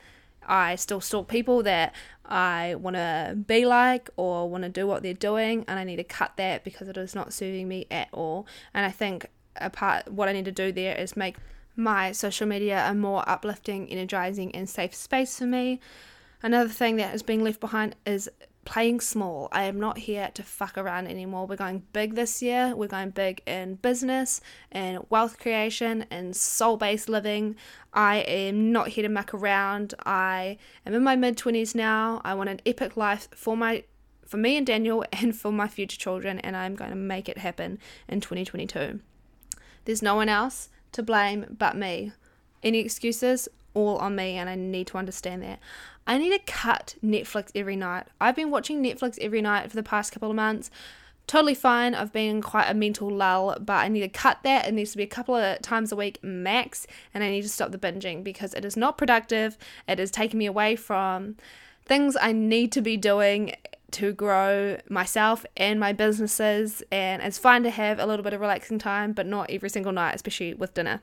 I 0.48 0.76
still 0.76 1.02
stalk 1.02 1.28
people 1.28 1.64
that 1.64 1.94
I 2.26 2.76
want 2.76 2.96
to 2.96 3.38
be 3.48 3.66
like 3.66 4.10
or 4.18 4.50
want 4.50 4.64
to 4.64 4.70
do 4.70 4.88
what 4.88 5.04
they're 5.04 5.14
doing, 5.14 5.66
and 5.68 5.80
I 5.80 5.84
need 5.84 5.98
to 5.98 6.04
cut 6.04 6.34
that 6.38 6.64
because 6.64 6.88
it 6.88 6.98
is 6.98 7.16
not 7.16 7.34
serving 7.34 7.68
me 7.68 7.88
at 7.92 8.10
all. 8.12 8.48
And 8.74 8.86
I 8.86 8.92
think 8.92 9.28
a 9.58 9.70
part 9.70 10.12
what 10.12 10.28
I 10.28 10.34
need 10.34 10.46
to 10.46 10.52
do 10.52 10.72
there 10.72 10.96
is 10.96 11.16
make 11.16 11.38
my 11.76 12.12
social 12.12 12.48
media 12.48 12.86
a 12.88 12.94
more 12.94 13.28
uplifting, 13.28 13.88
energizing, 13.90 14.54
and 14.56 14.70
safe 14.70 14.96
space 14.96 15.38
for 15.40 15.46
me. 15.46 15.80
Another 16.42 16.70
thing 16.70 16.98
that 16.98 17.14
is 17.14 17.24
being 17.24 17.44
left 17.44 17.60
behind 17.60 17.96
is 18.06 18.30
playing 18.66 19.00
small. 19.00 19.48
I 19.52 19.64
am 19.64 19.80
not 19.80 20.00
here 20.00 20.32
to 20.34 20.44
fuck 20.44 20.78
around 20.78 21.08
anymore. 21.08 21.46
We're 21.46 21.56
going 21.56 21.84
big 21.94 22.16
this 22.16 22.42
year. 22.42 22.76
We're 22.76 22.88
going 22.88 23.12
big 23.12 23.42
in 23.46 23.76
business 23.76 24.42
and 24.72 25.06
wealth 25.10 25.40
creation 25.40 26.06
and 26.10 26.36
soul 26.36 26.76
based 26.76 27.08
living. 27.08 27.56
I 27.94 28.18
am 28.18 28.72
not 28.72 28.90
here 28.90 29.04
to 29.04 29.10
muck 29.10 29.34
around. 29.34 29.94
I 30.06 30.58
am 30.86 30.94
in 30.94 31.04
my 31.04 31.16
mid 31.16 31.38
20s 31.38 31.76
now. 31.76 32.22
I 32.26 32.34
want 32.34 32.50
an 32.50 32.60
epic 32.66 32.98
life 32.98 33.30
for 33.34 33.56
my 33.56 33.84
for 34.26 34.38
me 34.38 34.58
and 34.58 34.66
Daniel 34.66 35.06
and 35.14 35.36
for 35.36 35.52
my 35.52 35.68
future 35.68 35.98
children 35.98 36.40
and 36.40 36.58
I'm 36.58 36.76
going 36.76 36.90
to 36.90 36.96
make 36.96 37.30
it 37.30 37.38
happen 37.38 37.80
in 38.08 38.20
2022. 38.20 39.00
There's 39.86 40.02
no 40.02 40.16
one 40.16 40.30
else 40.30 40.70
to 40.94 41.04
blame 41.04 41.56
but 41.58 41.78
me. 41.78 42.12
Any 42.64 42.80
excuses? 42.80 43.48
All 43.76 43.98
on 43.98 44.16
me 44.16 44.38
and 44.38 44.50
I 44.50 44.56
need 44.56 44.88
to 44.88 44.98
understand 44.98 45.44
that. 45.44 45.60
I 46.08 46.18
need 46.18 46.30
to 46.30 46.40
cut 46.52 46.96
Netflix 47.04 47.52
every 47.56 47.76
night. 47.76 48.06
I've 48.22 48.36
been 48.36 48.52
watching 48.52 48.84
Netflix 48.84 49.18
every 49.20 49.42
night 49.42 49.70
for 49.70 49.76
the 49.76 49.84
past 49.84 50.12
couple 50.12 50.30
of 50.30 50.36
months. 50.36 50.70
Totally 51.28 51.56
fine. 51.56 51.96
I've 51.96 52.14
been 52.14 52.36
in 52.36 52.42
quite 52.44 52.70
a 52.70 52.76
mental 52.76 53.10
lull, 53.10 53.58
but 53.60 53.78
I 53.78 53.88
need 53.88 54.02
to 54.02 54.10
cut 54.10 54.40
that. 54.44 54.68
It 54.68 54.74
needs 54.76 54.92
to 54.92 54.98
be 54.98 55.04
a 55.04 55.08
couple 55.08 55.36
of 55.36 55.60
times 55.64 55.92
a 55.92 55.96
week 55.96 56.24
max, 56.24 56.86
and 57.14 57.24
I 57.24 57.30
need 57.32 57.42
to 57.42 57.50
stop 57.50 57.72
the 57.72 57.80
binging 57.80 58.24
because 58.24 58.54
it 58.54 58.64
is 58.64 58.78
not 58.78 58.98
productive. 58.98 59.58
It 59.88 60.00
is 60.00 60.12
taking 60.12 60.38
me 60.38 60.46
away 60.46 60.76
from 60.76 61.38
things 61.86 62.16
I 62.22 62.32
need 62.32 62.72
to 62.74 62.82
be 62.82 62.98
doing 62.98 63.56
to 63.92 64.12
grow 64.12 64.78
myself 64.90 65.46
and 65.58 65.80
my 65.80 65.94
businesses. 65.94 66.84
And 66.92 67.24
it's 67.24 67.40
fine 67.40 67.64
to 67.64 67.72
have 67.72 67.98
a 67.98 68.06
little 68.06 68.24
bit 68.24 68.34
of 68.34 68.42
relaxing 68.42 68.78
time, 68.78 69.14
but 69.14 69.26
not 69.26 69.50
every 69.50 69.70
single 69.72 69.92
night, 69.94 70.14
especially 70.14 70.54
with 70.54 70.76
dinner. 70.76 71.02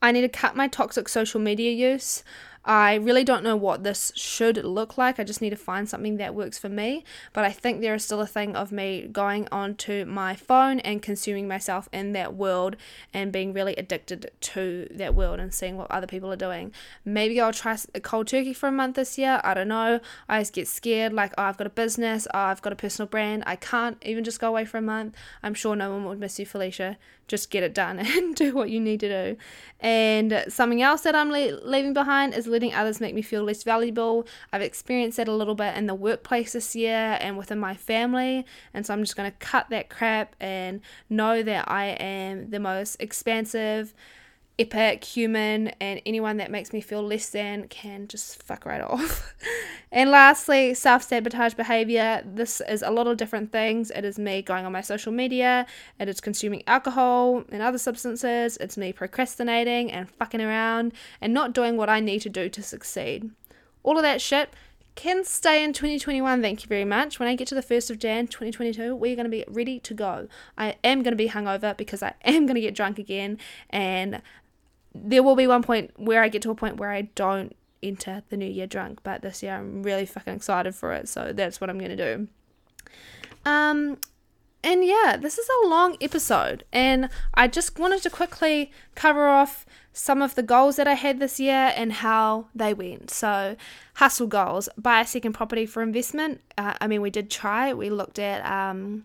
I 0.00 0.10
need 0.10 0.22
to 0.22 0.28
cut 0.28 0.56
my 0.56 0.66
toxic 0.66 1.08
social 1.08 1.40
media 1.40 1.70
use. 1.70 2.24
I 2.64 2.94
really 2.94 3.24
don't 3.24 3.42
know 3.42 3.56
what 3.56 3.82
this 3.82 4.12
should 4.14 4.58
look 4.58 4.96
like. 4.96 5.18
I 5.18 5.24
just 5.24 5.40
need 5.40 5.50
to 5.50 5.56
find 5.56 5.88
something 5.88 6.16
that 6.18 6.34
works 6.34 6.58
for 6.58 6.68
me. 6.68 7.04
But 7.32 7.44
I 7.44 7.50
think 7.50 7.80
there 7.80 7.94
is 7.94 8.04
still 8.04 8.20
a 8.20 8.26
thing 8.26 8.54
of 8.54 8.70
me 8.70 9.08
going 9.10 9.48
onto 9.50 10.04
my 10.04 10.36
phone 10.36 10.80
and 10.80 11.02
consuming 11.02 11.48
myself 11.48 11.88
in 11.92 12.12
that 12.12 12.34
world 12.34 12.76
and 13.12 13.32
being 13.32 13.52
really 13.52 13.74
addicted 13.76 14.30
to 14.40 14.88
that 14.92 15.14
world 15.14 15.40
and 15.40 15.52
seeing 15.52 15.76
what 15.76 15.90
other 15.90 16.06
people 16.06 16.32
are 16.32 16.36
doing. 16.36 16.72
Maybe 17.04 17.40
I'll 17.40 17.52
try 17.52 17.76
a 17.94 18.00
cold 18.00 18.28
turkey 18.28 18.52
for 18.52 18.68
a 18.68 18.72
month 18.72 18.96
this 18.96 19.18
year. 19.18 19.40
I 19.42 19.54
don't 19.54 19.68
know. 19.68 20.00
I 20.28 20.40
just 20.40 20.52
get 20.52 20.68
scared 20.68 21.12
like, 21.12 21.32
oh, 21.36 21.42
I've 21.44 21.56
got 21.56 21.66
a 21.66 21.70
business, 21.70 22.28
oh, 22.32 22.38
I've 22.38 22.62
got 22.62 22.72
a 22.72 22.76
personal 22.76 23.08
brand. 23.08 23.42
I 23.46 23.56
can't 23.56 23.96
even 24.02 24.24
just 24.24 24.38
go 24.40 24.48
away 24.48 24.64
for 24.64 24.78
a 24.78 24.82
month. 24.82 25.14
I'm 25.42 25.54
sure 25.54 25.74
no 25.74 25.90
one 25.90 26.04
would 26.04 26.20
miss 26.20 26.38
you, 26.38 26.46
Felicia 26.46 26.96
just 27.28 27.50
get 27.50 27.62
it 27.62 27.74
done 27.74 27.98
and 28.00 28.34
do 28.34 28.54
what 28.54 28.70
you 28.70 28.80
need 28.80 29.00
to 29.00 29.08
do. 29.08 29.36
And 29.80 30.44
something 30.48 30.82
else 30.82 31.02
that 31.02 31.14
I'm 31.14 31.30
le- 31.30 31.60
leaving 31.62 31.92
behind 31.92 32.34
is 32.34 32.46
letting 32.46 32.74
others 32.74 33.00
make 33.00 33.14
me 33.14 33.22
feel 33.22 33.42
less 33.42 33.62
valuable. 33.62 34.26
I've 34.52 34.62
experienced 34.62 35.16
that 35.16 35.28
a 35.28 35.32
little 35.32 35.54
bit 35.54 35.76
in 35.76 35.86
the 35.86 35.94
workplace 35.94 36.52
this 36.52 36.76
year 36.76 37.18
and 37.20 37.36
within 37.36 37.58
my 37.58 37.74
family. 37.74 38.46
And 38.74 38.86
so 38.86 38.94
I'm 38.94 39.02
just 39.02 39.16
going 39.16 39.30
to 39.30 39.36
cut 39.38 39.70
that 39.70 39.88
crap 39.88 40.36
and 40.40 40.80
know 41.10 41.42
that 41.42 41.70
I 41.70 41.86
am 41.86 42.50
the 42.50 42.60
most 42.60 42.96
expansive 43.00 43.94
epic 44.58 45.02
human 45.02 45.68
and 45.80 46.00
anyone 46.04 46.36
that 46.36 46.50
makes 46.50 46.72
me 46.72 46.80
feel 46.80 47.02
less 47.02 47.30
than 47.30 47.68
can 47.68 48.06
just 48.06 48.42
fuck 48.42 48.66
right 48.66 48.80
off. 48.80 49.34
and 49.92 50.10
lastly, 50.10 50.74
self 50.74 51.02
sabotage 51.02 51.54
behavior. 51.54 52.22
This 52.24 52.60
is 52.68 52.82
a 52.82 52.90
lot 52.90 53.06
of 53.06 53.16
different 53.16 53.50
things. 53.50 53.90
It 53.90 54.04
is 54.04 54.18
me 54.18 54.42
going 54.42 54.66
on 54.66 54.72
my 54.72 54.82
social 54.82 55.12
media, 55.12 55.66
it 55.98 56.08
is 56.08 56.20
consuming 56.20 56.62
alcohol 56.66 57.44
and 57.50 57.62
other 57.62 57.78
substances, 57.78 58.56
it's 58.58 58.76
me 58.76 58.92
procrastinating 58.92 59.90
and 59.90 60.10
fucking 60.10 60.40
around 60.40 60.92
and 61.20 61.32
not 61.32 61.52
doing 61.52 61.76
what 61.76 61.88
I 61.88 62.00
need 62.00 62.20
to 62.22 62.28
do 62.28 62.48
to 62.48 62.62
succeed. 62.62 63.30
All 63.82 63.96
of 63.96 64.02
that 64.02 64.20
shit 64.20 64.50
can 64.94 65.24
stay 65.24 65.64
in 65.64 65.72
2021. 65.72 66.42
Thank 66.42 66.62
you 66.62 66.68
very 66.68 66.84
much. 66.84 67.18
When 67.18 67.28
I 67.28 67.34
get 67.34 67.48
to 67.48 67.54
the 67.54 67.62
1st 67.62 67.90
of 67.90 67.98
Jan 67.98 68.26
2022, 68.26 68.94
we're 68.94 69.16
going 69.16 69.24
to 69.24 69.30
be 69.30 69.44
ready 69.48 69.80
to 69.80 69.94
go. 69.94 70.28
I 70.58 70.76
am 70.84 71.02
going 71.02 71.12
to 71.12 71.16
be 71.16 71.28
hungover 71.28 71.76
because 71.76 72.02
I 72.02 72.14
am 72.24 72.46
going 72.46 72.56
to 72.56 72.60
get 72.60 72.74
drunk 72.74 72.98
again, 72.98 73.38
and 73.70 74.20
there 74.94 75.22
will 75.22 75.36
be 75.36 75.46
one 75.46 75.62
point 75.62 75.92
where 75.96 76.22
I 76.22 76.28
get 76.28 76.42
to 76.42 76.50
a 76.50 76.54
point 76.54 76.76
where 76.76 76.90
I 76.90 77.02
don't 77.14 77.54
enter 77.82 78.22
the 78.28 78.36
new 78.36 78.50
year 78.50 78.66
drunk, 78.66 79.00
but 79.02 79.22
this 79.22 79.42
year 79.42 79.54
I'm 79.54 79.82
really 79.82 80.06
fucking 80.06 80.34
excited 80.34 80.74
for 80.74 80.92
it, 80.92 81.08
so 81.08 81.32
that's 81.32 81.60
what 81.60 81.70
I'm 81.70 81.78
gonna 81.78 81.96
do. 81.96 82.28
Um, 83.44 83.98
and 84.62 84.84
yeah, 84.84 85.16
this 85.20 85.38
is 85.38 85.48
a 85.64 85.68
long 85.68 85.96
episode, 86.00 86.64
and 86.72 87.08
I 87.34 87.48
just 87.48 87.78
wanted 87.78 88.02
to 88.02 88.10
quickly 88.10 88.70
cover 88.94 89.26
off 89.26 89.66
some 89.92 90.22
of 90.22 90.36
the 90.36 90.42
goals 90.42 90.76
that 90.76 90.86
I 90.86 90.94
had 90.94 91.18
this 91.18 91.40
year 91.40 91.72
and 91.76 91.92
how 91.92 92.46
they 92.54 92.72
went. 92.72 93.10
So, 93.10 93.56
hustle 93.94 94.28
goals 94.28 94.68
buy 94.78 95.00
a 95.00 95.06
second 95.06 95.32
property 95.32 95.66
for 95.66 95.82
investment. 95.82 96.40
Uh, 96.56 96.74
I 96.80 96.86
mean, 96.86 97.02
we 97.02 97.10
did 97.10 97.30
try, 97.30 97.74
we 97.74 97.90
looked 97.90 98.18
at 98.18 98.44
um, 98.46 99.04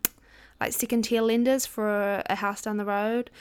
like 0.62 0.74
second 0.74 1.04
tier 1.04 1.22
lenders 1.22 1.66
for 1.66 2.22
a 2.28 2.36
house 2.36 2.62
down 2.62 2.78
the 2.78 2.86
road 2.86 3.32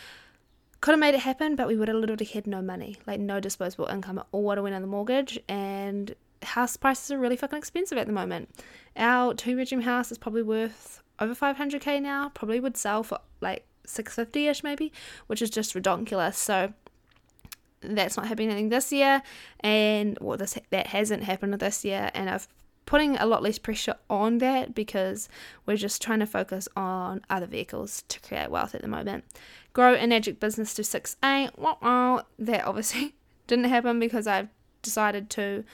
could 0.80 0.92
have 0.92 1.00
made 1.00 1.14
it 1.14 1.20
happen, 1.20 1.56
but 1.56 1.68
we 1.68 1.76
would 1.76 1.88
have 1.88 1.96
literally 1.96 2.24
had 2.26 2.46
no 2.46 2.62
money, 2.62 2.96
like 3.06 3.20
no 3.20 3.40
disposable 3.40 3.86
income. 3.86 4.22
All 4.32 4.44
would 4.44 4.58
have 4.58 4.62
went 4.62 4.74
on 4.74 4.82
the 4.82 4.88
mortgage, 4.88 5.38
and 5.48 6.14
house 6.42 6.76
prices 6.76 7.10
are 7.10 7.18
really 7.18 7.36
fucking 7.36 7.58
expensive 7.58 7.98
at 7.98 8.06
the 8.06 8.12
moment. 8.12 8.50
Our 8.96 9.34
two 9.34 9.56
bedroom 9.56 9.82
house 9.82 10.12
is 10.12 10.18
probably 10.18 10.42
worth 10.42 11.02
over 11.18 11.34
500k 11.34 12.00
now. 12.00 12.30
Probably 12.30 12.60
would 12.60 12.76
sell 12.76 13.02
for 13.02 13.18
like 13.40 13.66
650 13.86 14.48
ish 14.48 14.62
maybe, 14.62 14.92
which 15.26 15.42
is 15.42 15.50
just 15.50 15.74
redonkulous. 15.74 16.34
So 16.34 16.72
that's 17.80 18.16
not 18.16 18.26
happening 18.26 18.68
this 18.68 18.92
year, 18.92 19.22
and 19.60 20.18
well, 20.20 20.36
this 20.36 20.58
that 20.70 20.88
hasn't 20.88 21.24
happened 21.24 21.54
this 21.54 21.84
year, 21.84 22.10
and 22.14 22.28
I've 22.28 22.48
putting 22.86 23.16
a 23.16 23.26
lot 23.26 23.42
less 23.42 23.58
pressure 23.58 23.96
on 24.08 24.38
that 24.38 24.74
because 24.74 25.28
we're 25.66 25.76
just 25.76 26.00
trying 26.00 26.20
to 26.20 26.26
focus 26.26 26.68
on 26.76 27.20
other 27.28 27.46
vehicles 27.46 28.04
to 28.08 28.20
create 28.20 28.48
wealth 28.48 28.74
at 28.74 28.80
the 28.80 28.88
moment. 28.88 29.24
Grow 29.76 29.92
an 29.92 30.08
Enagic 30.08 30.40
business 30.40 30.72
to 30.72 30.80
6A. 30.80 32.24
That 32.38 32.64
obviously 32.64 33.14
didn't 33.46 33.66
happen 33.66 34.00
because 34.00 34.26
I've 34.26 34.48
decided 34.80 35.28
to 35.28 35.64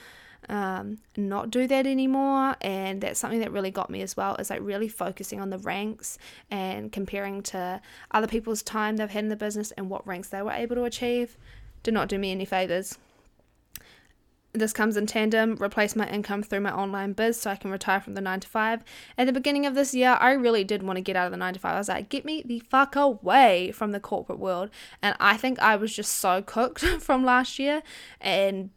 um, 0.49 0.97
not 1.15 1.49
do 1.49 1.67
that 1.67 1.87
anymore. 1.87 2.57
And 2.59 2.99
that's 2.99 3.17
something 3.17 3.39
that 3.39 3.53
really 3.53 3.71
got 3.71 3.89
me 3.89 4.01
as 4.01 4.17
well 4.17 4.35
is 4.35 4.49
like 4.49 4.59
really 4.61 4.89
focusing 4.89 5.39
on 5.39 5.51
the 5.51 5.57
ranks 5.57 6.17
and 6.51 6.91
comparing 6.91 7.43
to 7.43 7.79
other 8.11 8.27
people's 8.27 8.61
time 8.61 8.97
they've 8.97 9.09
had 9.09 9.23
in 9.23 9.29
the 9.29 9.37
business 9.37 9.71
and 9.71 9.89
what 9.89 10.05
ranks 10.05 10.27
they 10.27 10.41
were 10.41 10.51
able 10.51 10.75
to 10.75 10.83
achieve. 10.83 11.37
Did 11.81 11.93
not 11.93 12.09
do 12.09 12.19
me 12.19 12.33
any 12.33 12.43
favors 12.43 12.97
this 14.53 14.71
comes 14.71 14.95
in 14.95 15.07
tandem, 15.07 15.57
replace 15.61 15.95
my 15.95 16.07
income 16.07 16.43
through 16.43 16.61
my 16.61 16.71
online 16.71 17.13
biz 17.13 17.41
so 17.41 17.49
I 17.49 17.55
can 17.55 17.71
retire 17.71 17.99
from 17.99 18.13
the 18.13 18.21
9 18.21 18.41
to 18.41 18.47
5. 18.47 18.83
At 19.17 19.25
the 19.25 19.33
beginning 19.33 19.65
of 19.65 19.73
this 19.73 19.93
year, 19.95 20.15
I 20.19 20.31
really 20.33 20.63
did 20.63 20.83
want 20.83 20.97
to 20.97 21.01
get 21.01 21.15
out 21.15 21.25
of 21.25 21.31
the 21.31 21.37
9 21.37 21.55
to 21.55 21.59
5. 21.59 21.73
I 21.73 21.77
was 21.77 21.89
like, 21.89 22.09
get 22.09 22.23
me 22.23 22.43
the 22.45 22.59
fuck 22.59 22.95
away 22.95 23.71
from 23.71 23.91
the 23.91 23.99
corporate 23.99 24.39
world. 24.39 24.69
And 25.01 25.15
I 25.19 25.37
think 25.37 25.59
I 25.59 25.75
was 25.75 25.95
just 25.95 26.13
so 26.13 26.41
cooked 26.43 26.81
from 26.99 27.25
last 27.25 27.57
year 27.57 27.81
and 28.21 28.69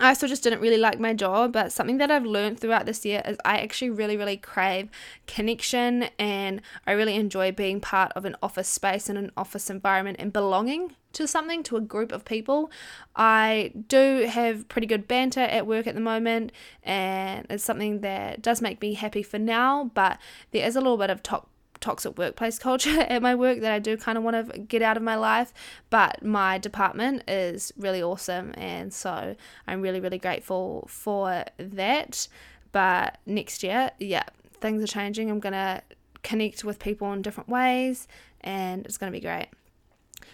I 0.00 0.08
also 0.08 0.26
just 0.26 0.42
didn't 0.42 0.60
really 0.60 0.78
like 0.78 0.98
my 0.98 1.12
job, 1.12 1.52
but 1.52 1.72
something 1.72 1.98
that 1.98 2.10
I've 2.10 2.24
learned 2.24 2.58
throughout 2.58 2.86
this 2.86 3.04
year 3.04 3.20
is 3.26 3.36
I 3.44 3.58
actually 3.58 3.90
really, 3.90 4.16
really 4.16 4.38
crave 4.38 4.88
connection 5.26 6.04
and 6.18 6.62
I 6.86 6.92
really 6.92 7.16
enjoy 7.16 7.52
being 7.52 7.82
part 7.82 8.10
of 8.16 8.24
an 8.24 8.34
office 8.42 8.68
space 8.68 9.10
and 9.10 9.18
an 9.18 9.30
office 9.36 9.68
environment 9.68 10.16
and 10.18 10.32
belonging 10.32 10.96
to 11.12 11.26
something, 11.26 11.62
to 11.64 11.76
a 11.76 11.82
group 11.82 12.12
of 12.12 12.24
people. 12.24 12.70
I 13.14 13.72
do 13.88 14.26
have 14.26 14.68
pretty 14.68 14.86
good 14.86 15.06
banter 15.06 15.40
at 15.40 15.66
work 15.66 15.86
at 15.86 15.94
the 15.94 16.00
moment, 16.00 16.52
and 16.82 17.46
it's 17.50 17.64
something 17.64 18.00
that 18.00 18.40
does 18.40 18.62
make 18.62 18.80
me 18.80 18.94
happy 18.94 19.22
for 19.22 19.38
now, 19.38 19.90
but 19.92 20.18
there 20.52 20.66
is 20.66 20.76
a 20.76 20.80
little 20.80 20.96
bit 20.96 21.10
of 21.10 21.22
to- 21.24 21.42
toxic 21.80 22.18
workplace 22.18 22.58
culture 22.58 23.00
at 23.08 23.22
my 23.22 23.34
work 23.34 23.60
that 23.60 23.72
I 23.72 23.78
do 23.78 23.96
kind 23.96 24.18
of 24.18 24.24
want 24.24 24.52
to 24.52 24.58
get 24.58 24.82
out 24.82 24.96
of 24.96 25.02
my 25.02 25.16
life. 25.16 25.52
But 25.88 26.22
my 26.24 26.58
department 26.58 27.24
is 27.28 27.72
really 27.76 28.02
awesome, 28.02 28.52
and 28.56 28.92
so 28.92 29.36
I'm 29.66 29.80
really, 29.82 30.00
really 30.00 30.18
grateful 30.18 30.86
for 30.88 31.44
that. 31.58 32.28
But 32.72 33.18
next 33.26 33.62
year, 33.62 33.90
yeah, 33.98 34.24
things 34.60 34.82
are 34.82 34.86
changing. 34.86 35.30
I'm 35.30 35.40
going 35.40 35.52
to 35.52 35.82
connect 36.22 36.64
with 36.64 36.78
people 36.78 37.12
in 37.12 37.22
different 37.22 37.48
ways, 37.48 38.06
and 38.40 38.84
it's 38.84 38.98
going 38.98 39.12
to 39.12 39.16
be 39.16 39.22
great. 39.22 39.48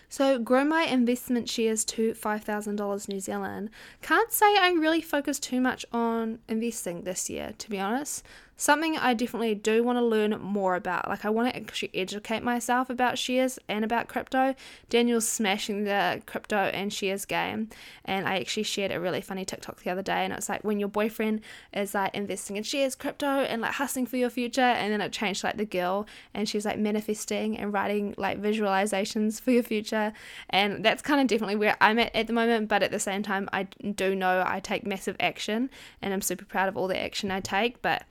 So, 0.08 0.38
grow 0.38 0.64
my 0.64 0.82
investment 0.82 1.48
shares 1.48 1.84
to 1.86 2.12
$5,000 2.12 3.08
New 3.08 3.20
Zealand. 3.20 3.70
Can't 4.02 4.30
say 4.30 4.56
I 4.56 4.70
really 4.70 5.00
focused 5.00 5.42
too 5.42 5.60
much 5.60 5.84
on 5.92 6.38
investing 6.48 7.02
this 7.02 7.28
year, 7.28 7.54
to 7.58 7.70
be 7.70 7.80
honest. 7.80 8.24
Something 8.56 8.96
I 8.96 9.14
definitely 9.14 9.54
do 9.54 9.82
want 9.82 9.98
to 9.98 10.04
learn 10.04 10.40
more 10.40 10.74
about. 10.74 11.08
Like, 11.08 11.24
I 11.24 11.30
want 11.30 11.52
to 11.52 11.56
actually 11.56 11.90
educate 11.94 12.42
myself 12.42 12.88
about 12.88 13.18
shares 13.18 13.58
and 13.68 13.84
about 13.84 14.08
crypto. 14.08 14.54
Daniel's 14.88 15.28
smashing 15.28 15.84
the 15.84 16.22
crypto 16.26 16.56
and 16.56 16.92
shares 16.92 17.24
game, 17.24 17.68
and 18.04 18.26
I 18.26 18.38
actually 18.38 18.62
shared 18.62 18.92
a 18.92 19.00
really 19.00 19.20
funny 19.20 19.44
TikTok 19.44 19.82
the 19.82 19.90
other 19.90 20.02
day, 20.02 20.24
and 20.24 20.32
it's 20.32 20.48
like 20.48 20.64
when 20.64 20.80
your 20.80 20.88
boyfriend 20.88 21.42
is 21.72 21.94
like 21.94 22.14
investing 22.14 22.56
in 22.56 22.62
shares, 22.62 22.94
crypto, 22.94 23.26
and 23.26 23.60
like 23.60 23.74
hustling 23.74 24.06
for 24.06 24.16
your 24.16 24.30
future, 24.30 24.60
and 24.60 24.92
then 24.92 25.00
it 25.00 25.12
changed 25.12 25.44
like 25.44 25.56
the 25.58 25.66
girl, 25.66 26.06
and 26.32 26.48
she's 26.48 26.64
like 26.64 26.78
manifesting 26.78 27.58
and 27.58 27.72
writing 27.72 28.14
like 28.16 28.40
visualizations 28.40 29.40
for 29.40 29.50
your 29.50 29.62
future, 29.62 30.12
and 30.48 30.84
that's 30.84 31.02
kind 31.02 31.20
of 31.20 31.26
definitely 31.26 31.56
where 31.56 31.76
I'm 31.80 31.98
at 31.98 32.14
at 32.14 32.26
the 32.26 32.32
moment. 32.32 32.68
But 32.68 32.82
at 32.82 32.90
the 32.90 33.00
same 33.00 33.22
time, 33.22 33.48
I 33.52 33.64
do 33.64 34.14
know 34.14 34.42
I 34.46 34.60
take 34.60 34.86
massive 34.86 35.16
action, 35.20 35.68
and 36.00 36.14
I'm 36.14 36.22
super 36.22 36.44
proud 36.44 36.68
of 36.68 36.76
all 36.76 36.88
the 36.88 36.98
action 36.98 37.30
I 37.30 37.40
take, 37.40 37.82
but 37.82 38.04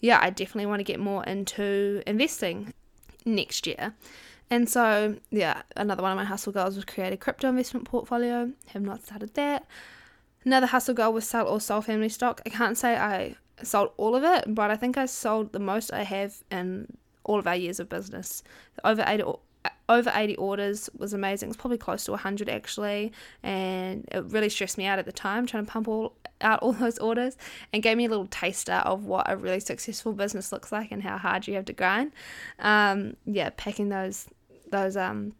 yeah, 0.00 0.18
I 0.20 0.30
definitely 0.30 0.66
want 0.66 0.80
to 0.80 0.84
get 0.84 1.00
more 1.00 1.24
into 1.24 2.02
investing 2.06 2.72
next 3.24 3.66
year. 3.66 3.94
And 4.50 4.68
so, 4.68 5.16
yeah, 5.30 5.62
another 5.76 6.02
one 6.02 6.10
of 6.10 6.16
my 6.16 6.24
hustle 6.24 6.52
goals 6.52 6.74
was 6.74 6.84
create 6.84 7.12
a 7.12 7.16
crypto 7.16 7.48
investment 7.48 7.86
portfolio. 7.86 8.50
Have 8.68 8.82
not 8.82 9.04
started 9.04 9.34
that. 9.34 9.66
Another 10.44 10.66
hustle 10.66 10.94
goal 10.94 11.12
was 11.12 11.28
sell 11.28 11.46
or 11.46 11.60
Soul 11.60 11.82
Family 11.82 12.08
stock. 12.08 12.40
I 12.44 12.48
can't 12.48 12.76
say 12.76 12.96
I 12.96 13.36
sold 13.62 13.92
all 13.96 14.16
of 14.16 14.24
it, 14.24 14.52
but 14.54 14.70
I 14.70 14.76
think 14.76 14.96
I 14.96 15.06
sold 15.06 15.52
the 15.52 15.60
most 15.60 15.92
I 15.92 16.02
have 16.02 16.42
in 16.50 16.96
all 17.24 17.38
of 17.38 17.46
our 17.46 17.54
years 17.54 17.78
of 17.78 17.88
business. 17.88 18.42
Over 18.82 19.04
eight 19.06 19.22
over 19.88 20.12
80 20.14 20.36
orders 20.36 20.88
was 20.96 21.12
amazing. 21.12 21.48
It's 21.48 21.56
probably 21.56 21.78
close 21.78 22.04
to 22.04 22.12
100 22.12 22.48
actually, 22.48 23.12
and 23.42 24.08
it 24.12 24.24
really 24.26 24.48
stressed 24.48 24.78
me 24.78 24.86
out 24.86 24.98
at 24.98 25.04
the 25.04 25.12
time 25.12 25.46
trying 25.46 25.66
to 25.66 25.70
pump 25.70 25.88
all 25.88 26.14
out 26.40 26.60
all 26.62 26.72
those 26.72 26.98
orders 26.98 27.36
and 27.72 27.82
gave 27.82 27.96
me 27.96 28.06
a 28.06 28.08
little 28.08 28.26
taster 28.26 28.72
of 28.72 29.04
what 29.04 29.30
a 29.30 29.36
really 29.36 29.60
successful 29.60 30.12
business 30.12 30.52
looks 30.52 30.72
like 30.72 30.90
and 30.90 31.02
how 31.02 31.18
hard 31.18 31.46
you 31.46 31.54
have 31.54 31.66
to 31.66 31.72
grind. 31.72 32.12
Um, 32.58 33.16
yeah, 33.26 33.50
packing 33.56 33.88
those 33.88 34.26
those 34.70 34.96
um 34.96 35.34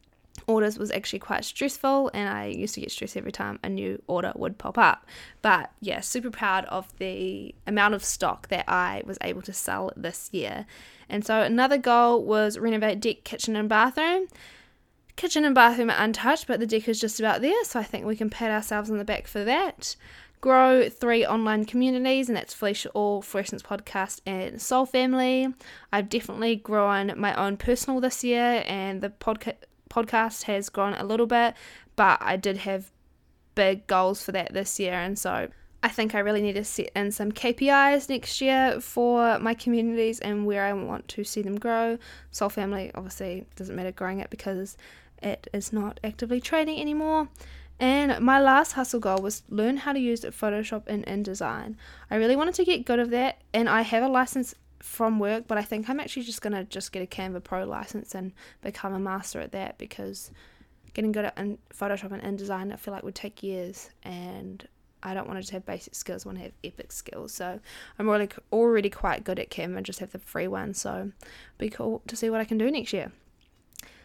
orders 0.50 0.78
was 0.78 0.90
actually 0.90 1.18
quite 1.18 1.44
stressful 1.44 2.10
and 2.12 2.28
I 2.28 2.46
used 2.46 2.74
to 2.74 2.80
get 2.80 2.90
stressed 2.90 3.16
every 3.16 3.32
time 3.32 3.58
a 3.62 3.68
new 3.68 4.02
order 4.06 4.32
would 4.34 4.58
pop 4.58 4.76
up. 4.76 5.06
But 5.42 5.70
yeah, 5.80 6.00
super 6.00 6.30
proud 6.30 6.64
of 6.66 6.86
the 6.98 7.54
amount 7.66 7.94
of 7.94 8.04
stock 8.04 8.48
that 8.48 8.64
I 8.68 9.02
was 9.06 9.18
able 9.22 9.42
to 9.42 9.52
sell 9.52 9.92
this 9.96 10.28
year. 10.32 10.66
And 11.08 11.24
so 11.24 11.42
another 11.42 11.78
goal 11.78 12.24
was 12.24 12.58
renovate 12.58 13.00
deck, 13.00 13.24
kitchen 13.24 13.56
and 13.56 13.68
bathroom. 13.68 14.28
Kitchen 15.16 15.44
and 15.44 15.54
bathroom 15.54 15.90
are 15.90 16.02
untouched, 16.02 16.46
but 16.46 16.60
the 16.60 16.66
deck 16.66 16.88
is 16.88 17.00
just 17.00 17.20
about 17.20 17.42
there, 17.42 17.64
so 17.64 17.78
I 17.78 17.82
think 17.82 18.06
we 18.06 18.16
can 18.16 18.30
pat 18.30 18.50
ourselves 18.50 18.90
on 18.90 18.96
the 18.96 19.04
back 19.04 19.26
for 19.26 19.44
that. 19.44 19.94
Grow 20.40 20.88
three 20.88 21.26
online 21.26 21.66
communities, 21.66 22.28
and 22.30 22.36
that's 22.36 22.54
Felicia 22.54 22.88
All, 22.90 23.20
Freshness 23.20 23.60
Podcast, 23.60 24.22
and 24.24 24.62
Soul 24.62 24.86
Family. 24.86 25.52
I've 25.92 26.08
definitely 26.08 26.56
grown 26.56 27.12
my 27.18 27.34
own 27.34 27.58
personal 27.58 28.00
this 28.00 28.24
year, 28.24 28.64
and 28.66 29.02
the 29.02 29.10
podcast 29.10 29.56
podcast 29.90 30.44
has 30.44 30.68
grown 30.68 30.94
a 30.94 31.04
little 31.04 31.26
bit, 31.26 31.54
but 31.96 32.18
I 32.22 32.36
did 32.36 32.58
have 32.58 32.90
big 33.54 33.86
goals 33.86 34.22
for 34.22 34.32
that 34.32 34.54
this 34.54 34.80
year, 34.80 34.94
and 34.94 35.18
so 35.18 35.48
I 35.82 35.88
think 35.88 36.14
I 36.14 36.18
really 36.18 36.42
need 36.42 36.54
to 36.54 36.64
set 36.64 36.90
in 36.94 37.10
some 37.10 37.32
KPIs 37.32 38.08
next 38.08 38.40
year 38.40 38.80
for 38.80 39.38
my 39.38 39.54
communities 39.54 40.20
and 40.20 40.44
where 40.44 40.64
I 40.64 40.72
want 40.74 41.08
to 41.08 41.24
see 41.24 41.40
them 41.40 41.58
grow. 41.58 41.96
Soul 42.30 42.50
Family 42.50 42.90
obviously 42.94 43.46
doesn't 43.56 43.74
matter 43.74 43.90
growing 43.90 44.20
it 44.20 44.28
because 44.28 44.76
it 45.22 45.48
is 45.54 45.72
not 45.72 45.98
actively 46.04 46.40
trading 46.40 46.78
anymore. 46.80 47.28
And 47.78 48.20
my 48.20 48.38
last 48.38 48.72
hustle 48.72 49.00
goal 49.00 49.22
was 49.22 49.42
learn 49.48 49.78
how 49.78 49.94
to 49.94 49.98
use 49.98 50.20
Photoshop 50.20 50.82
and 50.86 51.04
InDesign. 51.06 51.76
I 52.10 52.16
really 52.16 52.36
wanted 52.36 52.54
to 52.56 52.64
get 52.64 52.84
good 52.84 52.98
at 52.98 53.10
that, 53.10 53.40
and 53.54 53.66
I 53.66 53.80
have 53.80 54.02
a 54.02 54.08
license 54.08 54.54
from 54.80 55.18
work, 55.18 55.44
but 55.46 55.58
I 55.58 55.62
think 55.62 55.88
I'm 55.88 56.00
actually 56.00 56.22
just 56.22 56.42
gonna 56.42 56.64
just 56.64 56.92
get 56.92 57.02
a 57.02 57.06
Canva 57.06 57.44
Pro 57.44 57.64
license 57.64 58.14
and 58.14 58.32
become 58.62 58.94
a 58.94 58.98
master 58.98 59.40
at 59.40 59.52
that 59.52 59.78
because 59.78 60.30
getting 60.94 61.12
good 61.12 61.26
at 61.26 61.38
in 61.38 61.58
Photoshop 61.72 62.12
and 62.12 62.22
InDesign 62.22 62.72
I 62.72 62.76
feel 62.76 62.92
like 62.92 63.02
would 63.02 63.14
take 63.14 63.42
years, 63.42 63.90
and 64.02 64.66
I 65.02 65.14
don't 65.14 65.26
want 65.26 65.38
to 65.38 65.42
just 65.42 65.52
have 65.52 65.64
basic 65.64 65.94
skills. 65.94 66.24
I 66.24 66.28
want 66.28 66.38
to 66.38 66.44
have 66.44 66.52
epic 66.64 66.92
skills. 66.92 67.32
So 67.32 67.60
I'm 67.98 68.08
really 68.08 68.28
already 68.52 68.90
quite 68.90 69.24
good 69.24 69.38
at 69.38 69.50
Canva. 69.50 69.82
Just 69.82 70.00
have 70.00 70.12
the 70.12 70.18
free 70.18 70.48
one, 70.48 70.74
so 70.74 71.12
be 71.58 71.70
cool 71.70 72.02
to 72.06 72.16
see 72.16 72.30
what 72.30 72.40
I 72.40 72.44
can 72.44 72.58
do 72.58 72.70
next 72.70 72.92
year. 72.92 73.12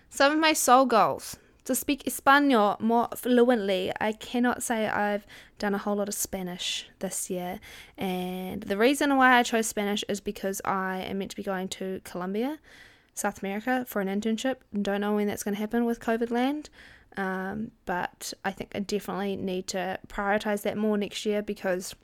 Some 0.10 0.32
of 0.32 0.40
my 0.40 0.54
soul 0.54 0.86
goals 0.86 1.38
to 1.66 1.76
speak 1.76 2.08
Espanol 2.08 2.78
more 2.80 3.10
fluently. 3.16 3.92
I 4.00 4.14
cannot 4.14 4.64
say 4.64 4.88
I've 4.88 5.26
done 5.60 5.76
a 5.76 5.80
whole 5.80 5.96
lot 5.96 6.08
of 6.08 6.14
Spanish 6.14 6.88
this 7.00 7.30
year, 7.30 7.60
and 7.98 8.64
the 8.64 8.78
reason 8.78 9.16
why 9.18 9.38
I 9.38 9.44
chose 9.44 9.68
Spanish 9.68 10.04
is 10.08 10.22
because 10.22 10.62
I 10.64 11.00
am 11.00 11.18
meant 11.18 11.32
to 11.32 11.38
be 11.38 11.44
going 11.44 11.68
to 11.70 12.02
Colombia, 12.04 12.60
South 13.14 13.42
America, 13.42 13.86
for 13.88 14.00
an 14.00 14.08
internship. 14.08 14.58
Don't 14.80 15.02
know 15.02 15.16
when 15.16 15.28
that's 15.28 15.44
going 15.44 15.56
to 15.56 15.62
happen 15.62 15.86
with 15.86 16.00
COVID 16.00 16.30
land, 16.30 16.70
um, 17.18 17.72
but 17.86 18.34
I 18.44 18.52
think 18.52 18.72
I 18.76 18.80
definitely 18.80 19.36
need 19.36 19.68
to 19.68 20.00
prioritize 20.08 20.62
that 20.64 20.78
more 20.78 20.98
next 20.98 21.26
year 21.26 21.42
because 21.42 21.96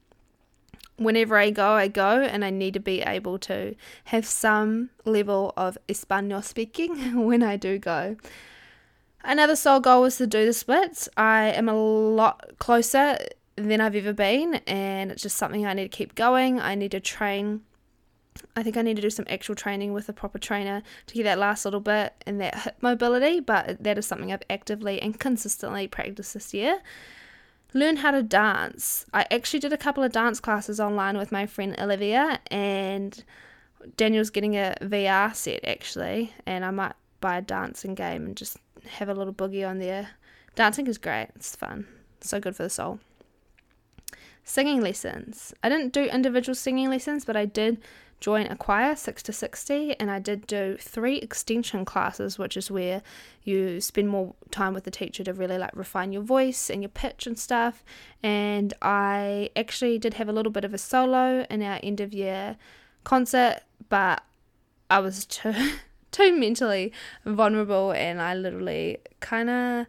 whenever 0.98 1.38
I 1.38 1.52
go, 1.52 1.72
I 1.74 1.88
go, 1.88 2.22
and 2.22 2.44
I 2.44 2.50
need 2.50 2.74
to 2.74 2.80
be 2.80 3.02
able 3.02 3.38
to 3.40 3.76
have 4.06 4.26
some 4.26 4.90
level 5.06 5.54
of 5.56 5.78
Espanol 5.88 6.42
speaking 6.42 7.26
when 7.26 7.44
I 7.44 7.58
do 7.58 7.78
go. 7.78 8.16
Another 9.24 9.56
soul 9.56 9.80
goal 9.80 10.02
was 10.02 10.18
to 10.18 10.28
do 10.28 10.46
the 10.46 10.54
splits. 10.54 11.08
I 11.16 11.50
am 11.50 11.70
a 11.70 11.76
lot 11.76 12.58
closer 12.58 13.18
than 13.56 13.82
I've 13.82 13.96
ever 13.96 14.14
been, 14.14 14.56
and 14.68 15.12
it's 15.12 15.22
just 15.22 15.38
something 15.38 15.66
I 15.66 15.74
need 15.74 15.92
to 15.92 15.98
keep 15.98 16.16
going. 16.16 16.60
I 16.60 16.76
need 16.76 16.92
to 16.92 17.00
train. 17.00 17.62
I 18.56 18.64
think 18.64 18.78
I 18.78 18.82
need 18.82 18.96
to 18.96 19.02
do 19.02 19.10
some 19.10 19.26
actual 19.30 19.56
training 19.56 19.94
with 19.94 20.10
a 20.10 20.14
proper 20.14 20.40
trainer 20.40 20.82
to 21.08 21.14
get 21.14 21.24
that 21.24 21.38
last 21.38 21.66
little 21.66 21.82
bit 21.82 22.14
and 22.26 22.40
that 22.42 22.56
hip 22.56 22.78
mobility, 22.82 23.40
but 23.40 23.84
that 23.84 23.98
is 23.98 24.06
something 24.06 24.32
I've 24.32 24.44
actively 24.50 25.02
and 25.02 25.20
consistently 25.20 25.88
practiced 25.88 26.34
this 26.34 26.54
year. 26.54 26.82
Learn 27.74 27.98
how 27.98 28.12
to 28.12 28.24
dance. 28.24 29.06
I 29.14 29.26
actually 29.32 29.60
did 29.60 29.74
a 29.74 29.78
couple 29.78 30.04
of 30.04 30.12
dance 30.12 30.40
classes 30.40 30.80
online 30.80 31.18
with 31.18 31.32
my 31.32 31.46
friend 31.46 31.76
Olivia, 31.80 32.40
and 32.50 33.24
Daniel's 33.98 34.30
getting 34.30 34.56
a 34.56 34.76
VR 34.82 35.36
set 35.36 35.64
actually, 35.66 36.34
and 36.46 36.66
I 36.66 36.72
might 36.72 36.94
buy 37.20 37.38
a 37.38 37.42
dancing 37.42 37.96
game 37.96 38.26
and 38.26 38.36
just 38.36 38.58
have 38.88 39.10
a 39.10 39.14
little 39.14 39.34
boogie 39.34 39.68
on 39.68 39.80
there. 39.80 40.10
Dancing 40.56 40.88
is 40.88 40.98
great, 40.98 41.30
it's 41.36 41.56
fun, 41.56 41.88
so 42.20 42.40
good 42.40 42.56
for 42.56 42.64
the 42.64 42.70
soul. 42.70 43.00
Singing 44.44 44.82
lessons. 44.82 45.54
I 45.64 45.70
didn't 45.70 45.94
do 45.94 46.06
individual 46.06 46.56
singing 46.56 46.90
lessons, 46.90 47.26
but 47.26 47.38
I 47.38 47.46
did 47.46 47.82
join 48.22 48.46
a 48.46 48.56
choir 48.56 48.96
6 48.96 49.24
to 49.24 49.34
60 49.34 50.00
and 50.00 50.10
I 50.12 50.20
did 50.20 50.46
do 50.46 50.78
three 50.80 51.18
extension 51.18 51.84
classes 51.84 52.38
which 52.38 52.56
is 52.56 52.70
where 52.70 53.02
you 53.44 53.82
spend 53.82 54.10
more 54.10 54.36
time 54.52 54.76
with 54.76 54.84
the 54.84 54.92
teacher 54.92 55.24
to 55.24 55.34
really 55.34 55.58
like 55.58 55.76
refine 55.76 56.14
your 56.14 56.22
voice 56.22 56.70
and 56.70 56.84
your 56.84 56.90
pitch 56.90 57.26
and 57.26 57.38
stuff 57.38 57.84
and 58.22 58.76
I 58.80 59.50
actually 59.56 59.98
did 59.98 60.14
have 60.14 60.30
a 60.30 60.32
little 60.32 60.52
bit 60.52 60.64
of 60.64 60.74
a 60.74 60.78
solo 60.78 61.48
in 61.50 61.64
our 61.64 61.80
end 61.82 62.00
of 62.00 62.14
year 62.14 62.58
concert 63.04 63.62
but 63.90 64.24
I 64.90 65.00
was 65.00 65.26
too 65.26 65.54
too 66.12 66.38
mentally 66.38 66.92
vulnerable 67.26 67.92
and 67.92 68.22
I 68.22 68.36
literally 68.36 69.00
kind 69.20 69.50
of 69.50 69.88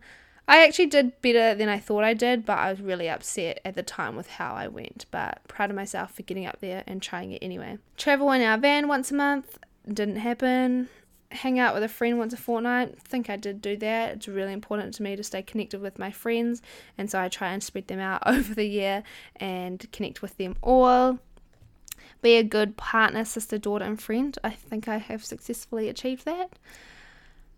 I 0.48 0.66
actually 0.66 0.86
did 0.86 1.20
better 1.22 1.54
than 1.54 1.68
I 1.68 1.78
thought 1.78 2.02
I 2.02 2.14
did, 2.14 2.44
but 2.44 2.58
I 2.58 2.70
was 2.70 2.80
really 2.80 3.08
upset 3.08 3.60
at 3.64 3.74
the 3.74 3.82
time 3.82 4.16
with 4.16 4.28
how 4.28 4.54
I 4.54 4.66
went. 4.66 5.06
But 5.10 5.40
proud 5.46 5.70
of 5.70 5.76
myself 5.76 6.14
for 6.14 6.22
getting 6.22 6.46
up 6.46 6.60
there 6.60 6.82
and 6.86 7.00
trying 7.00 7.30
it 7.32 7.42
anyway. 7.42 7.78
Travel 7.96 8.30
in 8.32 8.42
our 8.42 8.58
van 8.58 8.88
once 8.88 9.10
a 9.10 9.14
month 9.14 9.58
didn't 9.86 10.16
happen. 10.16 10.88
Hang 11.30 11.58
out 11.58 11.74
with 11.74 11.82
a 11.82 11.88
friend 11.88 12.18
once 12.18 12.34
a 12.34 12.36
fortnight. 12.36 13.00
think 13.00 13.30
I 13.30 13.36
did 13.36 13.62
do 13.62 13.76
that. 13.78 14.16
It's 14.16 14.28
really 14.28 14.52
important 14.52 14.94
to 14.94 15.02
me 15.02 15.16
to 15.16 15.22
stay 15.22 15.42
connected 15.42 15.80
with 15.80 15.98
my 15.98 16.10
friends, 16.10 16.60
and 16.98 17.10
so 17.10 17.20
I 17.20 17.28
try 17.28 17.52
and 17.52 17.62
spread 17.62 17.86
them 17.86 18.00
out 18.00 18.22
over 18.26 18.54
the 18.54 18.66
year 18.66 19.04
and 19.36 19.90
connect 19.92 20.22
with 20.22 20.36
them 20.36 20.56
all 20.60 21.18
be 22.22 22.36
a 22.36 22.42
good 22.42 22.76
partner, 22.76 23.24
sister, 23.24 23.58
daughter, 23.58 23.84
and 23.84 24.00
friend. 24.00 24.36
I 24.42 24.50
think 24.50 24.88
I 24.88 24.96
have 24.96 25.24
successfully 25.24 25.88
achieved 25.88 26.24
that. 26.24 26.52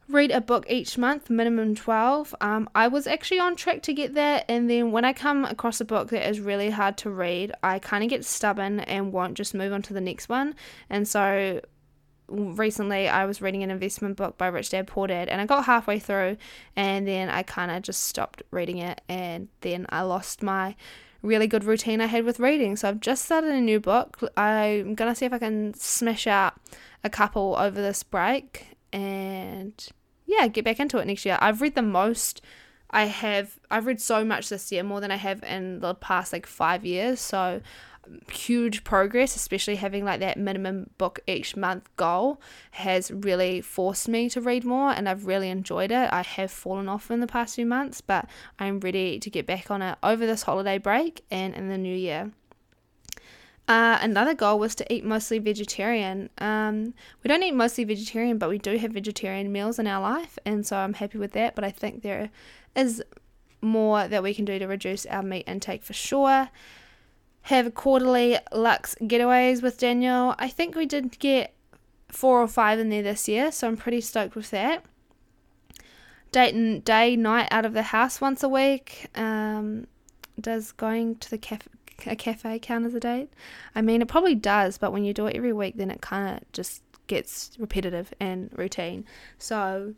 Read 0.08 0.30
a 0.30 0.40
book 0.40 0.66
each 0.68 0.98
month, 0.98 1.30
minimum 1.30 1.74
12. 1.74 2.34
Um, 2.40 2.68
I 2.74 2.88
was 2.88 3.06
actually 3.06 3.40
on 3.40 3.56
track 3.56 3.82
to 3.82 3.94
get 3.94 4.14
that, 4.14 4.44
and 4.48 4.68
then 4.68 4.92
when 4.92 5.04
I 5.04 5.12
come 5.12 5.44
across 5.44 5.80
a 5.80 5.84
book 5.84 6.10
that 6.10 6.28
is 6.28 6.40
really 6.40 6.70
hard 6.70 6.98
to 6.98 7.10
read, 7.10 7.52
I 7.62 7.78
kind 7.78 8.04
of 8.04 8.10
get 8.10 8.24
stubborn 8.24 8.80
and 8.80 9.12
won't 9.12 9.34
just 9.34 9.54
move 9.54 9.72
on 9.72 9.82
to 9.82 9.94
the 9.94 10.00
next 10.00 10.28
one. 10.28 10.56
And 10.90 11.08
so 11.08 11.60
recently 12.28 13.08
I 13.08 13.26
was 13.26 13.42
reading 13.42 13.62
an 13.62 13.70
investment 13.70 14.16
book 14.16 14.38
by 14.38 14.48
Rich 14.48 14.70
Dad 14.70 14.86
Poor 14.86 15.06
Dad 15.06 15.28
and 15.28 15.40
I 15.40 15.46
got 15.46 15.64
halfway 15.64 15.98
through 15.98 16.36
and 16.74 17.06
then 17.06 17.28
I 17.28 17.42
kind 17.42 17.70
of 17.70 17.82
just 17.82 18.04
stopped 18.04 18.42
reading 18.50 18.78
it 18.78 19.00
and 19.08 19.48
then 19.60 19.86
I 19.90 20.02
lost 20.02 20.42
my 20.42 20.74
really 21.24 21.46
good 21.46 21.64
routine 21.64 22.00
I 22.00 22.06
had 22.06 22.24
with 22.24 22.38
reading. 22.38 22.76
So 22.76 22.88
I've 22.88 23.00
just 23.00 23.24
started 23.24 23.50
a 23.50 23.60
new 23.60 23.80
book. 23.80 24.20
I'm 24.36 24.94
going 24.94 25.10
to 25.10 25.14
see 25.14 25.26
if 25.26 25.32
I 25.32 25.38
can 25.38 25.74
smash 25.74 26.26
out 26.26 26.54
a 27.02 27.10
couple 27.10 27.56
over 27.58 27.80
this 27.80 28.02
break 28.02 28.76
and 28.92 29.72
yeah, 30.26 30.46
get 30.46 30.64
back 30.64 30.78
into 30.78 30.98
it 30.98 31.06
next 31.06 31.24
year. 31.24 31.38
I've 31.40 31.60
read 31.60 31.74
the 31.74 31.82
most 31.82 32.40
I 32.90 33.06
have 33.06 33.58
I've 33.70 33.86
read 33.86 34.00
so 34.00 34.24
much 34.24 34.50
this 34.50 34.70
year, 34.70 34.84
more 34.84 35.00
than 35.00 35.10
I 35.10 35.16
have 35.16 35.42
in 35.42 35.80
the 35.80 35.94
past 35.94 36.32
like 36.32 36.46
5 36.46 36.84
years. 36.84 37.18
So 37.18 37.60
huge 38.30 38.84
progress, 38.84 39.36
especially 39.36 39.76
having 39.76 40.04
like 40.04 40.20
that 40.20 40.38
minimum 40.38 40.90
book 40.98 41.20
each 41.26 41.56
month 41.56 41.88
goal, 41.96 42.40
has 42.72 43.10
really 43.10 43.60
forced 43.60 44.08
me 44.08 44.28
to 44.30 44.40
read 44.40 44.64
more 44.64 44.90
and 44.90 45.08
I've 45.08 45.26
really 45.26 45.50
enjoyed 45.50 45.90
it. 45.90 46.12
I 46.12 46.22
have 46.22 46.50
fallen 46.50 46.88
off 46.88 47.10
in 47.10 47.20
the 47.20 47.26
past 47.26 47.56
few 47.56 47.66
months, 47.66 48.00
but 48.00 48.26
I'm 48.58 48.80
ready 48.80 49.18
to 49.18 49.30
get 49.30 49.46
back 49.46 49.70
on 49.70 49.82
it 49.82 49.98
over 50.02 50.26
this 50.26 50.42
holiday 50.42 50.78
break 50.78 51.24
and 51.30 51.54
in 51.54 51.68
the 51.68 51.78
new 51.78 51.94
year. 51.94 52.32
Uh, 53.66 53.98
another 54.02 54.34
goal 54.34 54.58
was 54.58 54.74
to 54.74 54.92
eat 54.92 55.04
mostly 55.04 55.38
vegetarian. 55.38 56.28
Um, 56.36 56.92
we 57.22 57.28
don't 57.28 57.42
eat 57.42 57.54
mostly 57.54 57.84
vegetarian, 57.84 58.36
but 58.36 58.50
we 58.50 58.58
do 58.58 58.76
have 58.76 58.92
vegetarian 58.92 59.50
meals 59.50 59.78
in 59.78 59.86
our 59.86 60.02
life, 60.02 60.38
and 60.44 60.66
so 60.66 60.76
I'm 60.76 60.92
happy 60.92 61.16
with 61.16 61.32
that. 61.32 61.54
But 61.54 61.64
I 61.64 61.70
think 61.70 62.02
there 62.02 62.28
is 62.76 63.02
more 63.62 64.06
that 64.06 64.22
we 64.22 64.34
can 64.34 64.44
do 64.44 64.58
to 64.58 64.66
reduce 64.66 65.06
our 65.06 65.22
meat 65.22 65.44
intake 65.46 65.82
for 65.82 65.94
sure 65.94 66.50
have 67.44 67.74
quarterly 67.74 68.38
Lux 68.52 68.94
getaways 69.02 69.62
with 69.62 69.78
Daniel. 69.78 70.34
I 70.38 70.48
think 70.48 70.74
we 70.74 70.86
did 70.86 71.18
get 71.18 71.54
four 72.08 72.40
or 72.40 72.48
five 72.48 72.78
in 72.78 72.88
there 72.88 73.02
this 73.02 73.28
year, 73.28 73.52
so 73.52 73.68
I'm 73.68 73.76
pretty 73.76 74.00
stoked 74.00 74.34
with 74.34 74.50
that. 74.50 74.84
Dayton 76.32 76.80
day 76.80 77.16
night 77.16 77.48
out 77.50 77.66
of 77.66 77.74
the 77.74 77.82
house 77.82 78.20
once 78.20 78.42
a 78.42 78.48
week. 78.48 79.08
Um, 79.14 79.86
does 80.40 80.72
going 80.72 81.16
to 81.16 81.30
the 81.30 81.38
cafe 81.38 81.68
a 82.06 82.16
cafe 82.16 82.58
count 82.58 82.86
as 82.86 82.94
a 82.94 83.00
date? 83.00 83.28
I 83.74 83.82
mean, 83.82 84.02
it 84.02 84.08
probably 84.08 84.34
does, 84.34 84.78
but 84.78 84.92
when 84.92 85.04
you 85.04 85.12
do 85.14 85.26
it 85.26 85.36
every 85.36 85.52
week, 85.52 85.76
then 85.76 85.90
it 85.90 86.00
kind 86.00 86.36
of 86.36 86.52
just 86.52 86.82
gets 87.06 87.52
repetitive 87.58 88.12
and 88.18 88.50
routine. 88.56 89.04
So 89.38 89.94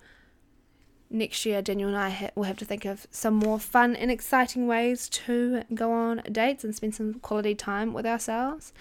next 1.11 1.45
year, 1.47 1.63
Daniel 1.63 1.89
and 1.89 1.99
I 1.99 2.11
ha- 2.11 2.31
will 2.35 2.45
have 2.45 2.57
to 2.59 2.65
think 2.65 2.85
of 2.85 3.07
some 3.11 3.35
more 3.35 3.59
fun 3.59 3.97
and 3.97 4.11
exciting 4.11 4.67
ways 4.67 5.09
to 5.11 5.63
go 5.75 5.93
on 5.93 6.23
dates 6.31 6.65
and 6.65 6.75
spend 6.75 6.95
some 6.95 7.15
quality 7.15 7.55
time 7.55 7.93
with 7.93 8.07
ourselves. 8.07 8.73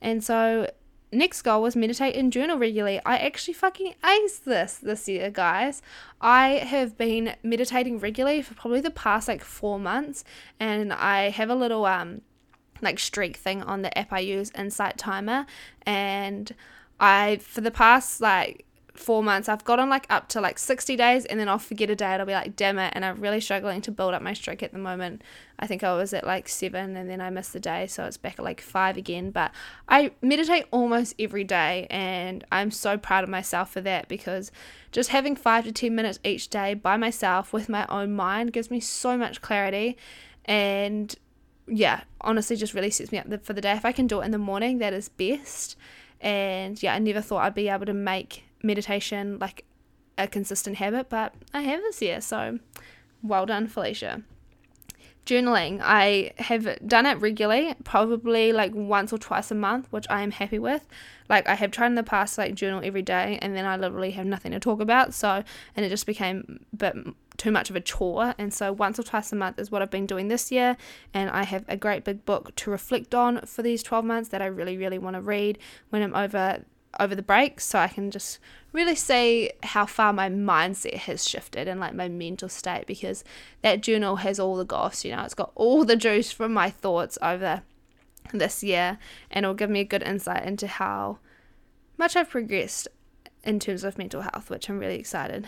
And 0.00 0.22
so, 0.22 0.70
next 1.12 1.42
goal 1.42 1.62
was 1.62 1.76
meditate 1.76 2.14
and 2.16 2.32
journal 2.32 2.58
regularly. 2.58 3.00
I 3.04 3.16
actually 3.18 3.54
fucking 3.54 3.94
aced 4.02 4.44
this 4.44 4.74
this 4.74 5.08
year, 5.08 5.30
guys. 5.30 5.82
I 6.20 6.48
have 6.48 6.96
been 6.96 7.34
meditating 7.42 7.98
regularly 7.98 8.42
for 8.42 8.54
probably 8.54 8.80
the 8.80 8.90
past 8.90 9.28
like 9.28 9.42
four 9.42 9.78
months, 9.78 10.24
and 10.58 10.92
I 10.92 11.30
have 11.30 11.50
a 11.50 11.54
little 11.54 11.84
um 11.86 12.22
like 12.82 12.98
streak 12.98 13.36
thing 13.36 13.62
on 13.62 13.82
the 13.82 13.96
app 13.98 14.12
I 14.12 14.20
use, 14.20 14.50
Insight 14.56 14.96
Timer, 14.98 15.46
and 15.82 16.54
I 16.98 17.36
for 17.36 17.60
the 17.60 17.70
past 17.70 18.20
like 18.20 18.64
four 19.00 19.22
months, 19.22 19.48
I've 19.48 19.64
gotten 19.64 19.88
like 19.88 20.06
up 20.10 20.28
to 20.28 20.40
like 20.40 20.58
60 20.58 20.96
days 20.96 21.24
and 21.24 21.40
then 21.40 21.48
I'll 21.48 21.58
forget 21.58 21.90
a 21.90 21.96
day. 21.96 22.06
I'll 22.06 22.26
be 22.26 22.32
like, 22.32 22.54
damn 22.54 22.78
it. 22.78 22.92
And 22.94 23.04
I'm 23.04 23.20
really 23.20 23.40
struggling 23.40 23.80
to 23.82 23.90
build 23.90 24.14
up 24.14 24.22
my 24.22 24.32
streak 24.32 24.62
at 24.62 24.72
the 24.72 24.78
moment. 24.78 25.22
I 25.58 25.66
think 25.66 25.82
I 25.82 25.94
was 25.94 26.12
at 26.12 26.26
like 26.26 26.48
seven 26.48 26.96
and 26.96 27.10
then 27.10 27.20
I 27.20 27.30
missed 27.30 27.52
the 27.52 27.60
day. 27.60 27.86
So 27.86 28.04
it's 28.04 28.16
back 28.16 28.38
at 28.38 28.44
like 28.44 28.60
five 28.60 28.96
again. 28.96 29.30
But 29.30 29.52
I 29.88 30.12
meditate 30.22 30.66
almost 30.70 31.14
every 31.18 31.44
day 31.44 31.86
and 31.90 32.44
I'm 32.52 32.70
so 32.70 32.96
proud 32.96 33.24
of 33.24 33.30
myself 33.30 33.72
for 33.72 33.80
that 33.80 34.08
because 34.08 34.52
just 34.92 35.10
having 35.10 35.34
five 35.34 35.64
to 35.64 35.72
10 35.72 35.94
minutes 35.94 36.18
each 36.22 36.48
day 36.48 36.74
by 36.74 36.96
myself 36.96 37.52
with 37.52 37.68
my 37.68 37.86
own 37.88 38.12
mind 38.12 38.52
gives 38.52 38.70
me 38.70 38.80
so 38.80 39.16
much 39.16 39.40
clarity. 39.40 39.96
And 40.44 41.14
yeah, 41.66 42.02
honestly, 42.20 42.56
just 42.56 42.74
really 42.74 42.90
sets 42.90 43.12
me 43.12 43.18
up 43.18 43.44
for 43.44 43.52
the 43.52 43.60
day. 43.60 43.72
If 43.72 43.84
I 43.84 43.92
can 43.92 44.06
do 44.06 44.20
it 44.20 44.24
in 44.26 44.30
the 44.30 44.38
morning, 44.38 44.78
that 44.78 44.92
is 44.92 45.08
best. 45.08 45.76
And 46.20 46.82
yeah, 46.82 46.94
I 46.94 46.98
never 46.98 47.20
thought 47.20 47.42
I'd 47.42 47.54
be 47.54 47.68
able 47.68 47.86
to 47.86 47.94
make 47.94 48.44
meditation 48.62 49.38
like 49.38 49.64
a 50.18 50.28
consistent 50.28 50.76
habit, 50.76 51.08
but 51.08 51.34
I 51.52 51.62
have 51.62 51.80
this 51.80 52.02
year, 52.02 52.20
so 52.20 52.58
well 53.22 53.46
done, 53.46 53.66
Felicia. 53.66 54.22
Journaling, 55.26 55.80
I 55.82 56.32
have 56.38 56.78
done 56.86 57.06
it 57.06 57.20
regularly, 57.20 57.74
probably 57.84 58.52
like 58.52 58.74
once 58.74 59.12
or 59.12 59.18
twice 59.18 59.50
a 59.50 59.54
month, 59.54 59.86
which 59.90 60.06
I 60.10 60.22
am 60.22 60.30
happy 60.30 60.58
with. 60.58 60.86
Like 61.28 61.48
I 61.48 61.54
have 61.54 61.70
tried 61.70 61.86
in 61.86 61.94
the 61.94 62.02
past, 62.02 62.38
like 62.38 62.54
journal 62.54 62.80
every 62.82 63.02
day, 63.02 63.38
and 63.40 63.54
then 63.54 63.64
I 63.64 63.76
literally 63.76 64.10
have 64.12 64.26
nothing 64.26 64.52
to 64.52 64.58
talk 64.60 64.80
about. 64.80 65.14
So, 65.14 65.44
and 65.76 65.86
it 65.86 65.90
just 65.90 66.06
became 66.06 66.60
a 66.72 66.76
bit 66.76 66.96
too 67.36 67.50
much 67.50 67.70
of 67.70 67.76
a 67.76 67.80
chore. 67.80 68.34
And 68.38 68.52
so, 68.52 68.72
once 68.72 68.98
or 68.98 69.02
twice 69.02 69.30
a 69.30 69.36
month 69.36 69.58
is 69.58 69.70
what 69.70 69.82
I've 69.82 69.90
been 69.90 70.06
doing 70.06 70.28
this 70.28 70.50
year. 70.50 70.76
And 71.14 71.30
I 71.30 71.44
have 71.44 71.64
a 71.68 71.76
great 71.76 72.02
big 72.02 72.24
book 72.24 72.56
to 72.56 72.70
reflect 72.70 73.14
on 73.14 73.42
for 73.42 73.62
these 73.62 73.82
12 73.82 74.04
months 74.04 74.30
that 74.30 74.42
I 74.42 74.46
really, 74.46 74.76
really 74.76 74.98
want 74.98 75.14
to 75.14 75.22
read 75.22 75.58
when 75.90 76.02
I'm 76.02 76.14
over 76.14 76.64
over 76.98 77.14
the 77.14 77.22
break 77.22 77.60
so 77.60 77.78
I 77.78 77.88
can 77.88 78.10
just 78.10 78.38
really 78.72 78.94
see 78.94 79.50
how 79.62 79.86
far 79.86 80.12
my 80.12 80.28
mindset 80.28 80.94
has 80.94 81.28
shifted 81.28 81.68
and 81.68 81.80
like 81.80 81.94
my 81.94 82.08
mental 82.08 82.48
state 82.48 82.86
because 82.86 83.24
that 83.62 83.80
journal 83.80 84.16
has 84.16 84.40
all 84.40 84.56
the 84.56 84.64
goss, 84.64 85.04
you 85.04 85.14
know, 85.14 85.22
it's 85.22 85.34
got 85.34 85.52
all 85.54 85.84
the 85.84 85.96
juice 85.96 86.32
from 86.32 86.52
my 86.52 86.70
thoughts 86.70 87.18
over 87.22 87.62
this 88.32 88.62
year 88.62 88.98
and 89.30 89.44
it'll 89.44 89.54
give 89.54 89.70
me 89.70 89.80
a 89.80 89.84
good 89.84 90.02
insight 90.02 90.44
into 90.44 90.66
how 90.66 91.18
much 91.96 92.16
I've 92.16 92.30
progressed 92.30 92.88
in 93.44 93.58
terms 93.58 93.84
of 93.84 93.98
mental 93.98 94.22
health, 94.22 94.50
which 94.50 94.68
I'm 94.68 94.78
really 94.78 94.98
excited. 94.98 95.46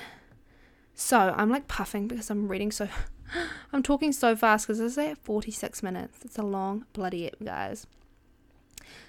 So 0.95 1.35
I'm 1.37 1.51
like 1.51 1.69
puffing 1.69 2.09
because 2.09 2.31
I'm 2.31 2.49
reading 2.49 2.71
so 2.71 2.89
I'm 3.73 3.83
talking 3.83 4.13
so 4.13 4.37
fast 4.37 4.67
because 4.67 4.79
this 4.79 4.93
is 4.93 4.99
at 4.99 5.19
46 5.19 5.83
minutes. 5.83 6.19
It's 6.25 6.39
a 6.39 6.43
long 6.43 6.85
bloody 6.93 7.27
ep, 7.27 7.37
guys. 7.43 7.87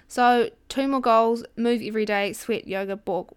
So, 0.08 0.50
two 0.68 0.86
more 0.88 1.00
goals 1.00 1.44
move 1.56 1.82
every 1.82 2.04
day, 2.04 2.32
sweat, 2.32 2.66
yoga, 2.68 3.00
walk, 3.06 3.36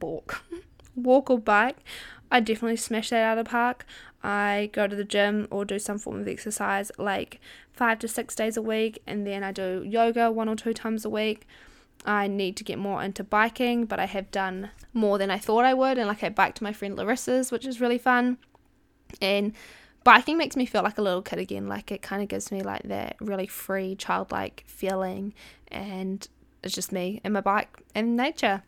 walk, 0.00 0.44
walk 0.96 1.30
or 1.30 1.38
bike. 1.38 1.76
I 2.30 2.40
definitely 2.40 2.76
smash 2.76 3.10
that 3.10 3.22
out 3.22 3.38
of 3.38 3.44
the 3.44 3.50
park. 3.50 3.86
I 4.22 4.70
go 4.72 4.86
to 4.86 4.96
the 4.96 5.04
gym 5.04 5.46
or 5.50 5.64
do 5.64 5.78
some 5.78 5.98
form 5.98 6.20
of 6.20 6.28
exercise 6.28 6.90
like 6.98 7.40
five 7.72 8.00
to 8.00 8.08
six 8.08 8.34
days 8.34 8.56
a 8.56 8.62
week, 8.62 9.00
and 9.06 9.26
then 9.26 9.42
I 9.44 9.52
do 9.52 9.84
yoga 9.86 10.30
one 10.30 10.48
or 10.48 10.56
two 10.56 10.74
times 10.74 11.04
a 11.04 11.10
week. 11.10 11.46
I 12.04 12.26
need 12.26 12.56
to 12.56 12.64
get 12.64 12.78
more 12.78 13.02
into 13.02 13.24
biking, 13.24 13.84
but 13.84 13.98
I 13.98 14.06
have 14.06 14.30
done 14.30 14.70
more 14.92 15.18
than 15.18 15.30
I 15.30 15.38
thought 15.38 15.64
I 15.64 15.74
would, 15.74 15.98
and 15.98 16.08
like 16.08 16.22
I 16.22 16.28
biked 16.28 16.58
to 16.58 16.64
my 16.64 16.72
friend 16.72 16.96
Larissa's, 16.96 17.52
which 17.52 17.66
is 17.66 17.80
really 17.80 17.98
fun. 17.98 18.38
And 19.20 19.52
biking 20.08 20.38
makes 20.38 20.56
me 20.56 20.64
feel 20.64 20.82
like 20.82 20.96
a 20.96 21.02
little 21.02 21.20
kid 21.20 21.38
again. 21.38 21.68
Like 21.68 21.92
it 21.92 22.00
kind 22.00 22.22
of 22.22 22.28
gives 22.28 22.50
me 22.50 22.62
like 22.62 22.84
that 22.84 23.16
really 23.20 23.46
free, 23.46 23.94
childlike 23.94 24.64
feeling, 24.66 25.34
and 25.70 26.26
it's 26.62 26.74
just 26.74 26.92
me 26.92 27.20
and 27.24 27.34
my 27.34 27.42
bike 27.42 27.76
and 27.94 28.16
nature. 28.16 28.62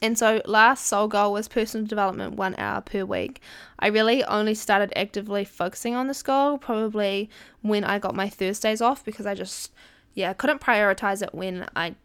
And 0.00 0.18
so, 0.18 0.40
last 0.46 0.86
soul 0.86 1.08
goal 1.08 1.34
was 1.34 1.46
personal 1.46 1.86
development 1.86 2.36
one 2.36 2.54
hour 2.56 2.80
per 2.80 3.04
week. 3.04 3.42
I 3.78 3.88
really 3.88 4.24
only 4.24 4.54
started 4.54 4.94
actively 4.96 5.44
focusing 5.44 5.94
on 5.94 6.08
this 6.08 6.22
goal 6.22 6.56
probably 6.56 7.28
when 7.60 7.84
I 7.84 7.98
got 7.98 8.14
my 8.14 8.30
Thursdays 8.30 8.80
off 8.80 9.04
because 9.04 9.26
I 9.26 9.34
just, 9.34 9.74
yeah, 10.14 10.32
couldn't 10.32 10.62
prioritize 10.62 11.22
it 11.22 11.34
when 11.34 11.68
I 11.76 11.96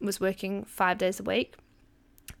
was 0.00 0.18
working 0.18 0.64
five 0.64 0.98
days 0.98 1.20
a 1.20 1.22
week. 1.22 1.54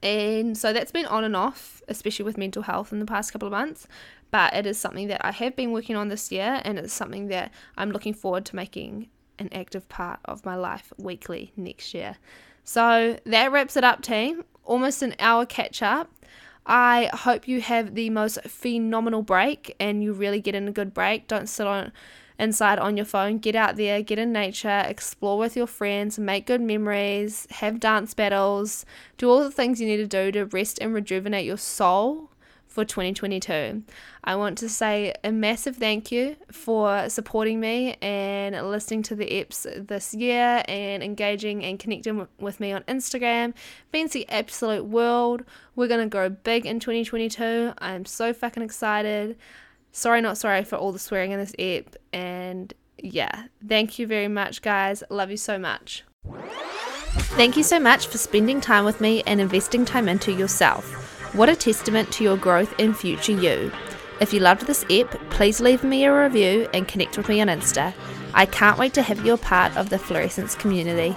And 0.02 0.58
so 0.58 0.72
that's 0.72 0.92
been 0.92 1.06
on 1.06 1.24
and 1.24 1.36
off, 1.36 1.80
especially 1.86 2.24
with 2.24 2.38
mental 2.38 2.62
health 2.62 2.92
in 2.92 2.98
the 2.98 3.06
past 3.06 3.32
couple 3.32 3.46
of 3.46 3.52
months 3.52 3.86
but 4.30 4.54
it 4.54 4.66
is 4.66 4.78
something 4.78 5.08
that 5.08 5.24
I 5.24 5.32
have 5.32 5.56
been 5.56 5.72
working 5.72 5.96
on 5.96 6.08
this 6.08 6.30
year, 6.30 6.60
and 6.64 6.78
it's 6.78 6.92
something 6.92 7.28
that 7.28 7.52
I'm 7.76 7.90
looking 7.90 8.14
forward 8.14 8.44
to 8.46 8.56
making 8.56 9.08
an 9.38 9.48
active 9.52 9.88
part 9.88 10.20
of 10.24 10.44
my 10.44 10.54
life 10.54 10.92
weekly 10.98 11.52
next 11.56 11.94
year. 11.94 12.16
So 12.64 13.18
that 13.24 13.50
wraps 13.50 13.76
it 13.76 13.84
up, 13.84 14.02
team. 14.02 14.44
Almost 14.64 15.02
an 15.02 15.14
hour 15.18 15.46
catch 15.46 15.82
up. 15.82 16.10
I 16.66 17.10
hope 17.12 17.48
you 17.48 17.60
have 17.62 17.94
the 17.94 18.10
most 18.10 18.38
phenomenal 18.46 19.22
break 19.22 19.74
and 19.80 20.04
you 20.04 20.12
really 20.12 20.40
get 20.40 20.54
in 20.54 20.68
a 20.68 20.72
good 20.72 20.92
break. 20.92 21.26
Don't 21.26 21.48
sit 21.48 21.66
on 21.66 21.90
inside 22.38 22.78
on 22.78 22.96
your 22.96 23.06
phone. 23.06 23.38
Get 23.38 23.56
out 23.56 23.76
there, 23.76 24.02
get 24.02 24.18
in 24.18 24.32
nature, 24.32 24.84
explore 24.86 25.38
with 25.38 25.56
your 25.56 25.66
friends, 25.66 26.18
make 26.18 26.46
good 26.46 26.60
memories, 26.60 27.46
have 27.50 27.80
dance 27.80 28.14
battles, 28.14 28.84
do 29.18 29.28
all 29.28 29.42
the 29.42 29.50
things 29.50 29.80
you 29.80 29.86
need 29.86 29.96
to 29.96 30.06
do 30.06 30.30
to 30.32 30.44
rest 30.44 30.78
and 30.80 30.94
rejuvenate 30.94 31.46
your 31.46 31.58
soul 31.58 32.30
for 32.70 32.84
2022. 32.84 33.82
I 34.22 34.36
want 34.36 34.56
to 34.58 34.68
say 34.68 35.12
a 35.24 35.32
massive 35.32 35.76
thank 35.76 36.12
you 36.12 36.36
for 36.52 37.08
supporting 37.08 37.58
me 37.58 37.96
and 38.00 38.54
listening 38.70 39.02
to 39.04 39.16
the 39.16 39.26
EPs 39.26 39.88
this 39.88 40.14
year 40.14 40.62
and 40.68 41.02
engaging 41.02 41.64
and 41.64 41.78
connecting 41.78 42.26
with 42.38 42.60
me 42.60 42.72
on 42.72 42.82
Instagram. 42.84 43.54
Means 43.92 44.12
the 44.12 44.28
absolute 44.30 44.84
world. 44.84 45.42
We're 45.74 45.88
going 45.88 46.06
to 46.06 46.08
grow 46.08 46.28
big 46.28 46.64
in 46.64 46.78
2022. 46.78 47.74
I'm 47.78 48.04
so 48.04 48.32
fucking 48.32 48.62
excited. 48.62 49.36
Sorry, 49.90 50.20
not 50.20 50.38
sorry 50.38 50.62
for 50.62 50.76
all 50.76 50.92
the 50.92 51.00
swearing 51.00 51.32
in 51.32 51.40
this 51.40 51.54
EP. 51.58 51.96
And 52.12 52.72
yeah, 52.98 53.46
thank 53.66 53.98
you 53.98 54.06
very 54.06 54.28
much, 54.28 54.62
guys. 54.62 55.02
Love 55.10 55.32
you 55.32 55.36
so 55.36 55.58
much. 55.58 56.04
Thank 57.34 57.56
you 57.56 57.64
so 57.64 57.80
much 57.80 58.06
for 58.06 58.18
spending 58.18 58.60
time 58.60 58.84
with 58.84 59.00
me 59.00 59.24
and 59.26 59.40
investing 59.40 59.84
time 59.84 60.08
into 60.08 60.32
yourself. 60.32 60.99
What 61.32 61.48
a 61.48 61.54
testament 61.54 62.10
to 62.14 62.24
your 62.24 62.36
growth 62.36 62.74
and 62.80 62.96
future 62.96 63.30
you. 63.30 63.70
If 64.20 64.32
you 64.32 64.40
loved 64.40 64.66
this 64.66 64.84
ep, 64.90 65.12
please 65.30 65.60
leave 65.60 65.84
me 65.84 66.04
a 66.04 66.22
review 66.24 66.68
and 66.74 66.88
connect 66.88 67.16
with 67.16 67.28
me 67.28 67.40
on 67.40 67.46
Insta. 67.46 67.94
I 68.34 68.46
can't 68.46 68.78
wait 68.78 68.94
to 68.94 69.02
have 69.02 69.24
you 69.24 69.34
a 69.34 69.38
part 69.38 69.76
of 69.76 69.90
the 69.90 69.98
Fluorescence 69.98 70.56
community. 70.56 71.16